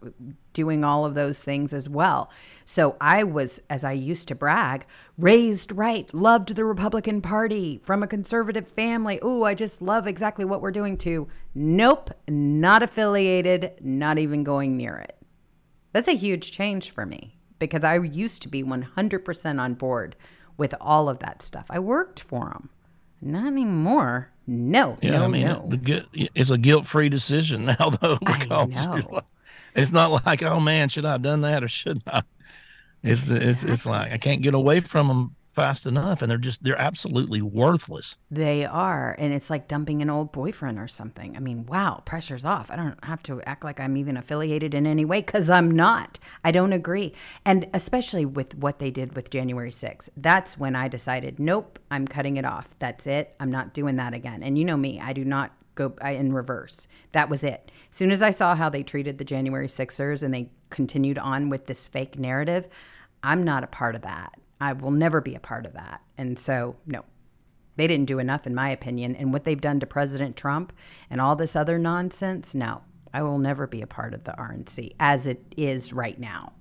doing 0.53 0.83
all 0.83 1.03
of 1.03 1.15
those 1.15 1.43
things 1.43 1.73
as 1.73 1.89
well. 1.89 2.29
So 2.63 2.95
I 3.01 3.23
was, 3.23 3.59
as 3.71 3.83
I 3.83 3.93
used 3.93 4.27
to 4.27 4.35
brag, 4.35 4.85
raised 5.17 5.71
right, 5.71 6.13
loved 6.13 6.55
the 6.55 6.63
Republican 6.63 7.23
Party 7.23 7.81
from 7.83 8.03
a 8.03 8.07
conservative 8.07 8.67
family. 8.67 9.19
Ooh, 9.25 9.45
I 9.45 9.55
just 9.55 9.81
love 9.81 10.05
exactly 10.05 10.45
what 10.45 10.61
we're 10.61 10.69
doing 10.69 10.95
to. 10.97 11.27
Nope, 11.55 12.11
not 12.27 12.83
affiliated, 12.83 13.79
not 13.81 14.19
even 14.19 14.43
going 14.43 14.77
near 14.77 14.97
it. 14.97 15.17
That's 15.91 16.07
a 16.07 16.15
huge 16.15 16.51
change 16.51 16.91
for 16.91 17.03
me 17.03 17.39
because 17.57 17.83
I 17.83 17.97
used 17.97 18.43
to 18.43 18.47
be 18.47 18.61
100% 18.63 19.59
on 19.59 19.73
board 19.73 20.15
with 20.55 20.75
all 20.79 21.09
of 21.09 21.17
that 21.17 21.41
stuff. 21.41 21.65
I 21.71 21.79
worked 21.79 22.19
for 22.19 22.49
them. 22.49 22.69
Not 23.21 23.47
anymore. 23.47 24.29
No, 24.47 24.97
Yeah, 25.01 25.11
no, 25.19 25.25
I 25.25 25.27
mean, 25.27 25.45
no. 25.47 25.67
the 25.67 26.07
it's 26.33 26.49
a 26.49 26.57
guilt 26.57 26.85
free 26.87 27.09
decision 27.09 27.65
now, 27.79 27.89
though, 28.01 28.17
because 28.17 28.75
like- 28.75 29.23
it's 29.75 29.91
not 29.91 30.25
like, 30.25 30.41
oh 30.41 30.59
man, 30.59 30.89
should 30.89 31.05
I 31.05 31.11
have 31.13 31.21
done 31.21 31.41
that 31.41 31.63
or 31.63 31.67
should 31.67 32.01
I? 32.07 32.23
It's 33.03 33.29
it's 33.29 33.63
it's 33.63 33.85
like 33.85 34.11
I 34.11 34.17
can't 34.17 34.41
get 34.41 34.53
away 34.55 34.79
from 34.81 35.07
them 35.07 35.35
fast 35.59 35.85
enough, 35.85 36.21
and 36.21 36.29
they're 36.29 36.37
just 36.37 36.63
they're 36.63 36.79
absolutely 36.79 37.41
worthless. 37.41 38.17
They 38.31 38.65
are. 38.65 39.15
And 39.17 39.33
it's 39.33 39.49
like 39.49 39.67
dumping 39.67 40.01
an 40.01 40.09
old 40.09 40.31
boyfriend 40.31 40.79
or 40.79 40.87
something. 40.87 41.35
I 41.35 41.39
mean, 41.39 41.65
wow, 41.65 42.01
pressure's 42.05 42.45
off. 42.45 42.71
I 42.71 42.75
don't 42.75 43.03
have 43.03 43.23
to 43.23 43.41
act 43.43 43.63
like 43.63 43.79
I'm 43.79 43.97
even 43.97 44.17
affiliated 44.17 44.73
in 44.73 44.87
any 44.87 45.05
way 45.05 45.21
because 45.21 45.49
I'm 45.49 45.71
not. 45.71 46.19
I 46.43 46.51
don't 46.51 46.73
agree. 46.73 47.13
And 47.45 47.67
especially 47.73 48.25
with 48.25 48.55
what 48.55 48.79
they 48.79 48.91
did 48.91 49.15
with 49.15 49.29
January 49.29 49.71
6th, 49.71 50.09
that's 50.17 50.57
when 50.57 50.75
I 50.75 50.87
decided, 50.87 51.39
nope, 51.39 51.79
I'm 51.91 52.07
cutting 52.07 52.37
it 52.37 52.45
off. 52.45 52.69
That's 52.79 53.07
it. 53.07 53.35
I'm 53.39 53.51
not 53.51 53.73
doing 53.73 53.97
that 53.97 54.13
again. 54.13 54.43
And 54.43 54.57
you 54.57 54.65
know 54.65 54.77
me, 54.77 54.99
I 54.99 55.13
do 55.13 55.25
not 55.25 55.53
go 55.75 55.93
in 56.05 56.33
reverse. 56.33 56.87
That 57.13 57.29
was 57.29 57.43
it. 57.43 57.71
As 57.89 57.95
soon 57.95 58.11
as 58.11 58.21
I 58.21 58.31
saw 58.31 58.55
how 58.55 58.69
they 58.69 58.83
treated 58.83 59.17
the 59.17 59.23
January 59.23 59.69
Sixers 59.69 60.23
and 60.23 60.33
they 60.33 60.51
continued 60.69 61.17
on 61.17 61.49
with 61.49 61.67
this 61.67 61.87
fake 61.87 62.19
narrative, 62.19 62.67
I'm 63.23 63.43
not 63.43 63.63
a 63.63 63.67
part 63.67 63.95
of 63.95 64.01
that. 64.03 64.33
I 64.61 64.73
will 64.73 64.91
never 64.91 65.21
be 65.21 65.35
a 65.35 65.39
part 65.39 65.65
of 65.65 65.73
that. 65.73 66.01
And 66.17 66.37
so, 66.37 66.75
no, 66.85 67.05
they 67.75 67.87
didn't 67.87 68.07
do 68.07 68.19
enough, 68.19 68.45
in 68.45 68.53
my 68.53 68.69
opinion. 68.69 69.15
And 69.15 69.31
what 69.31 69.45
they've 69.45 69.59
done 69.59 69.79
to 69.79 69.85
President 69.85 70.35
Trump 70.35 70.73
and 71.09 71.21
all 71.21 71.35
this 71.35 71.55
other 71.55 71.79
nonsense, 71.79 72.53
no, 72.53 72.81
I 73.13 73.23
will 73.23 73.39
never 73.39 73.67
be 73.67 73.81
a 73.81 73.87
part 73.87 74.13
of 74.13 74.25
the 74.25 74.33
RNC 74.33 74.95
as 74.99 75.25
it 75.25 75.53
is 75.55 75.93
right 75.93 76.19
now. 76.19 76.53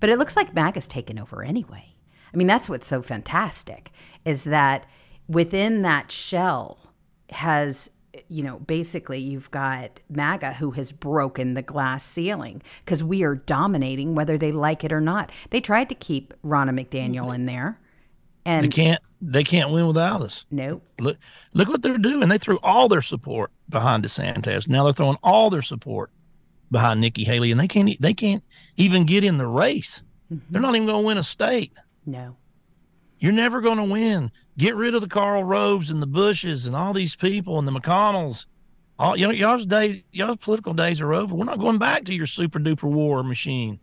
But 0.00 0.10
it 0.10 0.18
looks 0.18 0.36
like 0.36 0.54
MAGA's 0.54 0.88
taken 0.88 1.18
over 1.18 1.42
anyway. 1.42 1.94
I 2.32 2.36
mean, 2.36 2.46
that's 2.46 2.68
what's 2.68 2.86
so 2.86 3.02
fantastic 3.02 3.90
is 4.24 4.44
that 4.44 4.86
within 5.28 5.82
that 5.82 6.10
shell 6.10 6.78
has, 7.30 7.90
you 8.28 8.42
know, 8.42 8.58
basically 8.60 9.18
you've 9.18 9.50
got 9.50 10.00
MAGA 10.08 10.54
who 10.54 10.72
has 10.72 10.92
broken 10.92 11.54
the 11.54 11.62
glass 11.62 12.04
ceiling 12.04 12.62
because 12.84 13.02
we 13.02 13.22
are 13.22 13.34
dominating 13.34 14.14
whether 14.14 14.38
they 14.38 14.52
like 14.52 14.84
it 14.84 14.92
or 14.92 15.00
not. 15.00 15.30
They 15.50 15.60
tried 15.60 15.88
to 15.88 15.94
keep 15.94 16.34
Ronna 16.44 16.70
McDaniel 16.70 17.34
in 17.34 17.46
there. 17.46 17.78
And 18.44 18.64
they 18.64 18.68
can't 18.68 19.02
they 19.20 19.42
can't 19.42 19.70
win 19.70 19.88
without 19.88 20.22
us. 20.22 20.46
Nope. 20.50 20.86
Look 21.00 21.18
look 21.52 21.68
what 21.68 21.82
they're 21.82 21.98
doing. 21.98 22.28
They 22.28 22.38
threw 22.38 22.60
all 22.62 22.88
their 22.88 23.02
support 23.02 23.50
behind 23.68 24.04
DeSantis. 24.04 24.68
Now 24.68 24.84
they're 24.84 24.92
throwing 24.92 25.18
all 25.22 25.50
their 25.50 25.62
support 25.62 26.10
behind 26.70 27.00
Nikki 27.00 27.24
Haley, 27.24 27.50
and 27.50 27.60
they 27.60 27.68
can't 27.68 28.00
they 28.00 28.14
can't 28.14 28.44
even 28.76 29.04
get 29.04 29.24
in 29.24 29.38
the 29.38 29.46
race. 29.46 30.02
Mm-hmm. 30.32 30.46
They're 30.50 30.62
not 30.62 30.74
even 30.74 30.86
going 30.86 31.02
to 31.02 31.06
win 31.06 31.18
a 31.18 31.22
state. 31.22 31.72
No. 32.04 32.36
You're 33.18 33.32
never 33.32 33.60
going 33.60 33.78
to 33.78 33.84
win. 33.84 34.30
Get 34.58 34.76
rid 34.76 34.94
of 34.94 35.00
the 35.00 35.08
Karl 35.08 35.44
Roves 35.44 35.90
and 35.90 36.02
the 36.02 36.06
Bushes 36.06 36.66
and 36.66 36.76
all 36.76 36.92
these 36.92 37.16
people 37.16 37.58
and 37.58 37.66
the 37.66 37.72
McConnells. 37.72 38.46
All 38.98 39.16
you 39.16 39.26
know, 39.26 39.32
y'all's 39.32 39.66
days, 39.66 40.02
y'all's 40.12 40.38
political 40.38 40.72
days 40.72 41.00
are 41.00 41.12
over. 41.12 41.34
We're 41.34 41.44
not 41.44 41.58
going 41.58 41.78
back 41.78 42.04
to 42.06 42.14
your 42.14 42.26
super 42.26 42.58
duper 42.58 42.90
war 42.90 43.22
machine. 43.22 43.78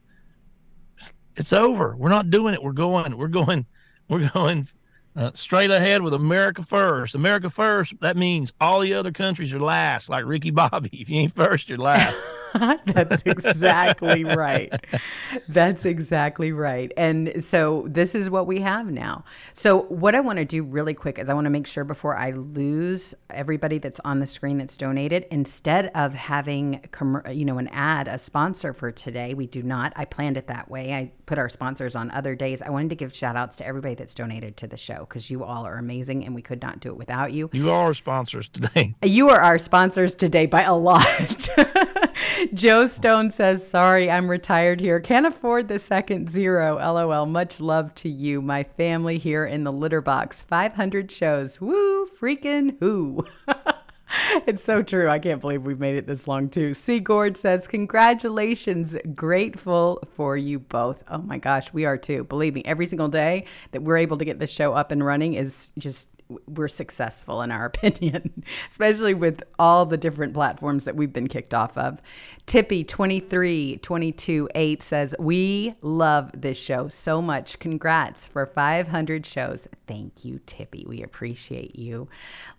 It's, 0.98 1.14
it's 1.36 1.54
over. 1.54 1.96
We're 1.96 2.10
not 2.10 2.30
doing 2.30 2.54
it. 2.54 2.64
We're 2.64 2.72
going. 2.72 3.18
We're 3.18 3.28
going. 3.28 3.66
We're 4.10 4.30
going 4.30 4.68
uh, 5.16 5.32
straight 5.34 5.72
ahead 5.72 6.02
with 6.02 6.14
America 6.14 6.64
first. 6.64 7.16
America 7.16 7.50
first. 7.50 7.94
That 8.02 8.18
means 8.18 8.54
all 8.60 8.80
the 8.80 8.96
other 8.96 9.12
countries 9.12 9.54
are 9.54 9.60
last, 9.60 10.10
like 10.10 10.26
Ricky 10.26 10.52
Bobby. 10.52 10.90
If 10.94 11.10
you 11.10 11.20
ain't 11.22 11.34
first, 11.34 11.70
you're 11.70 11.78
last. 11.78 12.22
That's 12.86 13.24
exactly 13.26 14.24
right. 14.24 14.74
That's 15.48 15.86
exactly 15.86 16.52
right. 16.52 16.92
And 16.98 17.44
so 17.44 17.86
this 17.90 18.16
is 18.16 18.30
what 18.30 18.48
we 18.48 18.62
have 18.62 18.92
now. 18.92 19.24
So 19.54 19.84
what 19.84 20.16
I 20.16 20.20
want 20.20 20.40
to 20.40 20.46
do 20.46 20.64
really 20.64 20.94
quick 20.94 21.20
is 21.20 21.30
I 21.30 21.34
want 21.34 21.46
to 21.46 21.52
make 21.52 21.68
sure 21.68 21.84
before 21.84 22.16
I 22.18 22.32
lose 22.32 23.16
everybody 23.30 23.78
that's 23.78 24.00
on 24.06 24.20
the 24.20 24.28
screen 24.28 24.58
that's 24.58 24.78
donated, 24.78 25.26
instead 25.32 25.88
of 25.96 26.14
having 26.14 26.84
you 27.32 27.46
know 27.46 27.58
an 27.58 27.68
ad, 27.70 28.08
a 28.08 28.18
sponsor 28.18 28.74
for 28.74 28.92
today, 28.92 29.34
we 29.34 29.48
do 29.48 29.64
not. 29.64 29.94
I 29.96 30.06
planned 30.06 30.38
it 30.38 30.48
that 30.48 30.70
way. 30.70 30.94
I 30.94 31.12
put 31.26 31.38
our 31.38 31.50
sponsors 31.50 31.96
on 31.96 32.12
other 32.12 32.36
days. 32.36 32.62
I 32.62 32.70
wanted 32.70 32.90
to 32.90 32.96
give 32.96 33.16
shout 33.16 33.36
outs 33.36 33.58
to 33.58 33.66
everybody 33.66 33.96
that's 33.96 34.14
donated 34.14 34.58
to 34.58 34.68
the 34.68 34.78
show 34.78 35.00
because 35.00 35.30
you 35.30 35.44
all 35.44 35.66
are 35.66 35.78
amazing 35.78 36.26
and 36.26 36.36
we 36.36 36.42
could 36.42 36.62
not 36.62 36.80
do 36.80 36.90
it 36.90 36.98
without 36.98 37.32
you. 37.32 37.50
You 37.54 37.72
are 37.72 37.86
our 37.86 37.94
sponsors 37.94 38.48
today. 38.48 38.96
You 39.02 39.30
are 39.30 39.40
our 39.40 39.58
sponsors 39.58 40.16
today 40.16 40.46
by 40.46 40.62
a 40.62 40.76
lot. 40.76 41.50
Joe 42.54 42.88
Stone 42.88 43.32
says, 43.32 43.68
Sorry, 43.68 44.10
I'm 44.10 44.30
retired 44.30 44.80
here. 44.80 45.00
Can't 45.00 45.26
afford 45.26 45.68
the 45.68 45.80
second 45.80 46.30
zero. 46.30 46.78
LOL. 46.78 47.26
Much 47.26 47.60
love 47.60 47.94
to 47.96 48.10
you, 48.10 48.42
my 48.42 48.64
family 48.64 49.18
here 49.18 49.46
in 49.46 49.64
the 49.64 49.72
litter 49.72 50.02
box. 50.02 50.42
500 50.42 51.12
shows. 51.12 51.60
Woo, 51.60 52.08
freaking 52.08 52.78
who. 52.80 53.26
it's 54.48 54.64
so 54.64 54.82
true. 54.82 55.10
I 55.10 55.20
can't 55.20 55.42
believe 55.42 55.64
we've 55.64 55.80
made 55.80 55.96
it 55.96 56.08
this 56.08 56.28
long, 56.28 56.50
too. 56.50 56.74
C. 56.74 57.00
Gord 57.00 57.38
says, 57.38 57.68
Congratulations. 57.68 58.96
Grateful 59.14 60.02
for 60.14 60.38
you 60.38 60.60
both. 60.60 61.04
Oh 61.08 61.20
my 61.20 61.38
gosh, 61.38 61.74
we 61.74 61.86
are 61.86 61.98
too. 61.98 62.24
Believe 62.24 62.54
me, 62.54 62.64
every 62.66 62.86
single 62.86 63.10
day 63.10 63.46
that 63.72 63.84
we're 63.84 63.98
able 63.98 64.18
to 64.18 64.26
get 64.26 64.40
this 64.40 64.52
show 64.52 64.74
up 64.74 64.92
and 64.92 65.06
running 65.06 65.34
is 65.34 65.72
just 65.78 66.10
we're 66.48 66.68
successful 66.68 67.42
in 67.42 67.52
our 67.52 67.66
opinion, 67.74 68.44
especially 68.70 69.14
with 69.14 69.44
all 69.60 69.86
the 69.86 69.98
different 69.98 70.34
platforms 70.34 70.86
that 70.86 70.96
we've 70.96 71.14
been 71.14 71.28
kicked 71.28 71.54
off 71.54 71.78
of. 71.78 72.02
Tippy 72.46 72.84
23 72.84 73.78
22 73.78 74.50
8 74.54 74.84
says, 74.84 75.16
We 75.20 75.76
love 75.82 76.32
this 76.34 76.58
show 76.58 76.88
so 76.88 77.22
much. 77.22 77.60
Congrats 77.60 78.26
for 78.26 78.46
500 78.46 79.26
shows. 79.26 79.68
Thank 79.88 80.26
you, 80.26 80.40
Tippy. 80.46 80.86
We 80.88 81.02
appreciate 81.02 81.78
you. 81.78 82.08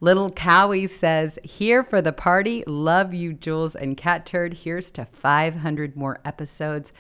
Little 0.01 0.31
Cowie 0.31 0.87
says, 0.87 1.39
Here 1.43 1.83
for 1.83 2.01
the 2.01 2.13
party. 2.13 2.65
Love 2.67 3.15
you, 3.15 3.33
Jewels 3.33 3.77
and 3.77 3.97
Catturd. 3.97 4.55
Here's 4.55 4.91
to 4.93 5.05
500 5.05 5.97
more 5.97 6.21
episodes. 6.25 6.93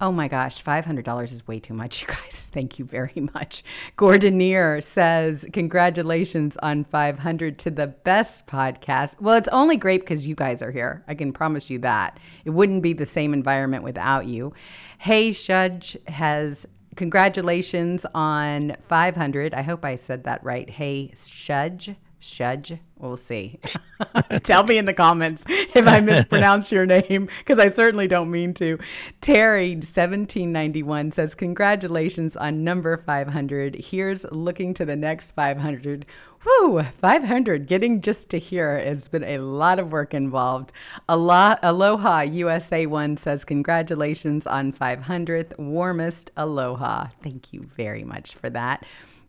Oh 0.00 0.12
my 0.12 0.28
gosh, 0.28 0.62
$500 0.62 1.32
is 1.32 1.46
way 1.48 1.58
too 1.58 1.74
much, 1.74 2.02
you 2.02 2.06
guys. 2.06 2.46
Thank 2.52 2.78
you 2.78 2.84
very 2.84 3.28
much. 3.34 3.64
Gordonier 3.96 4.82
says, 4.82 5.44
Congratulations 5.52 6.56
on 6.58 6.84
500 6.84 7.58
to 7.58 7.70
the 7.70 7.88
best 7.88 8.46
podcast. 8.46 9.20
Well, 9.20 9.36
it's 9.36 9.48
only 9.48 9.76
great 9.76 10.02
because 10.02 10.28
you 10.28 10.36
guys 10.36 10.62
are 10.62 10.70
here. 10.70 11.02
I 11.08 11.14
can 11.14 11.32
promise 11.32 11.68
you 11.68 11.78
that. 11.80 12.18
It 12.44 12.50
wouldn't 12.50 12.82
be 12.82 12.92
the 12.92 13.06
same 13.06 13.32
environment 13.32 13.82
without 13.82 14.26
you. 14.26 14.54
Hey 14.98 15.32
Shudge 15.32 15.96
has 16.06 16.66
congratulations 16.96 18.06
on 18.14 18.76
500. 18.88 19.54
I 19.54 19.62
hope 19.62 19.84
I 19.84 19.96
said 19.96 20.24
that 20.24 20.42
right. 20.44 20.68
Hey 20.70 21.12
Shudge. 21.16 21.94
Shudge. 22.20 22.78
We'll 22.98 23.16
see. 23.16 23.60
Tell 24.42 24.64
me 24.64 24.76
in 24.76 24.84
the 24.84 24.94
comments 24.94 25.44
if 25.48 25.86
I 25.86 26.00
mispronounce 26.00 26.72
your 26.72 26.84
name, 26.84 27.28
because 27.38 27.58
I 27.58 27.70
certainly 27.70 28.08
don't 28.08 28.30
mean 28.30 28.54
to. 28.54 28.78
Terry, 29.20 29.70
1791, 29.70 31.12
says, 31.12 31.34
Congratulations 31.36 32.36
on 32.36 32.64
number 32.64 32.96
500. 32.96 33.76
Here's 33.76 34.24
looking 34.32 34.74
to 34.74 34.84
the 34.84 34.96
next 34.96 35.32
500. 35.32 36.06
Whew, 36.42 36.82
500. 36.82 37.66
Getting 37.66 38.00
just 38.00 38.30
to 38.30 38.38
here 38.38 38.78
has 38.78 39.06
been 39.06 39.24
a 39.24 39.38
lot 39.38 39.78
of 39.78 39.92
work 39.92 40.12
involved. 40.12 40.72
Aloha 41.08 42.20
USA 42.22 42.86
1 42.86 43.16
says, 43.16 43.44
Congratulations 43.44 44.46
on 44.46 44.72
500th. 44.72 45.56
Warmest 45.58 46.30
aloha. 46.36 47.08
Thank 47.22 47.52
you 47.52 47.62
very 47.62 48.02
much 48.02 48.34
for 48.34 48.50
that. 48.50 48.84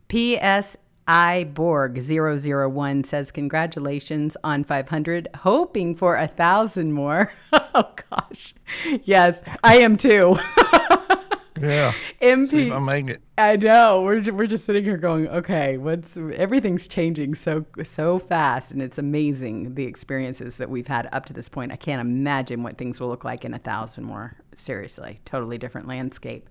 P.S. 0.08 0.76
I 1.10 1.46
Borg 1.46 2.00
001 2.00 3.04
says 3.04 3.32
congratulations 3.32 4.38
on 4.44 4.64
500, 4.64 5.28
hoping 5.38 5.96
for 5.96 6.16
a 6.16 6.28
thousand 6.28 6.94
more. 6.94 7.34
oh 7.52 7.96
gosh, 8.12 8.54
yes, 9.02 9.42
I 9.64 9.78
am 9.78 9.98
too. 9.98 10.38
yeah, 11.60 11.94
MP. 12.22 12.72
I 12.72 12.78
make 12.78 13.10
it. 13.10 13.24
I 13.40 13.56
know. 13.56 14.04
We're 14.04 14.22
we're 14.32 14.46
just 14.46 14.66
sitting 14.66 14.84
here 14.84 14.98
going, 14.98 15.28
okay, 15.30 15.80
what's 15.80 16.16
everything's 16.16 16.88
changing 16.88 17.34
so 17.34 17.66
so 17.82 18.20
fast, 18.20 18.70
and 18.70 18.80
it's 18.80 19.00
amazing 19.00 19.74
the 19.74 19.86
experiences 19.86 20.58
that 20.58 20.70
we've 20.70 20.88
had 20.88 21.10
up 21.12 21.26
to 21.26 21.34
this 21.34 21.50
point. 21.50 21.72
I 21.72 21.76
can't 21.76 22.02
imagine 22.02 22.62
what 22.62 22.78
things 22.78 23.00
will 23.00 23.08
look 23.08 23.24
like 23.24 23.44
in 23.44 23.56
a 23.56 23.60
thousand 23.60 24.04
more. 24.04 24.36
Seriously, 24.56 25.22
totally 25.26 25.58
different 25.58 25.88
landscape. 25.88 26.48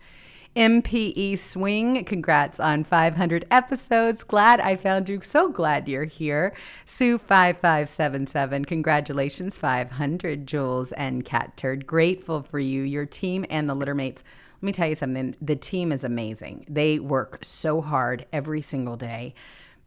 MPE 0.57 1.39
Swing, 1.39 2.05
congrats 2.05 2.59
on 2.59 2.83
500 2.83 3.47
episodes. 3.51 4.25
Glad 4.25 4.61
I 4.61 4.77
found 4.77 5.09
you. 5.09 5.21
So 5.21 5.49
glad 5.49 5.89
you're 5.89 6.05
here. 6.05 6.53
Sue5577, 6.87 8.67
congratulations, 8.67 9.57
500. 9.57 10.47
Jewels 10.47 10.93
and 10.93 11.25
Catturd, 11.25 11.87
grateful 11.87 12.43
for 12.43 12.59
you, 12.59 12.83
your 12.83 13.07
team, 13.07 13.45
and 13.51 13.71
the 13.71 13.77
littermates. 13.77 14.23
Let 14.61 14.63
me 14.63 14.73
tell 14.73 14.89
you 14.89 14.97
something 14.97 15.37
the 15.41 15.55
team 15.55 15.93
is 15.93 16.03
amazing. 16.03 16.67
They 16.69 16.99
work 16.99 17.39
so 17.43 17.81
hard 17.81 18.27
every 18.33 18.63
single 18.63 18.97
day. 18.97 19.35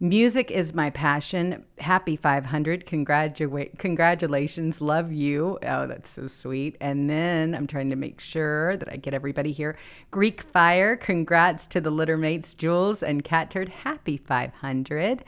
Music 0.02 0.50
is 0.50 0.74
my 0.74 0.90
passion. 0.90 1.64
Happy 1.78 2.16
500. 2.16 2.86
Congratulate, 2.86 3.78
congratulations. 3.78 4.80
Love 4.80 5.12
you. 5.12 5.60
Oh, 5.62 5.86
that's 5.86 6.10
so 6.10 6.26
sweet. 6.26 6.76
And 6.80 7.08
then 7.08 7.54
I'm 7.54 7.68
trying 7.68 7.88
to 7.90 7.94
make 7.94 8.20
sure 8.20 8.76
that 8.78 8.92
I 8.92 8.96
get 8.96 9.14
everybody 9.14 9.52
here. 9.52 9.78
Greek 10.10 10.42
Fire. 10.42 10.96
Congrats 10.96 11.68
to 11.68 11.80
the 11.80 11.92
littermates, 11.92 12.56
Jewels 12.56 13.04
and 13.04 13.22
Catturd. 13.22 13.68
Happy 13.68 14.16
500. 14.16 15.22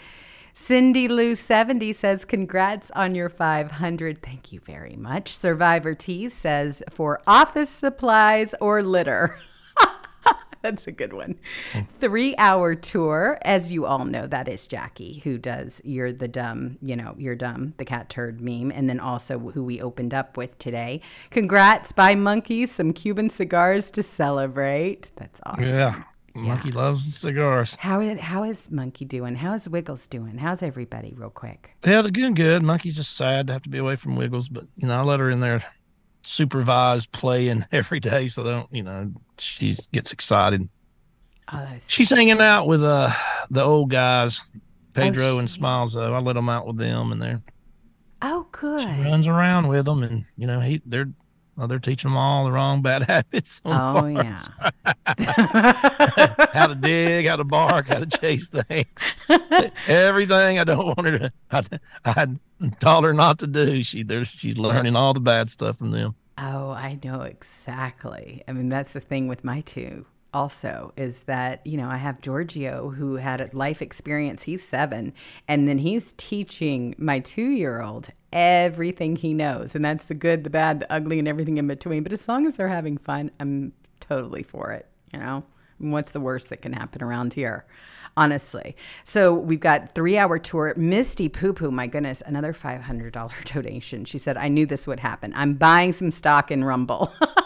Cindy 0.54 1.06
Lou 1.06 1.36
70 1.36 1.92
says, 1.92 2.24
Congrats 2.24 2.90
on 2.96 3.14
your 3.14 3.28
500. 3.28 4.22
Thank 4.22 4.52
you 4.52 4.58
very 4.58 4.96
much. 4.96 5.36
Survivor 5.36 5.94
T 5.94 6.28
says, 6.28 6.82
For 6.90 7.22
office 7.28 7.70
supplies 7.70 8.56
or 8.60 8.82
litter. 8.82 9.38
That's 10.74 10.86
a 10.86 10.92
good 10.92 11.12
one. 11.12 11.38
Three 12.00 12.34
hour 12.38 12.74
tour. 12.74 13.38
As 13.42 13.70
you 13.70 13.84
all 13.84 14.06
know, 14.06 14.26
that 14.26 14.48
is 14.48 14.66
Jackie 14.66 15.20
who 15.22 15.36
does 15.36 15.82
You're 15.84 16.10
the 16.10 16.26
Dumb, 16.26 16.78
you 16.80 16.96
know, 16.96 17.14
You're 17.18 17.34
Dumb, 17.34 17.74
the 17.76 17.84
Catturd 17.84 18.40
meme, 18.40 18.72
and 18.74 18.88
then 18.88 18.98
also 18.98 19.38
who 19.38 19.62
we 19.62 19.82
opened 19.82 20.14
up 20.14 20.38
with 20.38 20.56
today. 20.58 21.02
Congrats, 21.28 21.92
by 21.92 22.14
Monkey, 22.14 22.64
some 22.64 22.94
Cuban 22.94 23.28
cigars 23.28 23.90
to 23.90 24.02
celebrate. 24.02 25.12
That's 25.16 25.38
awesome. 25.44 25.64
Yeah. 25.64 26.02
Monkey 26.34 26.72
loves 26.72 27.14
cigars. 27.14 27.76
How 27.76 28.00
is, 28.00 28.18
how 28.18 28.44
is 28.44 28.70
Monkey 28.70 29.04
doing? 29.04 29.34
How 29.34 29.52
is 29.52 29.68
Wiggles 29.68 30.06
doing? 30.06 30.38
How's 30.38 30.62
everybody, 30.62 31.12
real 31.14 31.28
quick? 31.28 31.76
Yeah, 31.84 32.00
they're 32.00 32.10
doing 32.10 32.32
good. 32.32 32.62
Monkey's 32.62 32.96
just 32.96 33.18
sad 33.18 33.48
to 33.48 33.52
have 33.52 33.62
to 33.64 33.68
be 33.68 33.76
away 33.76 33.96
from 33.96 34.16
Wiggles, 34.16 34.48
but 34.48 34.64
you 34.76 34.88
know, 34.88 34.98
I 34.98 35.02
let 35.02 35.20
her 35.20 35.28
in 35.28 35.40
there 35.40 35.62
supervised 36.26 37.12
playing 37.12 37.64
every 37.72 38.00
day, 38.00 38.28
so 38.28 38.42
they 38.42 38.50
don't, 38.50 38.72
you 38.72 38.82
know, 38.82 39.12
she 39.38 39.76
gets 39.92 40.12
excited. 40.12 40.68
Oh, 41.52 41.68
She's 41.86 42.10
hanging 42.10 42.40
out 42.40 42.66
with 42.66 42.82
uh 42.82 43.10
the 43.50 43.62
old 43.62 43.90
guys, 43.90 44.40
Pedro 44.94 45.36
oh, 45.36 45.38
and 45.38 45.50
Smiles. 45.50 45.92
Though 45.92 46.14
I 46.14 46.18
let 46.20 46.34
them 46.34 46.48
out 46.48 46.66
with 46.66 46.78
them, 46.78 47.12
and 47.12 47.20
they're 47.20 47.42
oh 48.22 48.46
good. 48.50 48.80
She 48.80 49.02
runs 49.02 49.26
around 49.26 49.68
with 49.68 49.84
them, 49.84 50.02
and 50.02 50.24
you 50.36 50.46
know 50.46 50.60
he 50.60 50.80
they're 50.86 51.12
well, 51.56 51.68
they're 51.68 51.78
teaching 51.78 52.10
them 52.10 52.18
all 52.18 52.44
the 52.44 52.52
wrong 52.52 52.82
bad 52.82 53.02
habits. 53.08 53.60
oh 53.64 54.06
yeah, 54.06 54.38
how 56.52 56.66
to 56.66 56.74
dig, 56.74 57.26
how 57.26 57.36
to 57.36 57.44
bark, 57.44 57.88
how 57.88 57.98
to 58.00 58.06
chase 58.06 58.48
things, 58.48 59.04
everything. 59.86 60.58
I 60.58 60.64
don't 60.64 60.86
want 60.96 61.06
her 61.06 61.18
to. 61.18 61.32
I, 61.50 61.62
I 62.04 62.26
taught 62.80 63.04
her 63.04 63.14
not 63.14 63.38
to 63.40 63.46
do. 63.46 63.82
She 63.82 64.04
she's 64.24 64.58
learning 64.58 64.96
all 64.96 65.14
the 65.14 65.20
bad 65.20 65.50
stuff 65.50 65.78
from 65.78 65.90
them. 65.92 66.14
Oh, 66.36 66.70
I 66.70 66.98
know 67.04 67.22
exactly. 67.22 68.42
I 68.48 68.52
mean, 68.52 68.68
that's 68.68 68.92
the 68.92 69.00
thing 69.00 69.28
with 69.28 69.44
my 69.44 69.60
two 69.60 70.06
also 70.34 70.92
is 70.96 71.22
that 71.22 71.64
you 71.64 71.76
know 71.76 71.88
i 71.88 71.96
have 71.96 72.20
giorgio 72.20 72.90
who 72.90 73.16
had 73.16 73.40
a 73.40 73.48
life 73.52 73.80
experience 73.80 74.42
he's 74.42 74.66
seven 74.66 75.12
and 75.48 75.68
then 75.68 75.78
he's 75.78 76.12
teaching 76.16 76.94
my 76.98 77.20
two 77.20 77.50
year 77.50 77.80
old 77.80 78.10
everything 78.32 79.16
he 79.16 79.32
knows 79.32 79.74
and 79.74 79.84
that's 79.84 80.06
the 80.06 80.14
good 80.14 80.44
the 80.44 80.50
bad 80.50 80.80
the 80.80 80.92
ugly 80.92 81.18
and 81.18 81.28
everything 81.28 81.56
in 81.56 81.68
between 81.68 82.02
but 82.02 82.12
as 82.12 82.28
long 82.28 82.46
as 82.46 82.56
they're 82.56 82.68
having 82.68 82.98
fun 82.98 83.30
i'm 83.38 83.72
totally 84.00 84.42
for 84.42 84.72
it 84.72 84.86
you 85.12 85.18
know 85.18 85.44
what's 85.78 86.10
the 86.10 86.20
worst 86.20 86.48
that 86.48 86.60
can 86.60 86.72
happen 86.72 87.02
around 87.02 87.32
here 87.32 87.64
honestly. 88.16 88.76
So 89.02 89.34
we've 89.34 89.58
got 89.58 89.92
three 89.92 90.16
hour 90.16 90.38
tour. 90.38 90.72
Misty 90.76 91.28
Poo 91.28 91.52
Poo, 91.52 91.72
my 91.72 91.88
goodness, 91.88 92.22
another 92.24 92.52
$500 92.52 93.12
donation. 93.52 94.04
She 94.04 94.18
said, 94.18 94.36
I 94.36 94.46
knew 94.46 94.66
this 94.66 94.86
would 94.86 95.00
happen. 95.00 95.32
I'm 95.34 95.54
buying 95.54 95.90
some 95.90 96.12
stock 96.12 96.52
in 96.52 96.62
Rumble. 96.62 97.12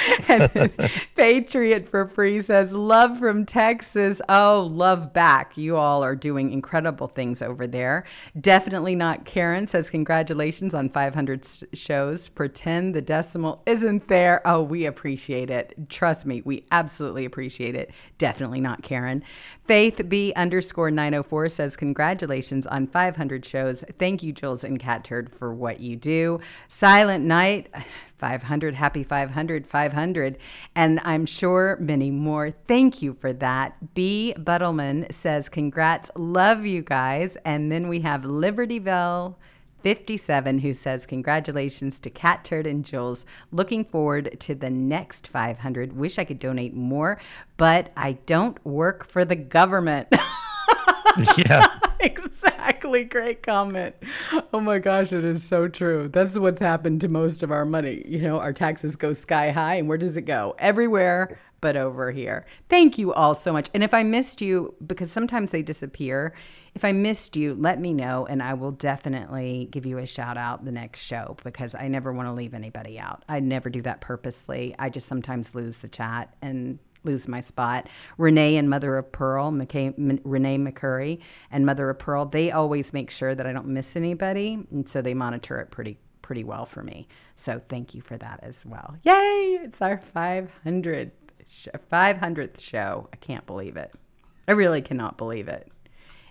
and 0.28 0.72
Patriot 1.14 1.88
for 1.88 2.06
Free 2.06 2.40
says, 2.40 2.74
Love 2.74 3.18
from 3.18 3.44
Texas. 3.44 4.20
Oh, 4.28 4.68
love 4.70 5.12
back. 5.12 5.56
You 5.56 5.76
all 5.76 6.02
are 6.02 6.16
doing 6.16 6.52
incredible 6.52 7.08
things 7.08 7.42
over 7.42 7.66
there. 7.66 8.04
Definitely 8.40 8.94
not 8.94 9.24
Karen 9.24 9.66
says, 9.66 9.90
Congratulations 9.90 10.74
on 10.74 10.88
500 10.88 11.46
shows. 11.72 12.28
Pretend 12.28 12.94
the 12.94 13.02
decimal 13.02 13.62
isn't 13.66 14.08
there. 14.08 14.40
Oh, 14.44 14.62
we 14.62 14.86
appreciate 14.86 15.50
it. 15.50 15.74
Trust 15.88 16.26
me, 16.26 16.42
we 16.44 16.66
absolutely 16.70 17.24
appreciate 17.24 17.74
it. 17.74 17.90
Definitely 18.18 18.60
not 18.60 18.82
Karen. 18.82 19.22
Faith 19.64 20.08
B 20.08 20.32
underscore 20.36 20.90
904 20.90 21.48
says, 21.48 21.76
Congratulations 21.76 22.66
on 22.66 22.86
500 22.86 23.44
shows. 23.44 23.84
Thank 23.98 24.22
you, 24.22 24.32
Jewels 24.32 24.64
and 24.64 24.78
Catturd, 24.78 25.30
for 25.30 25.52
what 25.54 25.80
you 25.80 25.96
do. 25.96 26.40
Silent 26.68 27.24
Night. 27.24 27.68
500, 28.22 28.76
happy 28.76 29.02
500, 29.02 29.66
500. 29.66 30.38
And 30.76 31.00
I'm 31.02 31.26
sure 31.26 31.76
many 31.80 32.12
more. 32.12 32.52
Thank 32.68 33.02
you 33.02 33.14
for 33.14 33.32
that. 33.32 33.94
B. 33.94 34.32
Buttleman 34.38 35.12
says, 35.12 35.48
Congrats, 35.48 36.08
love 36.14 36.64
you 36.64 36.82
guys. 36.82 37.36
And 37.44 37.72
then 37.72 37.88
we 37.88 38.02
have 38.02 38.24
Liberty 38.24 38.78
Bell. 38.78 39.36
57 39.82 40.60
who 40.60 40.72
says 40.72 41.06
congratulations 41.06 41.98
to 41.98 42.08
Catturd 42.08 42.68
and 42.68 42.84
Jewels. 42.84 43.26
Looking 43.50 43.84
forward 43.84 44.38
to 44.38 44.54
the 44.54 44.70
next 44.70 45.26
500. 45.26 45.96
Wish 45.96 46.20
I 46.20 46.24
could 46.24 46.38
donate 46.38 46.72
more, 46.72 47.20
but 47.56 47.90
I 47.96 48.12
don't 48.26 48.64
work 48.64 49.04
for 49.08 49.24
the 49.24 49.34
government. 49.34 50.06
yeah. 51.36 51.66
exactly. 52.00 53.04
Great 53.04 53.42
comment. 53.42 53.94
Oh 54.52 54.60
my 54.60 54.78
gosh, 54.78 55.12
it 55.12 55.24
is 55.24 55.42
so 55.44 55.68
true. 55.68 56.08
That's 56.08 56.38
what's 56.38 56.60
happened 56.60 57.00
to 57.02 57.08
most 57.08 57.42
of 57.42 57.50
our 57.50 57.64
money. 57.64 58.02
You 58.06 58.20
know, 58.20 58.38
our 58.38 58.52
taxes 58.52 58.96
go 58.96 59.12
sky 59.12 59.50
high, 59.50 59.76
and 59.76 59.88
where 59.88 59.98
does 59.98 60.16
it 60.16 60.22
go? 60.22 60.54
Everywhere 60.58 61.38
but 61.62 61.76
over 61.76 62.10
here. 62.10 62.44
Thank 62.68 62.98
you 62.98 63.14
all 63.14 63.34
so 63.34 63.52
much. 63.52 63.70
And 63.72 63.84
if 63.84 63.94
I 63.94 64.02
missed 64.02 64.42
you, 64.42 64.74
because 64.84 65.12
sometimes 65.12 65.52
they 65.52 65.62
disappear, 65.62 66.34
if 66.74 66.84
I 66.84 66.92
missed 66.92 67.36
you, 67.36 67.54
let 67.54 67.80
me 67.80 67.94
know, 67.94 68.26
and 68.26 68.42
I 68.42 68.54
will 68.54 68.72
definitely 68.72 69.68
give 69.70 69.86
you 69.86 69.98
a 69.98 70.06
shout 70.06 70.36
out 70.36 70.64
the 70.64 70.72
next 70.72 71.04
show 71.04 71.36
because 71.44 71.74
I 71.74 71.88
never 71.88 72.12
want 72.12 72.28
to 72.28 72.32
leave 72.32 72.52
anybody 72.52 72.98
out. 72.98 73.24
I 73.28 73.40
never 73.40 73.70
do 73.70 73.80
that 73.82 74.00
purposely. 74.00 74.74
I 74.78 74.90
just 74.90 75.06
sometimes 75.06 75.54
lose 75.54 75.78
the 75.78 75.88
chat 75.88 76.34
and 76.42 76.78
lose 77.04 77.28
my 77.28 77.40
spot. 77.40 77.88
Renee 78.18 78.56
and 78.56 78.68
Mother 78.70 78.96
of 78.96 79.10
Pearl, 79.12 79.50
McKay, 79.52 79.94
M- 79.98 80.20
Renee 80.24 80.58
McCurry 80.58 81.20
and 81.50 81.66
Mother 81.66 81.90
of 81.90 81.98
Pearl, 81.98 82.26
they 82.26 82.50
always 82.50 82.92
make 82.92 83.10
sure 83.10 83.34
that 83.34 83.46
I 83.46 83.52
don't 83.52 83.66
miss 83.66 83.96
anybody, 83.96 84.66
and 84.70 84.88
so 84.88 85.02
they 85.02 85.14
monitor 85.14 85.58
it 85.60 85.70
pretty 85.70 85.98
pretty 86.22 86.44
well 86.44 86.64
for 86.64 86.82
me. 86.82 87.08
So 87.36 87.60
thank 87.68 87.94
you 87.94 88.00
for 88.00 88.16
that 88.16 88.40
as 88.42 88.64
well. 88.64 88.96
Yay! 89.02 89.58
It's 89.64 89.82
our 89.82 90.00
500th, 90.14 91.10
500th 91.44 92.60
show. 92.60 93.08
I 93.12 93.16
can't 93.16 93.44
believe 93.44 93.76
it. 93.76 93.92
I 94.48 94.52
really 94.52 94.80
cannot 94.80 95.18
believe 95.18 95.48
it. 95.48 95.68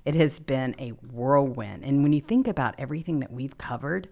It 0.06 0.16
has 0.16 0.40
been 0.40 0.76
a 0.80 0.90
whirlwind. 0.90 1.84
And 1.84 2.02
when 2.02 2.14
you 2.14 2.22
think 2.22 2.48
about 2.48 2.76
everything 2.78 3.20
that 3.20 3.32
we've 3.32 3.58
covered, 3.58 4.08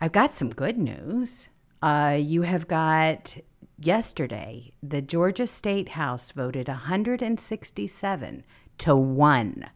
I've 0.00 0.12
got 0.12 0.30
some 0.30 0.50
good 0.50 0.78
news. 0.78 1.48
Uh, 1.82 2.16
you 2.18 2.42
have 2.42 2.68
got 2.68 3.36
yesterday, 3.80 4.72
the 4.82 5.02
Georgia 5.02 5.46
State 5.46 5.90
House 5.90 6.32
voted 6.32 6.68
167 6.68 8.44
to 8.78 8.96
1 8.96 9.70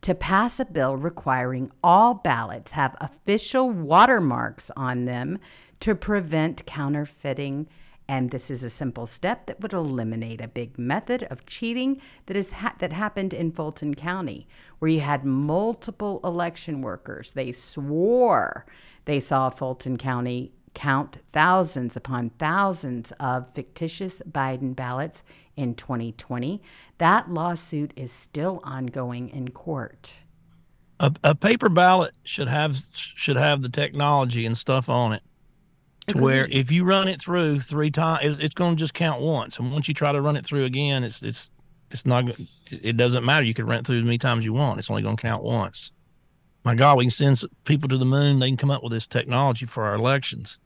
to 0.00 0.14
pass 0.14 0.58
a 0.58 0.64
bill 0.64 0.96
requiring 0.96 1.70
all 1.84 2.14
ballots 2.14 2.72
have 2.72 2.96
official 3.00 3.70
watermarks 3.70 4.70
on 4.76 5.04
them 5.04 5.38
to 5.80 5.94
prevent 5.94 6.64
counterfeiting. 6.66 7.68
And 8.08 8.30
this 8.30 8.50
is 8.50 8.64
a 8.64 8.70
simple 8.70 9.06
step 9.06 9.46
that 9.46 9.60
would 9.60 9.74
eliminate 9.74 10.40
a 10.40 10.48
big 10.48 10.78
method 10.78 11.24
of 11.24 11.46
cheating 11.46 12.00
that 12.26 12.36
is 12.36 12.52
ha- 12.52 12.74
that 12.78 12.92
happened 12.92 13.34
in 13.34 13.52
Fulton 13.52 13.94
County, 13.94 14.48
where 14.78 14.90
you 14.90 15.00
had 15.00 15.22
multiple 15.22 16.18
election 16.24 16.80
workers. 16.80 17.32
They 17.32 17.52
swore 17.52 18.64
they 19.04 19.20
saw 19.20 19.50
Fulton 19.50 19.96
County 19.96 20.52
count 20.74 21.18
thousands 21.32 21.96
upon 21.96 22.30
thousands 22.30 23.12
of 23.20 23.52
fictitious 23.54 24.22
Biden 24.30 24.74
ballots 24.74 25.22
in 25.56 25.74
2020. 25.74 26.62
That 26.98 27.30
lawsuit 27.30 27.92
is 27.96 28.12
still 28.12 28.60
ongoing 28.64 29.28
in 29.28 29.50
court. 29.50 30.20
A, 31.00 31.12
a 31.24 31.34
paper 31.34 31.68
ballot 31.68 32.14
should 32.24 32.48
have 32.48 32.76
should 32.92 33.36
have 33.36 33.62
the 33.62 33.68
technology 33.68 34.44
and 34.44 34.56
stuff 34.56 34.88
on 34.88 35.14
it 35.14 35.22
to 36.08 36.18
Agreed. 36.18 36.22
where 36.22 36.48
if 36.50 36.70
you 36.70 36.84
run 36.84 37.08
it 37.08 37.20
through 37.20 37.60
three 37.60 37.90
times, 37.90 38.24
it's, 38.24 38.38
it's 38.38 38.54
going 38.54 38.76
to 38.76 38.78
just 38.78 38.94
count 38.94 39.22
once, 39.22 39.58
and 39.58 39.72
once 39.72 39.88
you 39.88 39.94
try 39.94 40.12
to 40.12 40.20
run 40.20 40.36
it 40.36 40.44
through 40.44 40.64
again, 40.64 41.04
it's 41.04 41.22
it's 41.22 41.48
it's 41.90 42.04
not 42.04 42.24
it 42.70 42.96
doesn't 42.96 43.24
matter. 43.24 43.44
You 43.44 43.54
can 43.54 43.66
run 43.66 43.78
it 43.78 43.86
through 43.86 43.98
as 43.98 44.04
many 44.04 44.18
times 44.18 44.40
as 44.40 44.44
you 44.44 44.52
want. 44.52 44.78
It's 44.78 44.90
only 44.90 45.02
going 45.02 45.16
to 45.16 45.22
count 45.22 45.42
once. 45.42 45.92
My 46.64 46.74
God, 46.74 46.98
we 46.98 47.04
can 47.04 47.10
send 47.10 47.42
people 47.64 47.88
to 47.88 47.96
the 47.96 48.04
moon. 48.04 48.38
They 48.38 48.48
can 48.48 48.56
come 48.56 48.70
up 48.70 48.82
with 48.82 48.92
this 48.92 49.06
technology 49.06 49.66
for 49.66 49.84
our 49.84 49.94
elections. 49.94 50.58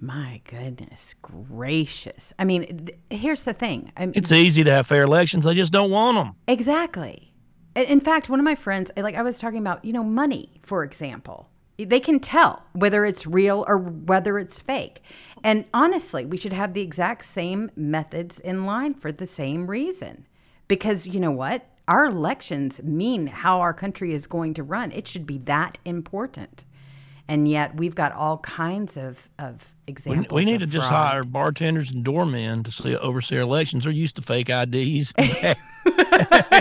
My 0.00 0.40
goodness 0.44 1.14
gracious. 1.22 2.32
I 2.38 2.44
mean, 2.44 2.86
th- 2.86 2.98
here's 3.20 3.44
the 3.44 3.52
thing. 3.52 3.92
I 3.96 4.10
it's 4.14 4.32
easy 4.32 4.64
to 4.64 4.70
have 4.70 4.86
fair 4.86 5.02
elections. 5.02 5.46
I 5.46 5.54
just 5.54 5.72
don't 5.72 5.90
want 5.92 6.16
them. 6.16 6.34
Exactly. 6.48 7.32
In 7.76 8.00
fact, 8.00 8.28
one 8.28 8.40
of 8.40 8.44
my 8.44 8.56
friends, 8.56 8.90
like 8.96 9.14
I 9.14 9.22
was 9.22 9.38
talking 9.38 9.60
about, 9.60 9.84
you 9.84 9.92
know, 9.92 10.04
money, 10.04 10.60
for 10.62 10.82
example. 10.82 11.48
They 11.78 12.00
can 12.00 12.20
tell 12.20 12.64
whether 12.72 13.04
it's 13.04 13.26
real 13.26 13.64
or 13.66 13.78
whether 13.78 14.38
it's 14.38 14.60
fake. 14.60 15.02
And 15.42 15.64
honestly, 15.72 16.26
we 16.26 16.36
should 16.36 16.52
have 16.52 16.74
the 16.74 16.82
exact 16.82 17.24
same 17.24 17.70
methods 17.74 18.38
in 18.38 18.66
line 18.66 18.94
for 18.94 19.10
the 19.10 19.26
same 19.26 19.68
reason. 19.68 20.26
Because 20.68 21.06
you 21.06 21.18
know 21.18 21.30
what? 21.30 21.66
Our 21.88 22.06
elections 22.06 22.82
mean 22.82 23.26
how 23.26 23.60
our 23.60 23.74
country 23.74 24.12
is 24.12 24.26
going 24.26 24.54
to 24.54 24.62
run. 24.62 24.92
It 24.92 25.08
should 25.08 25.26
be 25.26 25.38
that 25.38 25.78
important 25.84 26.64
and 27.28 27.48
yet 27.48 27.74
we've 27.76 27.94
got 27.94 28.12
all 28.12 28.38
kinds 28.38 28.96
of, 28.96 29.28
of 29.38 29.74
examples. 29.86 30.28
We, 30.30 30.44
we 30.44 30.50
need 30.50 30.60
to 30.60 30.66
fraud. 30.66 30.72
just 30.72 30.90
hire 30.90 31.24
bartenders 31.24 31.90
and 31.90 32.04
doormen 32.04 32.62
to 32.64 32.72
see, 32.72 32.96
oversee 32.96 33.36
our 33.36 33.42
elections. 33.42 33.84
They're 33.84 33.92
used 33.92 34.16
to 34.16 34.22
fake 34.22 34.50
IDs, 34.50 35.12
exactly, 35.16 35.92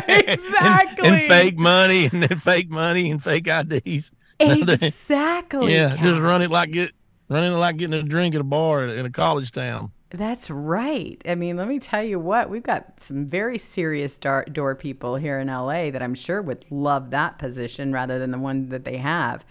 and, 0.05 1.15
and, 1.15 1.21
fake 1.23 1.57
money, 1.57 2.05
and 2.05 2.23
then 2.23 2.37
fake 2.37 2.69
money 2.69 3.11
and 3.11 3.21
fake 3.21 3.47
IDs. 3.47 4.13
Exactly. 4.43 5.71
yeah, 5.71 5.95
just 5.97 6.19
run 6.19 6.41
it 6.41 6.49
like 6.49 6.71
get 6.71 6.93
running 7.29 7.53
like 7.53 7.77
getting 7.77 7.93
a 7.93 8.01
drink 8.01 8.33
at 8.33 8.41
a 8.41 8.43
bar 8.43 8.87
in 8.87 9.05
a 9.05 9.11
college 9.11 9.51
town. 9.51 9.91
That's 10.13 10.49
right. 10.49 11.21
I 11.25 11.35
mean, 11.35 11.55
let 11.55 11.69
me 11.69 11.79
tell 11.79 12.03
you 12.03 12.19
what, 12.19 12.49
we've 12.49 12.63
got 12.63 12.99
some 12.99 13.25
very 13.25 13.57
serious 13.57 14.19
door, 14.19 14.43
door 14.51 14.75
people 14.75 15.15
here 15.15 15.39
in 15.39 15.47
LA 15.47 15.89
that 15.89 16.01
I'm 16.01 16.15
sure 16.15 16.41
would 16.41 16.65
love 16.69 17.11
that 17.11 17.39
position 17.39 17.93
rather 17.93 18.19
than 18.19 18.31
the 18.31 18.37
one 18.37 18.69
that 18.69 18.83
they 18.83 18.97
have. 18.97 19.45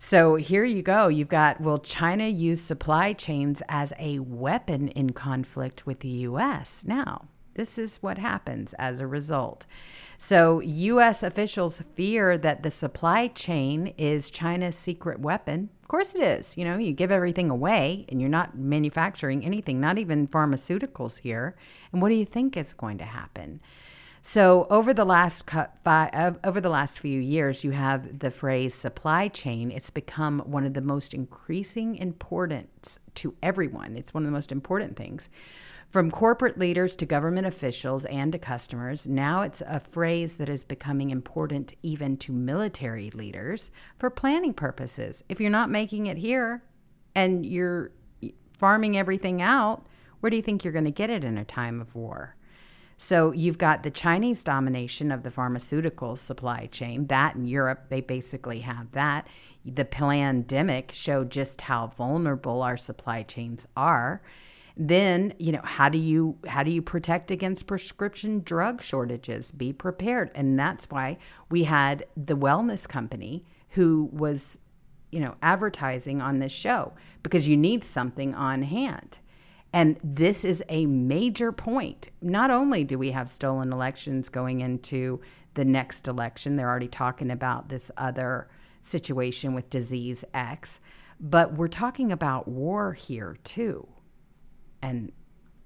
So 0.00 0.34
here 0.34 0.64
you 0.64 0.82
go. 0.82 1.08
You've 1.08 1.28
got 1.28 1.60
will 1.60 1.78
China 1.78 2.26
use 2.26 2.60
supply 2.60 3.12
chains 3.12 3.62
as 3.68 3.92
a 3.98 4.18
weapon 4.18 4.88
in 4.88 5.10
conflict 5.10 5.86
with 5.86 6.00
the 6.00 6.08
US? 6.08 6.84
Now, 6.84 7.28
this 7.54 7.78
is 7.78 7.98
what 7.98 8.18
happens 8.18 8.74
as 8.74 8.98
a 8.98 9.06
result. 9.06 9.64
So, 10.18 10.60
US 10.60 11.22
officials 11.22 11.82
fear 11.94 12.36
that 12.36 12.62
the 12.62 12.70
supply 12.70 13.28
chain 13.28 13.94
is 13.96 14.30
China's 14.30 14.76
secret 14.76 15.20
weapon. 15.20 15.70
Of 15.84 15.88
course, 15.88 16.14
it 16.14 16.22
is. 16.22 16.56
You 16.56 16.64
know, 16.64 16.78
you 16.78 16.94
give 16.94 17.10
everything 17.10 17.50
away 17.50 18.06
and 18.08 18.18
you're 18.18 18.30
not 18.30 18.56
manufacturing 18.56 19.44
anything, 19.44 19.80
not 19.80 19.98
even 19.98 20.26
pharmaceuticals 20.26 21.18
here. 21.18 21.56
And 21.92 22.00
what 22.00 22.08
do 22.08 22.14
you 22.14 22.24
think 22.24 22.56
is 22.56 22.72
going 22.72 22.96
to 22.98 23.04
happen? 23.04 23.60
So 24.22 24.66
over 24.70 24.94
the 24.94 25.04
last 25.04 25.44
five, 25.84 26.08
uh, 26.14 26.32
over 26.42 26.58
the 26.58 26.70
last 26.70 27.00
few 27.00 27.20
years, 27.20 27.64
you 27.64 27.72
have 27.72 28.20
the 28.20 28.30
phrase 28.30 28.74
supply 28.74 29.28
chain. 29.28 29.70
It's 29.70 29.90
become 29.90 30.38
one 30.46 30.64
of 30.64 30.72
the 30.72 30.80
most 30.80 31.12
increasing 31.12 31.96
importance 31.96 32.98
to 33.16 33.34
everyone. 33.42 33.94
It's 33.94 34.14
one 34.14 34.22
of 34.22 34.26
the 34.26 34.32
most 34.32 34.52
important 34.52 34.96
things. 34.96 35.28
From 35.94 36.10
corporate 36.10 36.58
leaders 36.58 36.96
to 36.96 37.06
government 37.06 37.46
officials 37.46 38.04
and 38.06 38.32
to 38.32 38.38
customers, 38.40 39.06
now 39.06 39.42
it's 39.42 39.62
a 39.64 39.78
phrase 39.78 40.38
that 40.38 40.48
is 40.48 40.64
becoming 40.64 41.10
important 41.10 41.72
even 41.84 42.16
to 42.16 42.32
military 42.32 43.10
leaders 43.10 43.70
for 44.00 44.10
planning 44.10 44.54
purposes. 44.54 45.22
If 45.28 45.40
you're 45.40 45.50
not 45.50 45.70
making 45.70 46.06
it 46.06 46.16
here 46.16 46.64
and 47.14 47.46
you're 47.46 47.92
farming 48.58 48.96
everything 48.96 49.40
out, 49.40 49.86
where 50.18 50.30
do 50.30 50.36
you 50.36 50.42
think 50.42 50.64
you're 50.64 50.72
going 50.72 50.84
to 50.84 50.90
get 50.90 51.10
it 51.10 51.22
in 51.22 51.38
a 51.38 51.44
time 51.44 51.80
of 51.80 51.94
war? 51.94 52.34
So 52.96 53.30
you've 53.30 53.58
got 53.58 53.84
the 53.84 53.90
Chinese 53.92 54.42
domination 54.42 55.12
of 55.12 55.22
the 55.22 55.30
pharmaceutical 55.30 56.16
supply 56.16 56.66
chain. 56.72 57.06
That 57.06 57.36
in 57.36 57.44
Europe, 57.44 57.84
they 57.88 58.00
basically 58.00 58.58
have 58.62 58.90
that. 58.92 59.28
The 59.64 59.84
pandemic 59.84 60.90
showed 60.92 61.30
just 61.30 61.60
how 61.60 61.86
vulnerable 61.96 62.62
our 62.62 62.76
supply 62.76 63.22
chains 63.22 63.68
are. 63.76 64.22
Then, 64.76 65.34
you 65.38 65.52
know, 65.52 65.60
how 65.62 65.88
do 65.88 65.98
you 65.98 66.36
how 66.46 66.62
do 66.62 66.70
you 66.70 66.82
protect 66.82 67.30
against 67.30 67.66
prescription 67.66 68.40
drug 68.40 68.82
shortages? 68.82 69.52
Be 69.52 69.72
prepared. 69.72 70.30
And 70.34 70.58
that's 70.58 70.90
why 70.90 71.18
we 71.48 71.64
had 71.64 72.06
the 72.16 72.36
wellness 72.36 72.88
company 72.88 73.44
who 73.70 74.08
was, 74.12 74.58
you 75.12 75.20
know, 75.20 75.36
advertising 75.42 76.20
on 76.20 76.40
this 76.40 76.52
show 76.52 76.92
because 77.22 77.46
you 77.46 77.56
need 77.56 77.84
something 77.84 78.34
on 78.34 78.62
hand. 78.62 79.20
And 79.72 79.98
this 80.04 80.44
is 80.44 80.62
a 80.68 80.86
major 80.86 81.50
point. 81.50 82.08
Not 82.22 82.50
only 82.50 82.84
do 82.84 82.96
we 82.96 83.10
have 83.10 83.28
stolen 83.28 83.72
elections 83.72 84.28
going 84.28 84.60
into 84.60 85.20
the 85.54 85.64
next 85.64 86.06
election, 86.06 86.56
they're 86.56 86.68
already 86.68 86.88
talking 86.88 87.30
about 87.30 87.68
this 87.68 87.90
other 87.96 88.48
situation 88.80 89.54
with 89.54 89.70
disease 89.70 90.24
X, 90.32 90.78
but 91.18 91.54
we're 91.54 91.68
talking 91.68 92.12
about 92.12 92.46
war 92.46 92.92
here 92.92 93.36
too. 93.42 93.88
And 94.84 95.12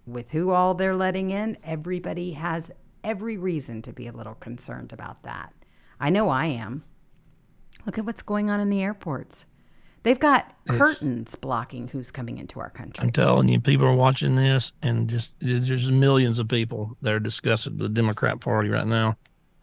with 0.06 0.30
who 0.30 0.50
all 0.50 0.74
they're 0.74 0.94
letting 0.94 1.30
in, 1.30 1.58
everybody 1.64 2.32
has 2.32 2.70
every 3.02 3.36
reason 3.36 3.82
to 3.82 3.92
be 3.92 4.06
a 4.06 4.12
little 4.12 4.34
concerned 4.34 4.92
about 4.92 5.24
that. 5.24 5.52
I 5.98 6.08
know 6.08 6.28
I 6.28 6.46
am. 6.46 6.84
Look 7.84 7.98
at 7.98 8.04
what's 8.06 8.22
going 8.22 8.48
on 8.48 8.60
in 8.60 8.70
the 8.70 8.80
airports. 8.80 9.44
They've 10.04 10.18
got 10.18 10.54
curtains 10.68 11.34
blocking 11.34 11.88
who's 11.88 12.12
coming 12.12 12.38
into 12.38 12.60
our 12.60 12.70
country. 12.70 13.02
I'm 13.02 13.10
telling 13.10 13.48
you, 13.48 13.60
people 13.60 13.86
are 13.88 13.94
watching 13.94 14.36
this, 14.36 14.72
and 14.82 15.10
just 15.10 15.34
there's 15.40 15.88
millions 15.88 16.38
of 16.38 16.46
people 16.46 16.96
that 17.02 17.12
are 17.12 17.18
discussing 17.18 17.78
the 17.78 17.88
Democrat 17.88 18.38
Party 18.40 18.68
right 18.68 18.86
now. 18.86 19.16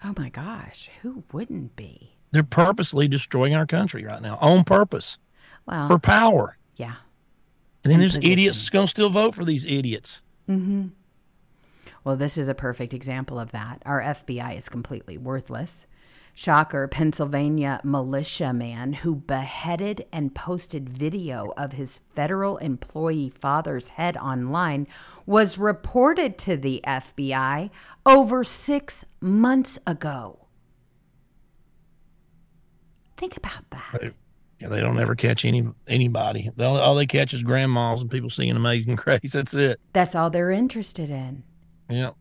Oh 0.04 0.14
my 0.18 0.28
gosh, 0.30 0.90
who 1.02 1.24
wouldn't 1.32 1.78
be? 1.78 2.18
They're 2.32 2.44
purposely 2.44 3.08
destroying 3.08 3.56
our 3.56 3.66
country 3.66 4.04
right 4.04 4.22
now 4.22 4.38
on 4.42 4.66
purpose. 4.66 5.18
Well, 5.66 5.88
for 5.88 5.98
power. 5.98 6.58
Yeah. 6.76 6.96
And 7.86 7.92
then 7.92 7.98
In 7.98 8.00
there's 8.00 8.16
position. 8.16 8.32
idiots 8.32 8.70
going 8.72 8.88
to 8.88 8.90
still 8.90 9.10
vote 9.12 9.36
for 9.36 9.46
these 9.46 9.64
idiots. 9.64 10.24
Mm-hmm. 10.50 10.88
Well, 12.04 12.16
this 12.16 12.36
is 12.36 12.50
a 12.50 12.56
perfect 12.56 12.96
example 12.96 13.40
of 13.40 13.52
that. 13.52 13.84
Our 13.86 14.02
FBI 14.02 14.58
is 14.58 14.70
completely 14.70 15.20
worthless. 15.20 15.86
Shocker, 16.34 16.88
Pennsylvania 16.88 17.80
militia 17.84 18.54
man 18.54 18.94
who 18.94 19.16
beheaded 19.16 20.06
and 20.12 20.34
posted 20.34 20.90
video 20.90 21.54
of 21.56 21.74
his 21.74 22.00
federal 22.16 22.58
employee 22.58 23.30
father's 23.30 23.90
head 23.90 24.18
online 24.18 24.88
was 25.28 25.60
reported 25.60 26.40
to 26.40 26.58
the 26.58 26.82
FBI 26.88 27.70
over 28.04 28.44
six 28.44 29.06
months 29.22 29.78
ago. 29.86 30.48
Think 33.16 33.38
about 33.38 33.70
that. 33.70 34.00
Right. 34.02 34.14
Yeah, 34.66 34.70
they 34.76 34.82
don't 34.82 35.00
ever 35.00 35.16
catch 35.16 35.46
any 35.46 35.68
anybody. 35.88 36.50
All 36.60 36.96
they 36.96 37.06
catch 37.06 37.34
is 37.34 37.44
grandmas 37.44 38.02
and 38.02 38.10
people 38.10 38.30
singing 38.30 38.56
Amazing 38.56 38.96
Grace. 39.04 39.34
That's 39.34 39.54
it. 39.54 39.80
That's 39.94 40.16
all 40.16 40.30
they're 40.30 40.52
interested 40.52 41.10
in. 41.10 41.44
Yeah. 41.90 42.12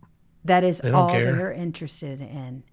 That 0.44 0.62
is 0.62 0.80
all 0.82 1.10
care. 1.10 1.34
they're 1.34 1.52
interested 1.52 2.20
in. 2.20 2.64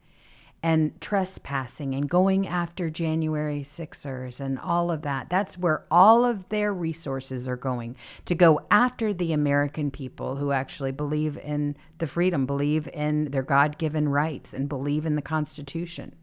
and 0.61 0.99
trespassing 1.01 1.95
and 1.95 2.09
going 2.09 2.47
after 2.47 2.89
January 2.89 3.63
Sixers 3.63 4.39
and 4.41 4.59
all 4.59 4.91
of 4.91 5.03
that. 5.03 5.30
That's 5.30 5.57
where 5.57 5.86
all 5.89 6.26
of 6.26 6.49
their 6.49 6.74
resources 6.74 7.47
are 7.47 7.55
going 7.55 7.95
to 8.26 8.36
go 8.36 8.59
after 8.69 9.13
the 9.13 9.32
American 9.34 9.89
people 9.89 10.36
who 10.36 10.51
actually 10.51 10.91
believe 10.91 11.38
in 11.38 11.78
the 11.97 12.07
freedom, 12.07 12.45
believe 12.45 12.88
in 12.93 13.32
their 13.32 13.41
God 13.41 13.78
given 13.78 14.09
rights, 14.09 14.53
and 14.53 14.67
believe 14.69 15.05
in 15.05 15.15
the 15.15 15.22
Constitution. 15.22 16.13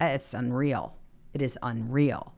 It's 0.00 0.34
unreal. 0.34 0.96
It 1.32 1.42
is 1.42 1.58
unreal. 1.62 2.34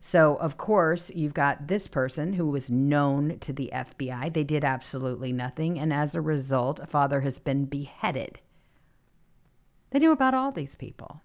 So, 0.00 0.36
of 0.36 0.56
course, 0.56 1.10
you've 1.14 1.34
got 1.34 1.66
this 1.66 1.88
person 1.88 2.34
who 2.34 2.46
was 2.46 2.70
known 2.70 3.38
to 3.40 3.52
the 3.52 3.70
FBI. 3.74 4.32
They 4.32 4.44
did 4.44 4.64
absolutely 4.64 5.32
nothing. 5.32 5.78
And 5.78 5.92
as 5.92 6.14
a 6.14 6.20
result, 6.20 6.78
a 6.80 6.86
father 6.86 7.22
has 7.22 7.38
been 7.38 7.64
beheaded. 7.64 8.40
They 9.90 9.98
knew 9.98 10.12
about 10.12 10.34
all 10.34 10.52
these 10.52 10.76
people. 10.76 11.22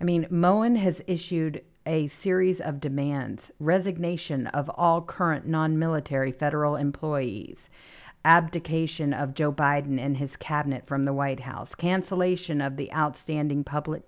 I 0.00 0.04
mean, 0.04 0.26
Mohn 0.28 0.76
has 0.76 1.02
issued 1.06 1.62
a 1.86 2.08
series 2.08 2.60
of 2.60 2.80
demands 2.80 3.50
resignation 3.58 4.46
of 4.48 4.70
all 4.70 5.02
current 5.02 5.46
non 5.46 5.78
military 5.78 6.32
federal 6.32 6.76
employees, 6.76 7.70
abdication 8.24 9.12
of 9.12 9.34
Joe 9.34 9.52
Biden 9.52 10.00
and 10.00 10.16
his 10.16 10.36
cabinet 10.36 10.86
from 10.86 11.04
the 11.04 11.12
White 11.12 11.40
House, 11.40 11.74
cancellation 11.74 12.60
of 12.60 12.76
the 12.76 12.92
outstanding 12.92 13.64
public 13.64 14.02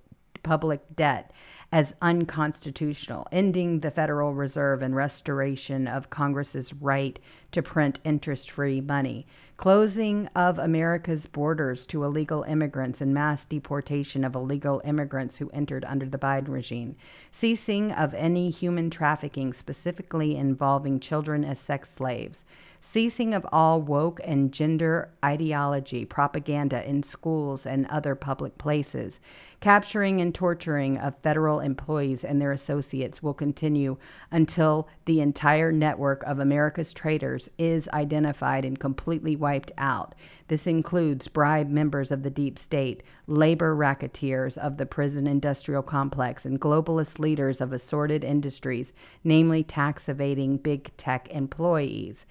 public 0.46 0.80
debt 0.94 1.32
as 1.72 1.96
unconstitutional, 2.00 3.26
ending 3.32 3.80
the 3.80 3.90
Federal 3.90 4.32
Reserve 4.32 4.80
and 4.80 4.94
restoration 4.94 5.88
of 5.88 6.08
Congress's 6.08 6.72
right 6.72 7.18
to 7.50 7.62
print 7.62 7.98
interest 8.04 8.50
free 8.50 8.80
money, 8.80 9.26
closing 9.56 10.28
of 10.34 10.58
America's 10.58 11.26
borders 11.26 11.86
to 11.86 12.04
illegal 12.04 12.42
immigrants 12.42 13.00
and 13.00 13.14
mass 13.14 13.46
deportation 13.46 14.24
of 14.24 14.34
illegal 14.34 14.82
immigrants 14.84 15.38
who 15.38 15.48
entered 15.50 15.84
under 15.86 16.06
the 16.06 16.18
Biden 16.18 16.48
regime, 16.48 16.94
ceasing 17.30 17.90
of 17.90 18.12
any 18.14 18.50
human 18.50 18.90
trafficking, 18.90 19.52
specifically 19.52 20.36
involving 20.36 21.00
children 21.00 21.44
as 21.44 21.58
sex 21.58 21.90
slaves 21.90 22.44
ceasing 22.86 23.34
of 23.34 23.44
all 23.50 23.80
woke 23.80 24.20
and 24.24 24.52
gender 24.52 25.10
ideology 25.24 26.04
propaganda 26.04 26.88
in 26.88 27.02
schools 27.02 27.66
and 27.66 27.84
other 27.86 28.14
public 28.14 28.56
places. 28.58 29.20
Capturing 29.58 30.20
and 30.20 30.34
torturing 30.34 30.96
of 30.98 31.18
federal 31.18 31.60
employees 31.60 32.24
and 32.24 32.40
their 32.40 32.52
associates 32.52 33.22
will 33.22 33.34
continue 33.34 33.96
until 34.30 34.86
the 35.06 35.20
entire 35.20 35.72
network 35.72 36.22
of 36.24 36.38
America's 36.38 36.94
traitors 36.94 37.48
is 37.58 37.88
identified 37.88 38.64
and 38.64 38.78
completely 38.78 39.34
wiped 39.46 39.70
out. 39.78 40.12
This 40.48 40.66
includes 40.66 41.28
bribe 41.28 41.68
members 41.70 42.10
of 42.10 42.24
the 42.24 42.30
deep 42.30 42.58
state, 42.58 43.04
labor 43.28 43.76
racketeers 43.76 44.58
of 44.58 44.76
the 44.76 44.86
prison 44.86 45.28
industrial 45.28 45.84
complex, 45.84 46.44
and 46.44 46.60
globalist 46.60 47.20
leaders 47.20 47.60
of 47.60 47.72
assorted 47.72 48.24
industries, 48.24 48.92
namely 49.22 49.62
tax 49.62 50.08
evading 50.08 50.56
big 50.56 50.90
tech 50.96 51.28
employees. 51.28 52.26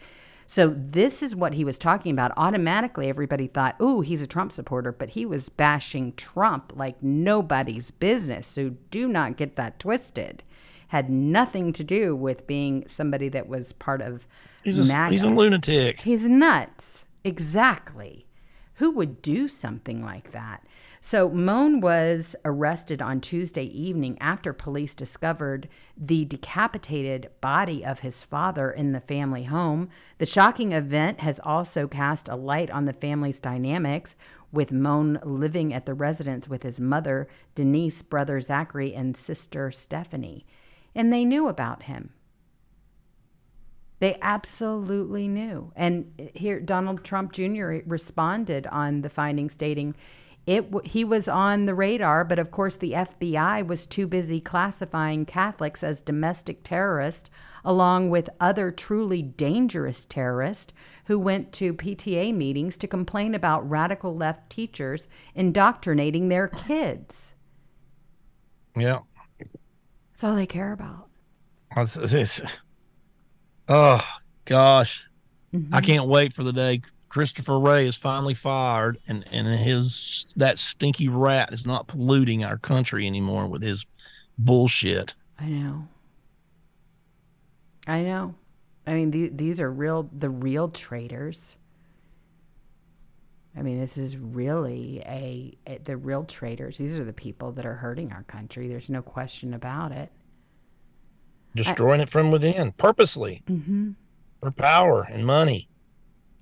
So 0.45 0.75
this 0.77 1.23
is 1.23 1.37
what 1.37 1.53
he 1.53 1.63
was 1.63 1.79
talking 1.79 2.11
about. 2.11 2.33
Automatically, 2.35 3.07
everybody 3.07 3.47
thought, 3.47 3.79
"Ooh, 3.81 4.01
he's 4.01 4.21
a 4.21 4.27
Trump 4.27 4.51
supporter," 4.51 4.91
but 4.91 5.11
he 5.11 5.25
was 5.25 5.47
bashing 5.47 6.11
Trump 6.17 6.73
like 6.75 7.01
nobody's 7.01 7.91
business. 7.91 8.45
So 8.45 8.73
do 8.91 9.07
not 9.07 9.37
get 9.37 9.55
that 9.55 9.79
twisted. 9.79 10.43
Had 10.89 11.09
nothing 11.09 11.71
to 11.71 11.83
do 11.85 12.13
with 12.13 12.45
being 12.45 12.83
somebody 12.89 13.29
that 13.29 13.47
was 13.47 13.71
part 13.71 14.01
of 14.01 14.27
he's 14.65 14.77
a, 14.77 15.09
He's 15.11 15.23
a 15.23 15.29
lunatic. 15.29 16.01
He's 16.01 16.27
nuts. 16.27 17.04
Exactly. 17.25 18.27
Who 18.75 18.91
would 18.91 19.23
do 19.23 19.47
something 19.47 20.03
like 20.03 20.31
that? 20.31 20.63
So 21.01 21.27
Mohn 21.27 21.81
was 21.81 22.35
arrested 22.45 23.01
on 23.01 23.19
Tuesday 23.19 23.63
evening 23.63 24.17
after 24.21 24.53
police 24.53 24.93
discovered 24.93 25.67
the 25.97 26.25
decapitated 26.25 27.31
body 27.41 27.83
of 27.83 28.01
his 28.01 28.21
father 28.21 28.69
in 28.69 28.91
the 28.91 28.99
family 28.99 29.45
home. 29.45 29.89
The 30.19 30.27
shocking 30.27 30.71
event 30.71 31.21
has 31.21 31.39
also 31.43 31.87
cast 31.87 32.29
a 32.29 32.35
light 32.35 32.69
on 32.69 32.85
the 32.85 32.93
family's 32.93 33.39
dynamics, 33.39 34.15
with 34.51 34.71
Mohn 34.71 35.19
living 35.23 35.73
at 35.73 35.87
the 35.87 35.95
residence 35.95 36.47
with 36.47 36.61
his 36.61 36.79
mother, 36.79 37.27
Denise, 37.55 38.03
brother 38.03 38.39
Zachary, 38.39 38.93
and 38.93 39.17
sister 39.17 39.71
Stephanie. 39.71 40.45
And 40.93 41.11
they 41.11 41.25
knew 41.25 41.47
about 41.47 41.83
him. 41.83 42.11
They 43.99 44.17
absolutely 44.21 45.27
knew. 45.27 45.71
And 45.75 46.11
eh, 46.19 46.27
here, 46.33 46.59
Donald 46.59 47.03
Trump 47.03 47.31
Jr. 47.31 47.77
responded 47.85 48.67
on 48.67 49.01
the 49.01 49.09
finding, 49.09 49.49
stating, 49.49 49.95
it 50.45 50.65
he 50.85 51.03
was 51.03 51.27
on 51.27 51.65
the 51.65 51.73
radar, 51.73 52.23
but 52.23 52.37
of 52.37 52.51
course 52.51 52.75
the 52.75 52.91
FBI 52.91 53.65
was 53.65 53.87
too 53.87 54.05
busy 54.05 54.39
classifying 54.39 55.25
Catholics 55.25 55.83
as 55.83 56.03
domestic 56.03 56.63
terrorists, 56.63 57.31
along 57.63 58.11
with 58.11 58.29
other 58.39 58.71
truly 58.71 59.23
dangerous 59.23 60.05
terrorists 60.05 60.71
who 61.05 61.17
went 61.17 61.51
to 61.53 61.73
PTA 61.73 62.33
meetings 62.33 62.77
to 62.77 62.87
complain 62.87 63.33
about 63.33 63.67
radical 63.67 64.15
left 64.15 64.49
teachers 64.49 65.07
indoctrinating 65.33 66.29
their 66.29 66.47
kids. 66.47 67.33
Yeah, 68.75 68.99
that's 69.39 70.23
all 70.23 70.35
they 70.35 70.45
care 70.45 70.73
about. 70.73 71.09
It's, 71.75 71.97
it's, 71.97 72.41
oh 73.67 74.05
gosh, 74.45 75.07
mm-hmm. 75.53 75.73
I 75.73 75.81
can't 75.81 76.07
wait 76.07 76.33
for 76.33 76.43
the 76.43 76.53
day 76.53 76.81
Christopher 77.15 77.57
Wray 77.57 77.87
is 77.87 77.95
finally 77.95 78.33
fired, 78.33 78.97
and 79.07 79.23
and 79.31 79.47
his 79.47 80.25
that 80.35 80.59
stinky 80.59 81.07
rat 81.07 81.53
is 81.53 81.65
not 81.65 81.87
polluting 81.87 82.43
our 82.43 82.57
country 82.57 83.07
anymore 83.07 83.47
with 83.47 83.61
his 83.61 83.85
bullshit. 84.37 85.13
I 85.39 85.45
know. 85.45 85.87
I 87.87 88.01
know. 88.01 88.35
I 88.85 88.95
mean, 88.95 89.11
the, 89.11 89.29
these 89.29 89.61
are 89.61 89.71
real 89.71 90.09
the 90.11 90.29
real 90.29 90.67
traitors. 90.67 91.55
I 93.57 93.61
mean, 93.61 93.79
this 93.79 93.97
is 93.97 94.17
really 94.17 95.01
a, 95.05 95.57
a, 95.65 95.77
the 95.77 95.95
real 95.95 96.25
traitors. 96.25 96.77
These 96.77 96.97
are 96.97 97.05
the 97.05 97.13
people 97.13 97.53
that 97.53 97.65
are 97.65 97.75
hurting 97.75 98.11
our 98.11 98.23
country. 98.23 98.67
There's 98.67 98.89
no 98.89 99.01
question 99.01 99.53
about 99.53 99.93
it. 99.93 100.11
Destroying 101.55 102.01
I, 102.01 102.03
it 102.03 102.09
from 102.09 102.31
within, 102.31 102.73
purposely, 102.73 103.41
mm-hmm. 103.47 103.91
for 104.41 104.51
power 104.51 105.03
and 105.09 105.25
money. 105.25 105.69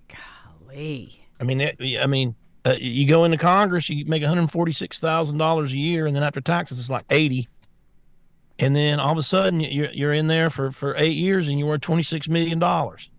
Golly. 0.08 1.28
I 1.40 1.44
mean, 1.44 1.62
it, 1.62 1.78
I 2.02 2.08
mean, 2.08 2.36
uh, 2.66 2.76
you 2.80 3.06
go 3.06 3.24
into 3.24 3.38
Congress, 3.38 3.90
you 3.90 4.06
make 4.06 4.24
one 4.24 4.30
hundred 4.30 4.50
forty-six 4.50 5.00
thousand 5.00 5.38
dollars 5.38 5.72
a 5.72 5.78
year, 5.78 6.08
and 6.08 6.16
then 6.16 6.24
after 6.24 6.42
taxes, 6.42 6.80
it's 6.80 6.90
like 6.90 7.06
eighty. 7.10 7.48
And 8.60 8.76
then 8.76 9.00
all 9.00 9.12
of 9.12 9.18
a 9.18 9.24
sudden, 9.24 9.60
you're 9.60 9.92
you're 9.92 10.14
in 10.14 10.28
there 10.28 10.50
for 10.50 10.72
for 10.72 10.96
eight 10.98 11.16
years, 11.16 11.48
and 11.48 11.60
you're 11.60 11.68
worth 11.68 11.82
twenty-six 11.82 12.28
million 12.28 12.60
dollars. 12.60 13.10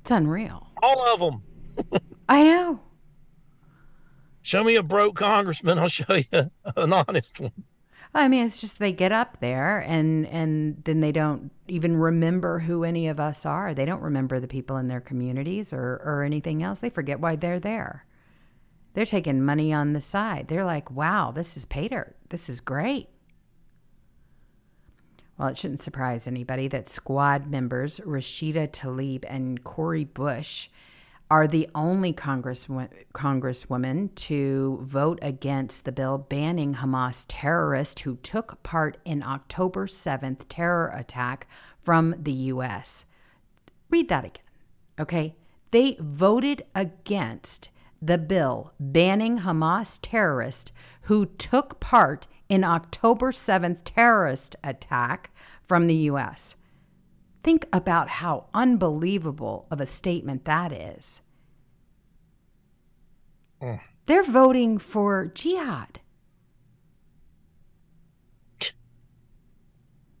It's 0.00 0.10
unreal. 0.10 0.66
All 0.82 1.14
of 1.14 1.20
them. 1.20 2.00
I 2.28 2.42
know. 2.42 2.80
Show 4.42 4.64
me 4.64 4.76
a 4.76 4.82
broke 4.82 5.16
congressman. 5.16 5.78
I'll 5.78 5.88
show 5.88 6.14
you 6.14 6.50
an 6.76 6.92
honest 6.92 7.38
one. 7.38 7.52
I 8.12 8.26
mean, 8.28 8.44
it's 8.44 8.60
just 8.60 8.78
they 8.78 8.92
get 8.92 9.12
up 9.12 9.38
there 9.40 9.78
and 9.78 10.26
and 10.26 10.82
then 10.84 11.00
they 11.00 11.12
don't 11.12 11.52
even 11.68 11.96
remember 11.96 12.58
who 12.58 12.82
any 12.82 13.06
of 13.06 13.20
us 13.20 13.46
are. 13.46 13.72
They 13.72 13.84
don't 13.84 14.02
remember 14.02 14.40
the 14.40 14.48
people 14.48 14.76
in 14.78 14.88
their 14.88 15.00
communities 15.00 15.72
or 15.72 16.00
or 16.04 16.24
anything 16.24 16.62
else. 16.62 16.80
They 16.80 16.90
forget 16.90 17.20
why 17.20 17.36
they're 17.36 17.60
there. 17.60 18.04
They're 18.94 19.06
taking 19.06 19.44
money 19.44 19.72
on 19.72 19.92
the 19.92 20.00
side. 20.00 20.48
They're 20.48 20.64
like, 20.64 20.90
"Wow, 20.90 21.30
this 21.30 21.56
is 21.56 21.64
pay 21.64 21.86
dirt. 21.86 22.08
Er, 22.08 22.16
this 22.30 22.48
is 22.48 22.60
great." 22.60 23.08
Well, 25.38 25.48
it 25.48 25.56
shouldn't 25.56 25.80
surprise 25.80 26.26
anybody 26.26 26.68
that 26.68 26.88
squad 26.88 27.46
members 27.46 28.00
Rashida 28.00 28.68
Tlaib 28.68 29.24
and 29.26 29.62
Cori 29.62 30.04
Bush 30.04 30.68
are 31.30 31.46
the 31.46 31.68
only 31.74 32.12
Congress, 32.12 32.66
congresswomen 33.14 34.12
to 34.16 34.78
vote 34.82 35.18
against 35.22 35.84
the 35.84 35.92
bill 35.92 36.18
banning 36.18 36.74
Hamas 36.74 37.24
terrorists 37.28 38.02
who 38.02 38.16
took 38.16 38.60
part 38.64 38.98
in 39.04 39.22
October 39.22 39.86
7th 39.86 40.40
terror 40.48 40.88
attack 40.88 41.46
from 41.78 42.16
the 42.18 42.32
U.S. 42.32 43.04
Read 43.90 44.08
that 44.08 44.24
again, 44.24 44.44
okay? 44.98 45.36
They 45.70 45.96
voted 46.00 46.64
against 46.74 47.70
the 48.02 48.18
bill 48.18 48.72
banning 48.80 49.40
Hamas 49.40 50.00
terrorists 50.02 50.72
who 51.02 51.26
took 51.26 51.78
part 51.78 52.26
in 52.48 52.64
October 52.64 53.30
7th 53.30 53.78
terrorist 53.84 54.56
attack 54.64 55.30
from 55.62 55.86
the 55.86 55.94
U.S. 55.94 56.56
Think 57.42 57.66
about 57.72 58.08
how 58.08 58.46
unbelievable 58.52 59.66
of 59.70 59.80
a 59.80 59.86
statement 59.86 60.44
that 60.44 60.72
is. 60.72 61.22
Mm. 63.62 63.80
They're 64.06 64.22
voting 64.22 64.78
for 64.78 65.26
jihad. 65.26 66.00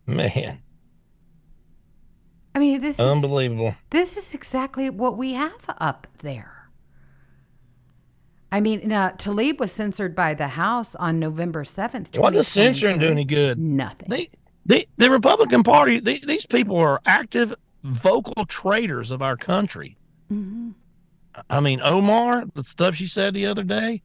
Man. 0.06 0.62
I 2.54 2.58
mean, 2.58 2.80
this 2.80 2.98
is 2.98 3.04
unbelievable. 3.04 3.68
Is, 3.68 3.74
this 3.90 4.16
is 4.16 4.34
exactly 4.34 4.90
what 4.90 5.16
we 5.16 5.34
have 5.34 5.64
up 5.78 6.06
there. 6.18 6.60
I 8.52 8.60
mean, 8.60 8.90
uh, 8.92 9.12
Tlaib 9.12 9.60
was 9.60 9.70
censored 9.70 10.16
by 10.16 10.34
the 10.34 10.48
House 10.48 10.96
on 10.96 11.20
November 11.20 11.62
7th. 11.62 12.18
What 12.18 12.32
does 12.32 12.48
censoring 12.48 12.98
do 12.98 13.06
any 13.06 13.24
good? 13.24 13.58
Nothing. 13.58 14.08
They, 14.08 14.30
they, 14.66 14.86
the 14.96 15.10
Republican 15.10 15.62
Party, 15.62 16.00
they, 16.00 16.18
these 16.18 16.46
people 16.46 16.76
are 16.76 17.00
active, 17.06 17.54
vocal 17.82 18.44
traitors 18.46 19.10
of 19.10 19.22
our 19.22 19.36
country. 19.36 19.96
Mm-hmm. 20.30 20.70
I 21.48 21.60
mean, 21.60 21.80
Omar, 21.82 22.44
the 22.54 22.62
stuff 22.62 22.94
she 22.94 23.06
said 23.06 23.34
the 23.34 23.46
other 23.46 23.62
day, 23.62 24.02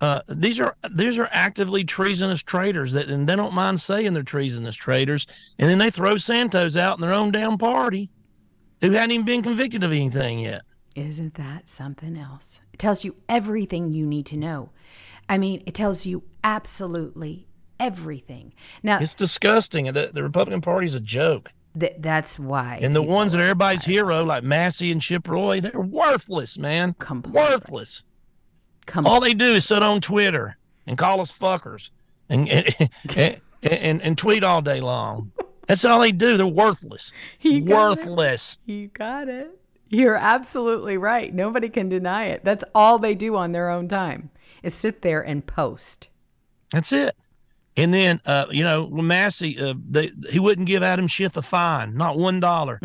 uh, 0.00 0.20
these 0.28 0.60
are 0.60 0.76
these 0.92 1.18
are 1.18 1.28
actively 1.32 1.82
treasonous 1.82 2.42
traitors 2.42 2.92
that 2.92 3.08
and 3.08 3.28
they 3.28 3.34
don't 3.34 3.52
mind 3.54 3.80
saying 3.80 4.12
they're 4.12 4.22
treasonous 4.22 4.76
traitors, 4.76 5.26
and 5.58 5.68
then 5.68 5.78
they 5.78 5.90
throw 5.90 6.16
Santos 6.16 6.76
out 6.76 6.96
in 6.96 7.00
their 7.00 7.12
own 7.12 7.32
damn 7.32 7.58
party, 7.58 8.08
who 8.80 8.92
hadn't 8.92 9.10
even 9.10 9.26
been 9.26 9.42
convicted 9.42 9.82
of 9.82 9.90
anything 9.90 10.38
yet. 10.38 10.62
Isn't 10.94 11.34
that 11.34 11.68
something 11.68 12.16
else? 12.16 12.60
It 12.72 12.78
tells 12.78 13.04
you 13.04 13.16
everything 13.28 13.92
you 13.92 14.06
need 14.06 14.26
to 14.26 14.36
know. 14.36 14.70
I 15.28 15.36
mean, 15.36 15.62
it 15.66 15.74
tells 15.74 16.06
you 16.06 16.22
absolutely 16.44 17.47
everything. 17.78 18.52
Now 18.82 18.98
it's 18.98 19.14
disgusting. 19.14 19.86
The, 19.86 20.10
the 20.12 20.22
Republican 20.22 20.60
Party 20.60 20.86
is 20.86 20.94
a 20.94 21.00
joke. 21.00 21.52
Th- 21.78 21.94
that's 21.98 22.38
why. 22.38 22.78
And 22.82 22.94
the 22.94 23.02
ones 23.02 23.32
that 23.32 23.40
everybody's 23.40 23.84
hero, 23.84 24.24
like 24.24 24.42
Massie 24.42 24.90
and 24.90 25.00
Chip 25.00 25.28
Roy, 25.28 25.60
they're 25.60 25.80
worthless, 25.80 26.58
man. 26.58 26.94
Completely. 26.98 27.40
Worthless. 27.40 28.04
All 29.04 29.20
they 29.20 29.34
do 29.34 29.54
is 29.54 29.66
sit 29.66 29.82
on 29.82 30.00
Twitter 30.00 30.56
and 30.86 30.96
call 30.96 31.20
us 31.20 31.36
fuckers 31.36 31.90
and 32.28 32.48
and, 32.48 32.90
and, 33.16 33.40
and, 33.62 34.02
and 34.02 34.18
tweet 34.18 34.44
all 34.44 34.62
day 34.62 34.80
long. 34.80 35.32
That's 35.66 35.84
all 35.84 36.00
they 36.00 36.12
do. 36.12 36.38
They're 36.38 36.46
worthless. 36.46 37.12
You 37.42 37.64
worthless. 37.64 38.58
It. 38.66 38.72
You 38.72 38.88
got 38.88 39.28
it. 39.28 39.50
You're 39.90 40.16
absolutely 40.16 40.96
right. 40.96 41.32
Nobody 41.32 41.68
can 41.68 41.88
deny 41.88 42.26
it. 42.26 42.44
That's 42.44 42.64
all 42.74 42.98
they 42.98 43.14
do 43.14 43.36
on 43.36 43.52
their 43.52 43.68
own 43.68 43.88
time 43.88 44.30
is 44.62 44.74
sit 44.74 45.02
there 45.02 45.20
and 45.20 45.46
post. 45.46 46.08
That's 46.72 46.92
it. 46.92 47.16
And 47.78 47.94
then, 47.94 48.20
uh, 48.26 48.46
you 48.50 48.64
know, 48.64 48.88
Massie, 48.88 49.58
uh, 49.58 49.74
they, 49.88 50.10
he 50.30 50.38
wouldn't 50.38 50.66
give 50.66 50.82
Adam 50.82 51.06
Schiff 51.06 51.36
a 51.36 51.42
fine, 51.42 51.96
not 51.96 52.18
one 52.18 52.40
dollar. 52.40 52.80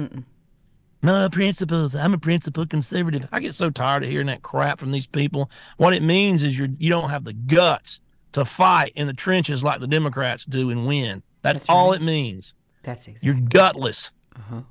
No 1.02 1.30
principles. 1.30 1.96
I'm 1.96 2.14
a 2.14 2.18
principle 2.18 2.66
conservative. 2.66 3.28
I 3.32 3.40
get 3.40 3.54
so 3.56 3.70
tired 3.70 4.04
of 4.04 4.10
hearing 4.10 4.28
that 4.28 4.42
crap 4.42 4.80
from 4.80 4.92
these 4.92 5.08
people. 5.08 5.50
What 5.78 5.94
it 5.94 6.02
means 6.02 6.44
is 6.44 6.58
you're 6.58 6.70
you 6.78 6.90
don't 6.90 7.10
have 7.10 7.26
the 7.26 7.34
guts 7.34 8.00
to 8.34 8.46
fight 8.46 8.94
in 8.96 9.08
the 9.08 9.14
trenches 9.14 9.64
like 9.64 9.80
the 9.80 9.88
Democrats 9.88 10.46
do 10.46 10.70
and 10.70 10.88
win. 10.88 11.24
That's, 11.42 11.60
That's 11.60 11.70
all 11.70 11.92
right. 11.92 12.00
it 12.00 12.04
means. 12.04 12.56
That's 12.84 13.08
exactly. 13.08 13.28
You're 13.28 13.50
gutless. 13.50 14.12
Uh-huh. 14.36 14.62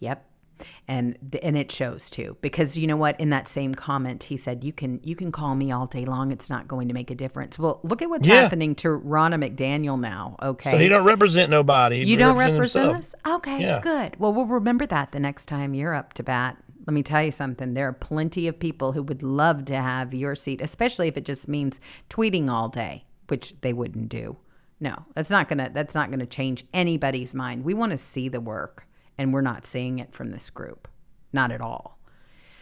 Yep 0.00 0.27
and 0.88 1.18
and 1.42 1.56
it 1.56 1.70
shows 1.70 2.08
too 2.08 2.36
because 2.40 2.78
you 2.78 2.86
know 2.86 2.96
what? 2.96 3.20
In 3.20 3.30
that 3.30 3.46
same 3.46 3.74
comment 3.74 4.24
he 4.24 4.36
said 4.36 4.64
you 4.64 4.72
can 4.72 5.00
you 5.04 5.14
can 5.14 5.30
call 5.30 5.54
me 5.54 5.70
all 5.70 5.86
day 5.86 6.06
long. 6.06 6.32
It's 6.32 6.48
not 6.48 6.66
going 6.66 6.88
to 6.88 6.94
make 6.94 7.10
a 7.10 7.14
difference. 7.14 7.58
Well 7.58 7.80
look 7.82 8.00
at 8.00 8.08
what's 8.08 8.26
yeah. 8.26 8.42
happening 8.42 8.74
to 8.76 8.88
Ronna 8.88 9.36
McDaniel 9.36 10.00
now 10.00 10.36
okay? 10.42 10.70
So 10.70 10.78
he 10.78 10.88
don't 10.88 11.04
represent 11.04 11.50
nobody. 11.50 12.04
He 12.04 12.12
you 12.12 12.16
don't 12.16 12.38
represent 12.38 12.96
us? 12.96 13.14
Okay 13.26 13.60
yeah. 13.60 13.80
good. 13.80 14.18
Well 14.18 14.32
we'll 14.32 14.46
remember 14.46 14.86
that 14.86 15.12
the 15.12 15.20
next 15.20 15.46
time 15.46 15.74
you're 15.74 15.94
up 15.94 16.14
to 16.14 16.22
bat. 16.22 16.56
Let 16.86 16.94
me 16.94 17.02
tell 17.02 17.22
you 17.22 17.32
something. 17.32 17.74
There 17.74 17.86
are 17.86 17.92
plenty 17.92 18.48
of 18.48 18.58
people 18.58 18.92
who 18.92 19.02
would 19.02 19.22
love 19.22 19.66
to 19.66 19.76
have 19.76 20.14
your 20.14 20.34
seat 20.34 20.62
especially 20.62 21.08
if 21.08 21.18
it 21.18 21.26
just 21.26 21.48
means 21.48 21.80
tweeting 22.08 22.50
all 22.50 22.68
day 22.68 23.04
which 23.28 23.54
they 23.60 23.74
wouldn't 23.74 24.08
do. 24.08 24.38
No 24.80 25.04
that's 25.14 25.30
not 25.30 25.48
gonna 25.48 25.70
that's 25.70 25.94
not 25.94 26.10
gonna 26.10 26.24
change 26.24 26.64
anybody's 26.72 27.34
mind. 27.34 27.64
We 27.64 27.74
want 27.74 27.92
to 27.92 27.98
see 27.98 28.30
the 28.30 28.40
work 28.40 28.87
and 29.18 29.32
we're 29.32 29.40
not 29.40 29.66
seeing 29.66 29.98
it 29.98 30.12
from 30.12 30.30
this 30.30 30.48
group, 30.48 30.88
not 31.32 31.50
at 31.50 31.60
all. 31.60 31.98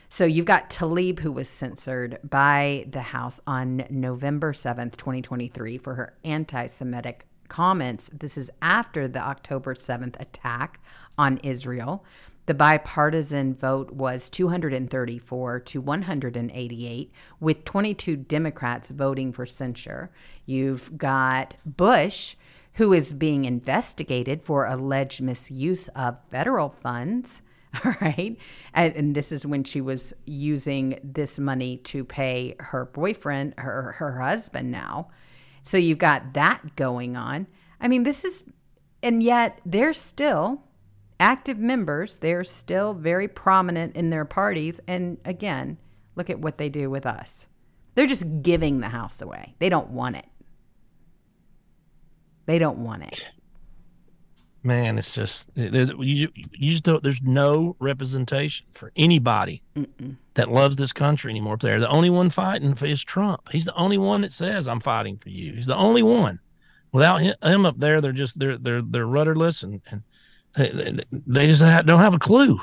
So 0.08 0.24
you've 0.24 0.46
got 0.46 0.70
Tlaib, 0.70 1.18
who 1.20 1.32
was 1.32 1.48
censored 1.48 2.18
by 2.24 2.86
the 2.88 3.02
House 3.02 3.40
on 3.46 3.84
November 3.90 4.52
7th, 4.52 4.96
2023, 4.96 5.78
for 5.78 5.94
her 5.94 6.14
anti 6.24 6.66
Semitic 6.66 7.26
comments. 7.48 8.10
This 8.12 8.38
is 8.38 8.50
after 8.62 9.08
the 9.08 9.20
October 9.20 9.74
7th 9.74 10.20
attack 10.20 10.80
on 11.18 11.38
Israel. 11.38 12.04
The 12.46 12.54
bipartisan 12.54 13.54
vote 13.54 13.90
was 13.90 14.30
234 14.30 15.60
to 15.60 15.80
188, 15.80 17.12
with 17.40 17.64
22 17.64 18.16
Democrats 18.16 18.90
voting 18.90 19.32
for 19.32 19.44
censure. 19.44 20.12
You've 20.44 20.96
got 20.96 21.56
Bush, 21.64 22.36
who 22.76 22.92
is 22.92 23.12
being 23.12 23.44
investigated 23.44 24.42
for 24.42 24.66
alleged 24.66 25.22
misuse 25.22 25.88
of 25.88 26.18
federal 26.30 26.70
funds. 26.70 27.40
All 27.84 27.94
right. 28.00 28.36
And, 28.74 28.96
and, 28.96 29.14
this 29.14 29.32
is 29.32 29.44
when 29.44 29.64
she 29.64 29.80
was 29.80 30.14
using 30.24 30.98
this 31.02 31.38
money 31.38 31.78
to 31.78 32.04
pay 32.04 32.54
her 32.60 32.86
boyfriend, 32.86 33.54
her, 33.58 33.92
her 33.98 34.20
husband 34.20 34.70
now. 34.70 35.08
So 35.62 35.76
you've 35.76 35.98
got 35.98 36.34
that 36.34 36.76
going 36.76 37.16
on. 37.16 37.46
I 37.80 37.88
mean, 37.88 38.04
this 38.04 38.24
is, 38.24 38.44
and 39.02 39.22
yet 39.22 39.60
they're 39.66 39.92
still 39.92 40.62
active 41.18 41.58
members. 41.58 42.18
They're 42.18 42.44
still 42.44 42.94
very 42.94 43.28
prominent 43.28 43.96
in 43.96 44.10
their 44.10 44.24
parties. 44.24 44.80
And 44.86 45.18
again, 45.24 45.78
look 46.14 46.30
at 46.30 46.40
what 46.40 46.58
they 46.58 46.68
do 46.68 46.88
with 46.88 47.04
us. 47.04 47.46
They're 47.94 48.06
just 48.06 48.42
giving 48.42 48.80
the 48.80 48.90
house 48.90 49.22
away, 49.22 49.54
they 49.58 49.70
don't 49.70 49.90
want 49.90 50.16
it. 50.16 50.26
They 52.46 52.58
don't 52.58 52.78
want 52.78 53.02
it. 53.02 53.28
Man, 54.62 54.98
it's 54.98 55.14
just 55.14 55.48
you, 55.54 56.28
you 56.34 56.70
just 56.72 56.82
don't, 56.82 57.00
there's 57.00 57.22
no 57.22 57.76
representation 57.78 58.66
for 58.72 58.90
anybody 58.96 59.62
Mm-mm. 59.76 60.16
that 60.34 60.50
loves 60.50 60.74
this 60.74 60.92
country 60.92 61.30
anymore. 61.30 61.54
Up 61.54 61.60
there, 61.60 61.78
the 61.78 61.88
only 61.88 62.10
one 62.10 62.30
fighting 62.30 62.74
for 62.74 62.86
is 62.86 63.04
Trump. 63.04 63.42
He's 63.52 63.66
the 63.66 63.74
only 63.76 63.96
one 63.98 64.22
that 64.22 64.32
says 64.32 64.66
I'm 64.66 64.80
fighting 64.80 65.18
for 65.18 65.28
you. 65.28 65.52
He's 65.52 65.66
the 65.66 65.76
only 65.76 66.02
one. 66.02 66.40
Without 66.90 67.20
him 67.20 67.64
up 67.64 67.78
there, 67.78 68.00
they're 68.00 68.10
just 68.10 68.40
they're 68.40 68.58
they're 68.58 68.82
they're 68.82 69.06
rudderless 69.06 69.62
and 69.62 69.82
and 69.90 70.02
they, 70.56 70.98
they 71.12 71.46
just 71.46 71.60
don't 71.60 72.00
have 72.00 72.14
a 72.14 72.18
clue. 72.18 72.58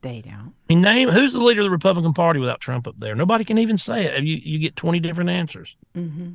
They 0.00 0.22
don't. 0.22 0.54
I 0.68 0.74
mean, 0.74 0.82
name 0.82 1.08
who's 1.08 1.34
the 1.34 1.40
leader 1.40 1.60
of 1.60 1.66
the 1.66 1.70
Republican 1.70 2.14
Party 2.14 2.40
without 2.40 2.60
Trump 2.60 2.88
up 2.88 2.96
there? 2.98 3.14
Nobody 3.14 3.44
can 3.44 3.58
even 3.58 3.78
say 3.78 4.06
it. 4.06 4.24
You 4.24 4.36
you 4.36 4.58
get 4.58 4.74
twenty 4.74 4.98
different 4.98 5.30
answers. 5.30 5.76
Mm-hmm. 5.96 6.32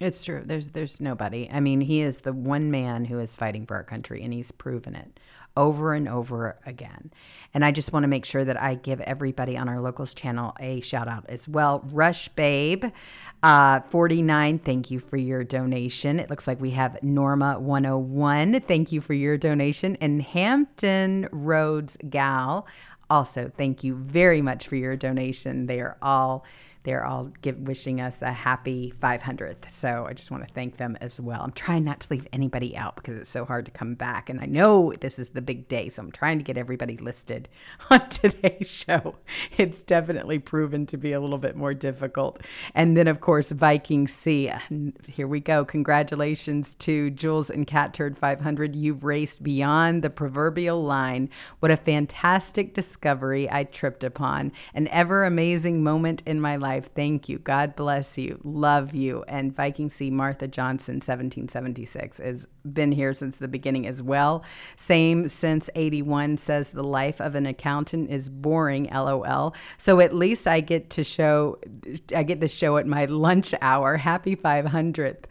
It's 0.00 0.24
true. 0.24 0.42
There's 0.44 0.68
there's 0.68 1.00
nobody. 1.00 1.48
I 1.52 1.60
mean, 1.60 1.80
he 1.80 2.00
is 2.00 2.20
the 2.20 2.32
one 2.32 2.70
man 2.70 3.04
who 3.04 3.20
is 3.20 3.36
fighting 3.36 3.64
for 3.64 3.76
our 3.76 3.84
country, 3.84 4.22
and 4.22 4.32
he's 4.32 4.50
proven 4.50 4.96
it 4.96 5.20
over 5.56 5.94
and 5.94 6.08
over 6.08 6.58
again. 6.66 7.12
And 7.52 7.64
I 7.64 7.70
just 7.70 7.92
want 7.92 8.02
to 8.04 8.08
make 8.08 8.24
sure 8.24 8.44
that 8.44 8.60
I 8.60 8.74
give 8.74 9.00
everybody 9.02 9.56
on 9.56 9.68
our 9.68 9.80
locals 9.80 10.12
channel 10.14 10.52
a 10.58 10.80
shout 10.80 11.08
out 11.08 11.26
as 11.28 11.48
well. 11.48 11.84
Rush 11.92 12.28
Babe, 12.28 12.86
uh, 13.42 13.80
49, 13.82 14.58
thank 14.58 14.90
you 14.90 14.98
for 14.98 15.16
your 15.16 15.44
donation. 15.44 16.18
It 16.18 16.28
looks 16.28 16.48
like 16.48 16.60
we 16.60 16.70
have 16.70 17.00
Norma 17.02 17.58
101, 17.60 18.60
thank 18.62 18.90
you 18.90 19.00
for 19.00 19.14
your 19.14 19.38
donation. 19.38 19.96
And 20.00 20.22
Hampton 20.22 21.28
Roads 21.30 21.96
Gal, 22.10 22.66
also 23.08 23.50
thank 23.56 23.84
you 23.84 23.94
very 23.94 24.42
much 24.42 24.66
for 24.66 24.76
your 24.76 24.96
donation. 24.96 25.66
They 25.66 25.80
are 25.80 25.96
all 26.02 26.44
they're 26.84 27.04
all 27.04 27.32
give, 27.40 27.58
wishing 27.58 28.00
us 28.00 28.20
a 28.20 28.30
happy 28.30 28.92
500th. 29.00 29.70
So 29.70 30.06
I 30.06 30.12
just 30.12 30.30
want 30.30 30.46
to 30.46 30.54
thank 30.54 30.76
them 30.76 30.96
as 31.00 31.18
well. 31.18 31.40
I'm 31.40 31.52
trying 31.52 31.82
not 31.82 32.00
to 32.00 32.12
leave 32.12 32.28
anybody 32.30 32.76
out 32.76 32.96
because 32.96 33.16
it's 33.16 33.30
so 33.30 33.46
hard 33.46 33.64
to 33.64 33.70
come 33.70 33.94
back. 33.94 34.28
And 34.28 34.38
I 34.38 34.44
know 34.44 34.92
this 35.00 35.18
is 35.18 35.30
the 35.30 35.40
big 35.40 35.66
day. 35.66 35.88
So 35.88 36.02
I'm 36.02 36.12
trying 36.12 36.38
to 36.38 36.44
get 36.44 36.58
everybody 36.58 36.98
listed 36.98 37.48
on 37.90 38.08
today's 38.10 38.70
show. 38.70 39.16
It's 39.56 39.82
definitely 39.82 40.38
proven 40.38 40.84
to 40.86 40.98
be 40.98 41.12
a 41.12 41.20
little 41.20 41.38
bit 41.38 41.56
more 41.56 41.72
difficult. 41.72 42.42
And 42.74 42.96
then, 42.96 43.08
of 43.08 43.20
course, 43.20 43.50
Viking 43.50 44.06
C. 44.06 44.52
Here 45.08 45.26
we 45.26 45.40
go. 45.40 45.64
Congratulations 45.64 46.74
to 46.76 47.10
Jewels 47.10 47.48
and 47.48 47.66
Catturd 47.66 48.18
500. 48.18 48.76
You've 48.76 49.04
raced 49.04 49.42
beyond 49.42 50.02
the 50.02 50.10
proverbial 50.10 50.82
line. 50.82 51.30
What 51.60 51.70
a 51.70 51.78
fantastic 51.78 52.74
discovery 52.74 53.50
I 53.50 53.64
tripped 53.64 54.04
upon. 54.04 54.52
An 54.74 54.86
ever 54.88 55.24
amazing 55.24 55.82
moment 55.82 56.22
in 56.26 56.42
my 56.42 56.56
life 56.56 56.73
life. 56.74 56.90
Thank 56.94 57.28
you. 57.28 57.38
God 57.38 57.76
bless 57.76 58.18
you. 58.18 58.40
Love 58.42 58.94
you. 58.94 59.24
And 59.28 59.54
Viking 59.54 59.88
Sea 59.88 60.10
Martha 60.10 60.48
Johnson, 60.48 60.96
1776, 60.96 62.18
has 62.18 62.46
been 62.68 62.90
here 62.90 63.14
since 63.14 63.36
the 63.36 63.46
beginning 63.46 63.86
as 63.86 64.02
well. 64.02 64.44
Same 64.76 65.28
since 65.28 65.70
81 65.76 66.38
says 66.38 66.70
the 66.70 66.82
life 66.82 67.20
of 67.20 67.36
an 67.36 67.46
accountant 67.46 68.10
is 68.10 68.28
boring, 68.28 68.88
lol. 68.92 69.54
So 69.78 70.00
at 70.00 70.14
least 70.14 70.48
I 70.48 70.60
get 70.60 70.90
to 70.90 71.04
show, 71.04 71.58
I 72.14 72.24
get 72.24 72.40
to 72.40 72.48
show 72.48 72.76
at 72.78 72.86
my 72.86 73.04
lunch 73.04 73.54
hour. 73.60 73.96
Happy 73.96 74.34
500th. 74.34 75.24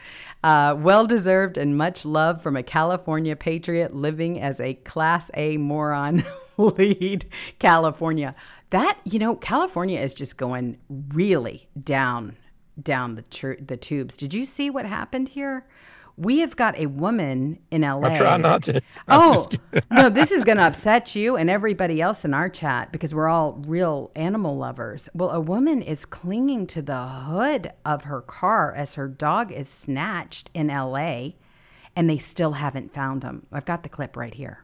Uh, 0.44 0.76
well 0.78 1.06
deserved 1.06 1.58
and 1.58 1.78
much 1.78 2.06
love 2.06 2.42
from 2.42 2.56
a 2.56 2.64
California 2.64 3.36
patriot 3.36 3.94
living 3.94 4.40
as 4.40 4.60
a 4.60 4.76
Class 4.76 5.30
A 5.34 5.58
moron. 5.58 6.24
lead 6.58 7.26
California 7.60 8.36
that 8.74 9.00
you 9.06 9.20
know 9.20 9.36
California 9.36 10.00
is 10.00 10.14
just 10.14 10.38
going 10.38 10.78
really 11.14 11.70
down 11.82 12.38
down 12.82 13.16
the 13.16 13.22
tr- 13.22 13.62
the 13.66 13.78
tubes. 13.78 14.18
Did 14.18 14.34
you 14.34 14.46
see 14.46 14.70
what 14.70 14.86
happened 14.86 15.30
here 15.30 15.66
We 16.16 16.40
have 16.40 16.56
got 16.56 16.78
a 16.78 16.86
woman 16.88 17.60
in 17.72 17.82
LA. 17.82 18.10
I 18.10 18.16
try 18.16 18.38
not 18.38 18.64
to. 18.64 18.82
Oh, 19.08 19.48
no, 19.92 20.10
this 20.10 20.32
is 20.32 20.44
going 20.44 20.58
to 20.58 20.64
upset 20.66 21.16
you 21.16 21.36
and 21.36 21.50
everybody 21.50 22.02
else 22.02 22.24
in 22.24 22.34
our 22.34 22.50
chat 22.50 22.92
because 22.92 23.16
we're 23.16 23.28
all 23.28 23.54
real 23.66 24.12
animal 24.16 24.56
lovers. 24.58 25.10
Well, 25.14 25.32
a 25.32 25.40
woman 25.40 25.82
is 25.82 26.06
clinging 26.06 26.68
to 26.68 26.82
the 26.84 27.08
hood 27.08 27.74
of 27.84 28.04
her 28.06 28.22
car 28.22 28.74
as 28.74 28.94
her 28.96 29.08
dog 29.08 29.52
is 29.52 29.70
snatched 29.70 30.52
in 30.54 30.68
LA 30.68 31.30
and 31.96 32.10
they 32.10 32.18
still 32.20 32.54
haven't 32.54 32.94
found 32.94 33.24
him. 33.24 33.48
I've 33.52 33.66
got 33.66 33.84
the 33.84 33.90
clip 33.90 34.16
right 34.16 34.34
here. 34.34 34.63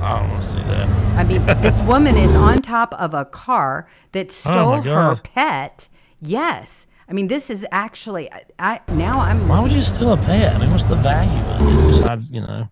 I 0.00 0.20
don't 0.20 0.30
want 0.30 0.42
to 0.42 0.48
see 0.48 0.58
that. 0.58 0.88
I 1.18 1.24
mean, 1.24 1.44
this 1.60 1.80
woman 1.82 2.16
is 2.16 2.34
on 2.34 2.62
top 2.62 2.94
of 2.94 3.14
a 3.14 3.24
car 3.24 3.88
that 4.12 4.28
oh 4.28 4.30
stole 4.30 4.82
her 4.82 5.16
pet. 5.16 5.88
Yes. 6.20 6.86
I 7.08 7.12
mean, 7.14 7.28
this 7.28 7.48
is 7.50 7.66
actually, 7.72 8.30
I, 8.32 8.44
I 8.58 8.80
now 8.88 9.20
I'm. 9.20 9.48
Why 9.48 9.60
would 9.60 9.72
you 9.72 9.80
steal 9.80 10.12
a 10.12 10.16
pet? 10.16 10.54
I 10.54 10.58
mean, 10.58 10.70
what's 10.70 10.84
the 10.84 10.96
value 10.96 11.42
of 11.42 11.62
it 11.62 11.86
besides, 11.88 12.30
you 12.30 12.42
know? 12.42 12.68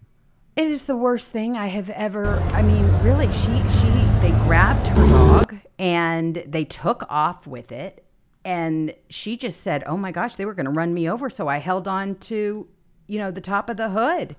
It 0.57 0.69
is 0.69 0.85
the 0.85 0.97
worst 0.97 1.33
thing 1.33 1.57
I 1.57 1.67
have 1.67 1.91
ever. 1.91 2.41
I 2.41 2.63
mean, 2.63 2.87
really, 3.03 3.31
she 3.31 3.57
she 3.69 3.89
they 4.21 4.31
grabbed 4.45 4.89
her 4.89 5.07
dog 5.07 5.57
and 5.79 6.43
they 6.47 6.65
took 6.65 7.05
off 7.09 7.47
with 7.47 7.73
it, 7.73 8.05
and 8.45 8.95
she 9.09 9.37
just 9.37 9.61
said, 9.63 9.85
"Oh 9.87 9.97
my 9.97 10.13
gosh, 10.13 10.37
they 10.37 10.45
were 10.45 10.55
going 10.55 10.67
to 10.67 10.73
run 10.73 10.95
me 10.95 11.09
over," 11.09 11.29
so 11.31 11.49
I 11.49 11.59
held 11.59 11.89
on 11.89 12.15
to, 12.17 12.69
you 13.07 13.19
know, 13.19 13.31
the 13.31 13.41
top 13.41 13.69
of 13.69 13.77
the 13.77 13.91
hood, 13.91 14.37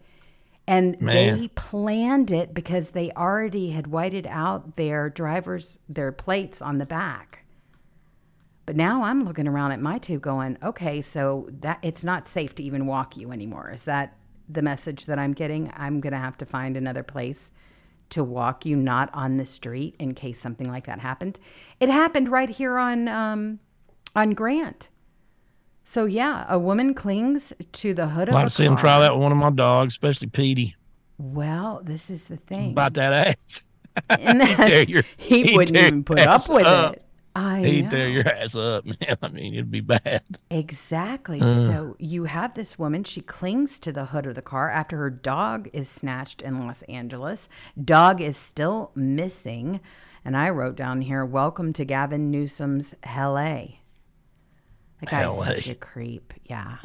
and 0.67 0.99
Man. 1.01 1.39
they 1.39 1.47
planned 1.49 2.29
it 2.29 2.53
because 2.53 2.91
they 2.91 3.11
already 3.11 3.71
had 3.71 3.87
whited 3.87 4.27
out 4.27 4.75
their 4.75 5.09
drivers 5.09 5.79
their 5.87 6.11
plates 6.11 6.61
on 6.61 6.77
the 6.77 6.85
back. 6.85 7.45
But 8.65 8.75
now 8.75 9.03
I'm 9.03 9.23
looking 9.23 9.47
around 9.47 9.71
at 9.71 9.79
my 9.79 9.97
two 9.97 10.19
going, 10.19 10.57
okay, 10.61 10.99
so 10.99 11.47
that 11.61 11.79
it's 11.81 12.03
not 12.03 12.27
safe 12.27 12.53
to 12.55 12.63
even 12.63 12.85
walk 12.85 13.15
you 13.15 13.31
anymore. 13.31 13.71
Is 13.71 13.83
that 13.83 14.17
the 14.49 14.61
message 14.61 15.05
that 15.05 15.17
I'm 15.17 15.31
getting? 15.31 15.71
I'm 15.73 16.01
going 16.01 16.11
to 16.11 16.19
have 16.19 16.37
to 16.39 16.45
find 16.45 16.75
another 16.75 17.03
place 17.03 17.51
to 18.09 18.25
walk 18.25 18.65
you, 18.65 18.75
not 18.75 19.09
on 19.13 19.37
the 19.37 19.45
street, 19.45 19.95
in 19.99 20.13
case 20.13 20.39
something 20.39 20.69
like 20.69 20.85
that 20.85 20.99
happened. 20.99 21.39
It 21.79 21.87
happened 21.87 22.27
right 22.27 22.49
here 22.49 22.77
on 22.77 23.07
um, 23.07 23.59
on 24.15 24.31
Grant. 24.31 24.89
So 25.89 26.03
yeah, 26.03 26.45
a 26.49 26.59
woman 26.59 26.93
clings 26.93 27.53
to 27.71 27.93
the 27.93 28.07
hood 28.09 28.23
I'd 28.23 28.29
of 28.29 28.33
like 28.35 28.45
a 28.47 28.49
to 28.49 28.53
see 28.53 28.65
him 28.65 28.75
try 28.75 28.99
that 28.99 29.13
with 29.13 29.23
one 29.23 29.31
of 29.31 29.37
my 29.37 29.49
dogs, 29.51 29.93
especially 29.93 30.27
Petey. 30.27 30.75
Well, 31.17 31.79
this 31.81 32.09
is 32.09 32.25
the 32.25 32.35
thing. 32.35 32.71
About 32.71 32.93
that 32.95 33.13
ass. 33.39 33.61
And 34.09 34.43
He'd 34.47 34.57
tear 34.57 34.83
your- 34.83 35.03
he 35.17 35.55
wouldn't 35.55 35.77
even 35.77 36.03
put 36.03 36.19
up 36.19 36.49
with 36.49 36.67
up. 36.67 36.95
it. 36.97 37.03
I 37.37 37.61
He'd 37.61 37.83
know. 37.83 37.89
tear 37.89 38.09
your 38.09 38.27
ass 38.27 38.53
up, 38.53 38.83
man. 38.99 39.17
I 39.21 39.27
mean, 39.29 39.53
it'd 39.53 39.71
be 39.71 39.79
bad. 39.79 40.23
Exactly. 40.49 41.39
Uh. 41.39 41.65
So 41.65 41.95
you 41.99 42.25
have 42.25 42.53
this 42.55 42.77
woman, 42.77 43.05
she 43.05 43.21
clings 43.21 43.79
to 43.79 43.93
the 43.93 44.07
hood 44.07 44.25
of 44.27 44.35
the 44.35 44.41
car 44.41 44.69
after 44.69 44.97
her 44.97 45.09
dog 45.09 45.69
is 45.71 45.87
snatched 45.87 46.41
in 46.41 46.59
Los 46.59 46.81
Angeles. 46.83 47.47
Dog 47.81 48.19
is 48.19 48.35
still 48.35 48.91
missing. 48.93 49.79
And 50.25 50.35
I 50.35 50.49
wrote 50.49 50.75
down 50.75 50.99
here, 51.03 51.23
welcome 51.23 51.71
to 51.71 51.85
Gavin 51.85 52.29
Newsom's 52.29 52.93
LA. 53.05 53.67
That 55.01 55.09
guy's 55.09 55.33
LA. 55.35 55.43
such 55.43 55.67
a 55.69 55.75
creep. 55.75 56.33
Yeah. 56.45 56.77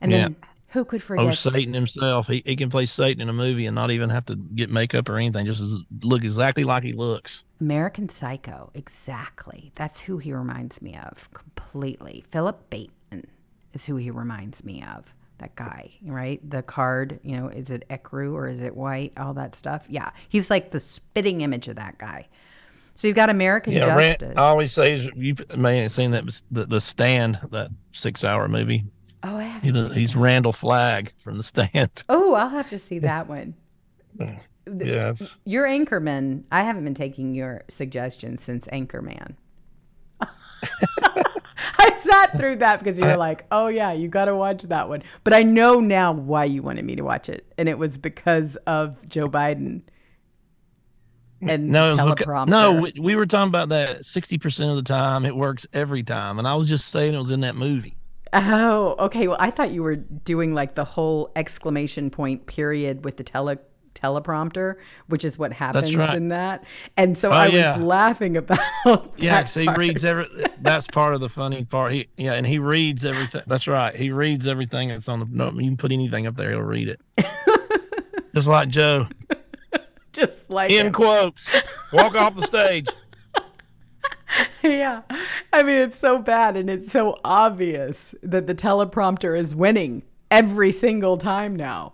And 0.00 0.12
Yeah. 0.12 0.18
then 0.22 0.36
who 0.68 0.84
could 0.84 1.00
oh, 1.00 1.04
forget? 1.04 1.26
Oh, 1.26 1.30
Satan 1.30 1.74
himself. 1.74 2.26
He, 2.26 2.42
he 2.44 2.56
can 2.56 2.70
play 2.70 2.86
Satan 2.86 3.22
in 3.22 3.28
a 3.28 3.32
movie 3.32 3.66
and 3.66 3.74
not 3.74 3.90
even 3.90 4.10
have 4.10 4.26
to 4.26 4.36
get 4.36 4.70
makeup 4.70 5.08
or 5.08 5.16
anything. 5.16 5.46
Just 5.46 5.62
look 6.02 6.24
exactly 6.24 6.64
like 6.64 6.82
he 6.82 6.92
looks. 6.92 7.44
American 7.60 8.08
Psycho, 8.08 8.70
exactly. 8.74 9.72
That's 9.74 10.00
who 10.00 10.18
he 10.18 10.32
reminds 10.32 10.82
me 10.82 10.96
of 10.96 11.30
completely. 11.32 12.24
Philip 12.30 12.68
Bateman 12.70 13.26
is 13.72 13.86
who 13.86 13.96
he 13.96 14.10
reminds 14.10 14.64
me 14.64 14.82
of. 14.82 15.14
That 15.38 15.54
guy, 15.54 15.90
right? 16.02 16.40
The 16.48 16.62
card, 16.62 17.20
you 17.22 17.36
know, 17.36 17.48
is 17.48 17.68
it 17.68 17.86
Ecru 17.90 18.32
or 18.32 18.48
is 18.48 18.62
it 18.62 18.74
White? 18.74 19.12
All 19.18 19.34
that 19.34 19.54
stuff. 19.54 19.84
Yeah, 19.86 20.12
he's 20.30 20.48
like 20.48 20.70
the 20.70 20.80
spitting 20.80 21.42
image 21.42 21.68
of 21.68 21.76
that 21.76 21.98
guy. 21.98 22.28
So 22.96 23.06
you've 23.06 23.14
got 23.16 23.28
American 23.28 23.74
Yeah, 23.74 23.94
Justice. 23.94 24.34
I 24.36 24.40
always 24.40 24.72
say 24.72 24.96
you 25.14 25.36
may 25.56 25.80
have 25.82 25.92
seen 25.92 26.12
that 26.12 26.24
the, 26.50 26.64
the 26.64 26.80
Stand, 26.80 27.38
that 27.50 27.70
six-hour 27.92 28.48
movie. 28.48 28.84
oh, 29.22 29.36
I 29.36 29.58
He's, 29.60 29.72
that. 29.72 30.14
Randall 30.16 30.52
Flagg 30.52 31.12
from 31.18 31.36
the 31.36 31.42
Stand. 31.42 32.02
Oh, 32.08 32.32
I'll 32.34 32.48
have 32.48 32.70
to 32.70 32.78
see 32.78 32.98
that 33.00 33.28
one. 33.28 33.54
Yeah, 34.68 35.10
it's, 35.10 35.38
Your 35.44 35.64
Anchorman. 35.64 36.42
I 36.50 36.62
haven't 36.62 36.82
been 36.82 36.92
taking 36.94 37.36
your 37.36 37.62
suggestions 37.68 38.42
since 38.42 38.66
Anchorman. 38.72 39.36
I 40.20 41.92
sat 41.92 42.36
through 42.36 42.56
that 42.56 42.80
because 42.80 42.98
you 42.98 43.04
were 43.04 43.16
like, 43.16 43.46
"Oh 43.52 43.68
yeah, 43.68 43.92
you 43.92 44.08
got 44.08 44.24
to 44.24 44.34
watch 44.34 44.62
that 44.62 44.88
one." 44.88 45.04
But 45.22 45.34
I 45.34 45.44
know 45.44 45.78
now 45.78 46.12
why 46.12 46.46
you 46.46 46.62
wanted 46.62 46.84
me 46.84 46.96
to 46.96 47.02
watch 47.02 47.28
it, 47.28 47.46
and 47.56 47.68
it 47.68 47.78
was 47.78 47.96
because 47.96 48.56
of 48.66 49.06
Joe 49.08 49.28
Biden 49.28 49.82
and 51.42 51.68
no, 51.68 51.96
teleprompter. 51.96 52.48
no, 52.48 52.80
we, 52.80 52.92
we 52.98 53.14
were 53.14 53.26
talking 53.26 53.48
about 53.48 53.68
that. 53.70 54.04
Sixty 54.04 54.38
percent 54.38 54.70
of 54.70 54.76
the 54.76 54.82
time, 54.82 55.24
it 55.24 55.36
works 55.36 55.66
every 55.72 56.02
time, 56.02 56.38
and 56.38 56.46
I 56.46 56.54
was 56.54 56.68
just 56.68 56.88
saying 56.88 57.14
it 57.14 57.18
was 57.18 57.30
in 57.30 57.40
that 57.40 57.56
movie. 57.56 57.96
Oh, 58.32 58.96
okay. 58.98 59.28
Well, 59.28 59.38
I 59.40 59.50
thought 59.50 59.70
you 59.70 59.82
were 59.82 59.96
doing 59.96 60.54
like 60.54 60.74
the 60.74 60.84
whole 60.84 61.32
exclamation 61.36 62.10
point 62.10 62.46
period 62.46 63.04
with 63.04 63.16
the 63.16 63.24
tele 63.24 63.58
teleprompter, 63.94 64.76
which 65.08 65.24
is 65.24 65.38
what 65.38 65.52
happens 65.52 65.96
right. 65.96 66.16
in 66.16 66.28
that. 66.28 66.64
And 66.96 67.16
so 67.16 67.30
Oh, 67.30 67.32
I 67.32 67.48
was 67.48 67.82
laughing 67.82 68.36
about 68.36 68.58
Yeah, 69.18 69.44
so 69.46 69.60
he 69.60 69.68
reads 69.70 70.04
every. 70.04 70.26
That's 70.60 70.86
part 70.86 71.14
of 71.14 71.20
the 71.20 71.28
funny 71.28 71.64
part. 71.64 71.92
He 71.92 72.08
yeah, 72.16 72.34
and 72.34 72.46
he 72.46 72.58
reads 72.58 73.04
everything. 73.04 73.42
That's 73.46 73.66
right. 73.66 73.94
He 73.94 74.10
reads 74.10 74.46
everything 74.46 74.88
that's 74.88 75.08
on 75.08 75.20
the. 75.20 75.26
No, 75.30 75.50
you 75.52 75.68
can 75.68 75.76
put 75.76 75.92
anything 75.92 76.26
up 76.26 76.36
there, 76.36 76.50
he'll 76.50 76.60
read 76.60 76.88
it. 76.88 77.00
Just 78.34 78.48
like 78.48 78.68
Joe. 78.68 79.06
Just 80.16 80.50
like 80.50 80.70
In 80.70 80.86
him. 80.86 80.92
quotes. 80.92 81.50
Walk 81.92 82.14
off 82.14 82.34
the 82.34 82.42
stage. 82.42 82.88
yeah. 84.62 85.02
I 85.52 85.62
mean, 85.62 85.76
it's 85.76 85.98
so 85.98 86.18
bad 86.18 86.56
and 86.56 86.68
it's 86.68 86.90
so 86.90 87.18
obvious 87.24 88.14
that 88.22 88.46
the 88.46 88.54
teleprompter 88.54 89.38
is 89.38 89.54
winning 89.54 90.02
every 90.30 90.72
single 90.72 91.16
time 91.16 91.54
now. 91.54 91.92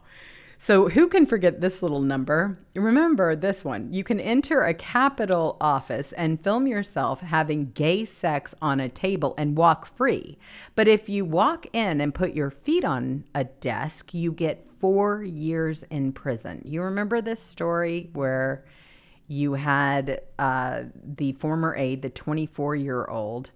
So, 0.64 0.88
who 0.88 1.08
can 1.08 1.26
forget 1.26 1.60
this 1.60 1.82
little 1.82 2.00
number? 2.00 2.56
Remember 2.76 3.34
this 3.34 3.64
one. 3.64 3.92
You 3.92 4.04
can 4.04 4.20
enter 4.20 4.62
a 4.62 4.72
Capitol 4.72 5.56
office 5.60 6.12
and 6.12 6.40
film 6.40 6.68
yourself 6.68 7.20
having 7.20 7.72
gay 7.72 8.04
sex 8.04 8.54
on 8.62 8.78
a 8.78 8.88
table 8.88 9.34
and 9.36 9.56
walk 9.56 9.86
free. 9.86 10.38
But 10.76 10.86
if 10.86 11.08
you 11.08 11.24
walk 11.24 11.66
in 11.72 12.00
and 12.00 12.14
put 12.14 12.34
your 12.34 12.50
feet 12.50 12.84
on 12.84 13.24
a 13.34 13.42
desk, 13.42 14.14
you 14.14 14.30
get 14.30 14.64
four 14.78 15.24
years 15.24 15.82
in 15.90 16.12
prison. 16.12 16.62
You 16.64 16.82
remember 16.82 17.20
this 17.20 17.42
story 17.42 18.10
where 18.12 18.64
you 19.26 19.54
had 19.54 20.20
uh, 20.38 20.82
the 20.94 21.32
former 21.32 21.74
aide, 21.74 22.02
the 22.02 22.10
24 22.10 22.76
year 22.76 23.04
old, 23.06 23.50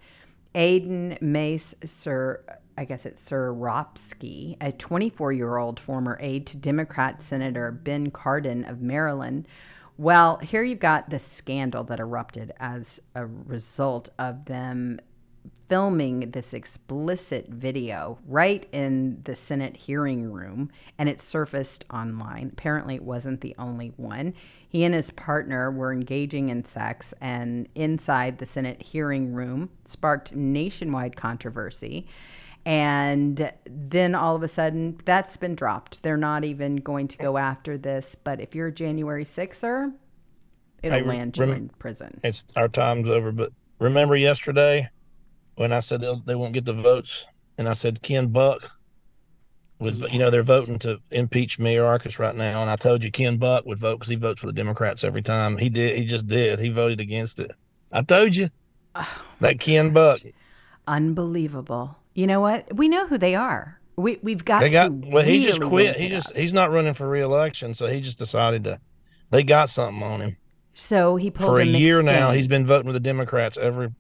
Aidan 0.57 1.19
Mace 1.21 1.73
Sir, 1.85 2.43
I 2.77 2.85
guess 2.85 3.07
it's 3.07 3.29
Czeropski, 3.29 4.57
a 4.61 4.73
24 4.73 5.33
year 5.33 5.57
old 5.57 5.81
former 5.81 6.19
aide 6.21 6.47
to 6.49 6.57
Democrat 6.57 7.23
Senator 7.23 7.71
Ben 7.73 8.11
Cardin 8.11 8.69
of 8.69 8.81
Maryland. 8.81 9.49
Well, 9.99 10.37
here 10.39 10.63
you've 10.63 10.79
got 10.79 11.09
the 11.09 11.19
scandal 11.19 11.85
that 11.85 12.01
erupted 12.01 12.53
as 12.59 13.01
a 13.15 13.27
result 13.27 14.11
of 14.19 14.45
them 14.45 15.01
filming 15.69 16.31
this 16.31 16.55
explicit 16.55 17.49
video 17.49 18.19
right 18.27 18.67
in 18.73 19.21
the 19.25 19.35
Senate 19.35 19.77
hearing 19.77 20.31
room, 20.31 20.71
and 20.99 21.09
it 21.09 21.21
surfaced 21.21 21.85
online. 21.91 22.51
Apparently, 22.53 22.97
it 22.97 23.03
wasn't 23.03 23.41
the 23.41 23.55
only 23.59 23.93
one. 23.97 24.35
He 24.69 24.85
and 24.85 24.95
his 24.95 25.11
partner 25.11 25.71
were 25.71 25.93
engaging 25.93 26.51
in 26.51 26.65
sex, 26.65 27.15
and 27.21 27.69
inside 27.75 28.39
the 28.39 28.47
Senate 28.47 28.83
hearing 28.83 29.33
room 29.33 29.71
sparked 29.85 30.35
nationwide 30.35 31.17
controversy. 31.17 32.07
And 32.67 33.53
then 33.65 34.17
all 34.17 34.35
of 34.35 34.43
a 34.43 34.49
sudden, 34.49 34.99
that's 35.05 35.37
been 35.37 35.55
dropped. 35.55 36.03
They're 36.03 36.17
not 36.17 36.45
even 36.45 36.77
going 36.77 37.07
to 37.09 37.17
go 37.17 37.39
after 37.39 37.79
this. 37.79 38.17
But 38.17 38.41
if 38.41 38.57
you're 38.57 38.67
a 38.67 38.73
January 38.73 39.25
6er, 39.25 39.93
it'll 40.83 40.99
Hey, 40.99 41.05
land 41.05 41.37
you 41.37 41.45
in 41.45 41.69
prison. 41.79 42.21
It's 42.25 42.45
our 42.57 42.67
time's 42.67 43.09
over. 43.09 43.31
But 43.31 43.53
remember 43.79 44.17
yesterday 44.17 44.91
when 45.55 45.73
I 45.73 45.79
said 45.79 46.05
they 46.27 46.35
won't 46.35 46.55
get 46.55 46.65
the 46.65 46.73
votes, 46.73 47.25
and 47.57 47.69
I 47.69 47.73
said 47.73 48.03
Ken 48.03 48.27
Buck 48.27 48.77
would, 49.79 49.99
you 50.11 50.19
know, 50.19 50.31
they're 50.31 50.43
voting 50.43 50.81
to 50.81 51.01
impeach 51.13 51.61
Mayorkas 51.61 52.19
right 52.19 52.35
now, 52.35 52.63
and 52.63 52.71
I 52.71 52.75
told 52.75 53.05
you 53.05 53.13
Ken 53.13 53.37
Buck 53.37 53.65
would 53.65 53.79
vote 53.79 54.01
because 54.01 54.11
he 54.11 54.17
votes 54.17 54.41
for 54.41 54.49
the 54.49 54.53
Democrats 54.53 55.05
every 55.05 55.23
time. 55.23 55.57
He 55.57 55.69
did. 55.69 55.97
He 55.97 56.05
just 56.05 56.27
did. 56.27 56.59
He 56.59 56.71
voted 56.71 57.01
against 57.01 57.39
it. 57.39 57.53
I 57.93 58.03
told 58.03 58.35
you 58.35 58.49
that 59.41 59.61
Ken 59.61 59.93
Buck. 59.93 60.21
Unbelievable. 60.89 61.97
You 62.17 62.27
know 62.27 62.41
what? 62.41 62.75
We 62.75 62.89
know 62.89 63.07
who 63.07 63.19
they 63.19 63.35
are. 63.35 63.81
We 63.97 64.19
we've 64.23 64.45
got 64.45 64.61
They 64.61 64.71
got 64.71 64.89
to 64.89 65.09
well. 65.09 65.25
He 65.25 65.45
just 65.45 65.61
quit. 65.61 65.97
He 65.97 66.09
just 66.09 66.31
up. 66.31 66.37
he's 66.37 66.53
not 66.53 66.71
running 66.71 66.95
for 66.95 67.09
reelection, 67.09 67.75
so 67.75 67.87
he 67.87 68.01
just 68.01 68.19
decided 68.19 68.65
to. 68.65 68.81
They 69.31 69.43
got 69.43 69.69
something 69.69 70.03
on 70.03 70.21
him 70.21 70.37
so 70.77 71.17
he 71.17 71.31
pulled 71.31 71.57
for 71.57 71.61
a 71.61 71.65
year 71.65 72.03
now. 72.03 72.33
He's 72.33 72.49
been 72.49 72.67
voting 72.67 72.87
with 72.87 72.95
the 72.95 73.01
Democrats 73.01 73.57
every 73.57 73.95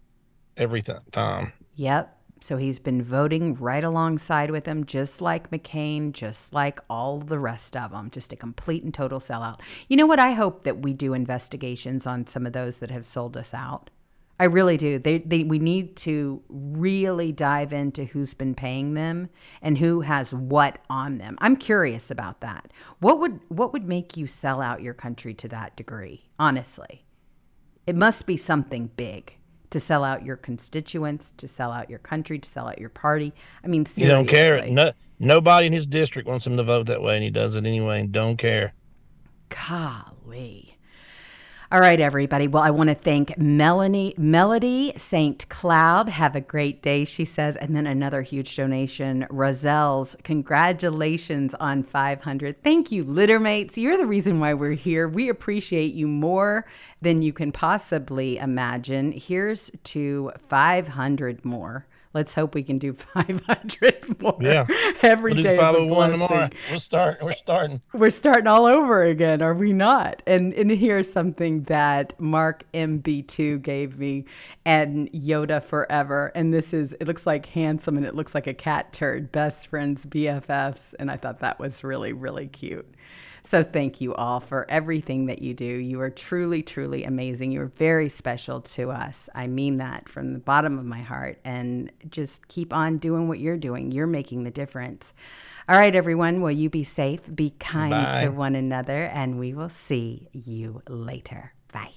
every 0.58 0.82
th- 0.82 0.98
time. 1.10 1.52
Yep. 1.76 2.12
So 2.42 2.58
he's 2.58 2.78
been 2.78 3.02
voting 3.02 3.54
right 3.54 3.82
alongside 3.82 4.50
with 4.50 4.64
them, 4.64 4.84
just 4.84 5.22
like 5.22 5.50
McCain, 5.50 6.12
just 6.12 6.52
like 6.52 6.78
all 6.90 7.18
the 7.18 7.38
rest 7.38 7.78
of 7.78 7.92
them, 7.92 8.10
just 8.10 8.34
a 8.34 8.36
complete 8.36 8.84
and 8.84 8.92
total 8.92 9.20
sellout. 9.20 9.60
You 9.88 9.96
know 9.96 10.04
what? 10.04 10.18
I 10.18 10.32
hope 10.32 10.64
that 10.64 10.82
we 10.82 10.92
do 10.92 11.14
investigations 11.14 12.06
on 12.06 12.26
some 12.26 12.44
of 12.44 12.52
those 12.52 12.78
that 12.80 12.90
have 12.90 13.06
sold 13.06 13.38
us 13.38 13.54
out. 13.54 13.88
I 14.38 14.44
really 14.44 14.76
do. 14.76 14.98
They, 14.98 15.18
they, 15.18 15.44
we 15.44 15.58
need 15.58 15.96
to 15.98 16.42
really 16.48 17.32
dive 17.32 17.72
into 17.72 18.04
who's 18.04 18.34
been 18.34 18.54
paying 18.54 18.94
them 18.94 19.30
and 19.62 19.78
who 19.78 20.02
has 20.02 20.34
what 20.34 20.78
on 20.90 21.18
them. 21.18 21.38
I'm 21.40 21.56
curious 21.56 22.10
about 22.10 22.40
that. 22.40 22.70
What 22.98 23.18
would 23.20 23.40
what 23.48 23.72
would 23.72 23.84
make 23.84 24.16
you 24.16 24.26
sell 24.26 24.60
out 24.60 24.82
your 24.82 24.94
country 24.94 25.32
to 25.34 25.48
that 25.48 25.74
degree? 25.76 26.28
Honestly, 26.38 27.06
it 27.86 27.96
must 27.96 28.26
be 28.26 28.36
something 28.36 28.90
big 28.96 29.36
to 29.70 29.80
sell 29.80 30.04
out 30.04 30.24
your 30.24 30.36
constituents, 30.36 31.32
to 31.32 31.48
sell 31.48 31.72
out 31.72 31.88
your 31.88 31.98
country, 31.98 32.38
to 32.38 32.48
sell 32.48 32.68
out 32.68 32.78
your 32.78 32.88
party. 32.88 33.32
I 33.64 33.68
mean, 33.68 33.86
seriously. 33.86 34.04
you 34.04 34.10
don't 34.10 34.28
care. 34.28 34.66
No, 34.66 34.92
nobody 35.18 35.66
in 35.66 35.72
his 35.72 35.86
district 35.86 36.28
wants 36.28 36.46
him 36.46 36.56
to 36.56 36.62
vote 36.62 36.86
that 36.86 37.02
way, 37.02 37.14
and 37.14 37.24
he 37.24 37.30
does 37.30 37.56
it 37.56 37.66
anyway. 37.66 38.00
And 38.00 38.12
don't 38.12 38.36
care. 38.36 38.74
Golly. 39.48 40.75
All 41.72 41.80
right, 41.80 41.98
everybody. 41.98 42.46
Well, 42.46 42.62
I 42.62 42.70
want 42.70 42.90
to 42.90 42.94
thank 42.94 43.36
Melanie, 43.38 44.14
Melody 44.16 44.92
St. 44.96 45.48
Cloud. 45.48 46.08
Have 46.08 46.36
a 46.36 46.40
great 46.40 46.80
day, 46.80 47.04
she 47.04 47.24
says. 47.24 47.56
And 47.56 47.74
then 47.74 47.88
another 47.88 48.22
huge 48.22 48.54
donation, 48.54 49.26
Roselle's. 49.30 50.14
Congratulations 50.22 51.54
on 51.54 51.82
500. 51.82 52.62
Thank 52.62 52.92
you, 52.92 53.04
Littermates. 53.04 53.76
You're 53.76 53.96
the 53.96 54.06
reason 54.06 54.38
why 54.38 54.54
we're 54.54 54.74
here. 54.74 55.08
We 55.08 55.28
appreciate 55.28 55.92
you 55.92 56.06
more 56.06 56.66
than 57.02 57.20
you 57.20 57.32
can 57.32 57.50
possibly 57.50 58.38
imagine. 58.38 59.10
Here's 59.10 59.72
to 59.84 60.30
500 60.46 61.44
more. 61.44 61.84
Let's 62.16 62.32
hope 62.32 62.54
we 62.54 62.62
can 62.62 62.78
do 62.78 62.92
500 63.40 64.20
more 64.22 64.38
Yeah. 64.40 64.66
every 65.02 65.34
We'll 65.34 65.42
do 65.42 65.48
day. 65.48 65.52
is 65.52 65.58
a 65.58 65.62
501 65.62 66.10
tomorrow. 66.12 66.28
blessing 66.28 66.52
We'll 66.70 66.80
start. 66.80 67.22
We're 67.22 67.32
starting. 67.34 67.82
we're 67.92 68.08
starting 68.08 68.46
all 68.46 68.64
over 68.64 69.02
again, 69.02 69.42
are 69.42 69.52
we 69.52 69.74
not? 69.74 70.22
And 70.26 70.54
and 70.54 70.70
here's 70.70 71.12
something 71.12 71.64
that 71.64 72.18
Mark 72.18 72.64
MB2 72.72 73.60
gave 73.60 73.98
me 73.98 74.24
and 74.64 75.12
Yoda 75.12 75.62
forever. 75.62 76.32
And 76.34 76.54
this 76.54 76.72
is 76.72 76.94
it 76.94 77.06
looks 77.06 77.26
like 77.26 77.44
handsome 77.46 77.98
and 77.98 78.06
it 78.06 78.14
looks 78.14 78.34
like 78.34 78.46
a 78.46 78.54
Catturd, 78.54 79.30
best 79.30 79.66
friends, 79.68 80.06
BFFs, 80.06 80.94
and 80.98 81.10
I 81.10 81.18
thought 81.18 81.40
that 81.40 81.58
was 81.58 81.84
really 81.84 82.14
really 82.14 82.46
cute. 82.46 82.88
So 83.46 83.62
thank 83.62 84.00
you 84.00 84.12
all 84.12 84.40
for 84.40 84.66
everything 84.68 85.26
that 85.26 85.40
you 85.40 85.54
do. 85.54 85.64
You 85.64 86.00
are 86.00 86.10
truly, 86.10 86.64
truly 86.64 87.04
amazing. 87.04 87.52
You're 87.52 87.66
very 87.66 88.08
special 88.08 88.60
to 88.60 88.90
us. 88.90 89.28
I 89.36 89.46
mean 89.46 89.76
that 89.76 90.08
from 90.08 90.32
the 90.32 90.40
bottom 90.40 90.80
of 90.80 90.84
my 90.84 91.00
heart. 91.00 91.38
And 91.44 91.92
just 92.10 92.48
keep 92.48 92.72
on 92.72 92.98
doing 92.98 93.28
what 93.28 93.38
you're 93.38 93.56
doing. 93.56 93.92
You're 93.92 94.08
making 94.08 94.42
the 94.42 94.50
difference. 94.50 95.14
All 95.68 95.78
right, 95.78 95.94
everyone. 95.94 96.40
Will 96.40 96.50
you 96.50 96.68
be 96.68 96.82
safe? 96.82 97.20
Be 97.32 97.50
kind 97.60 97.92
Bye. 97.92 98.24
to 98.24 98.28
one 98.30 98.56
another, 98.56 99.04
and 99.04 99.38
we 99.38 99.54
will 99.54 99.68
see 99.68 100.26
you 100.32 100.82
later. 100.88 101.52
Bye. 101.72 101.92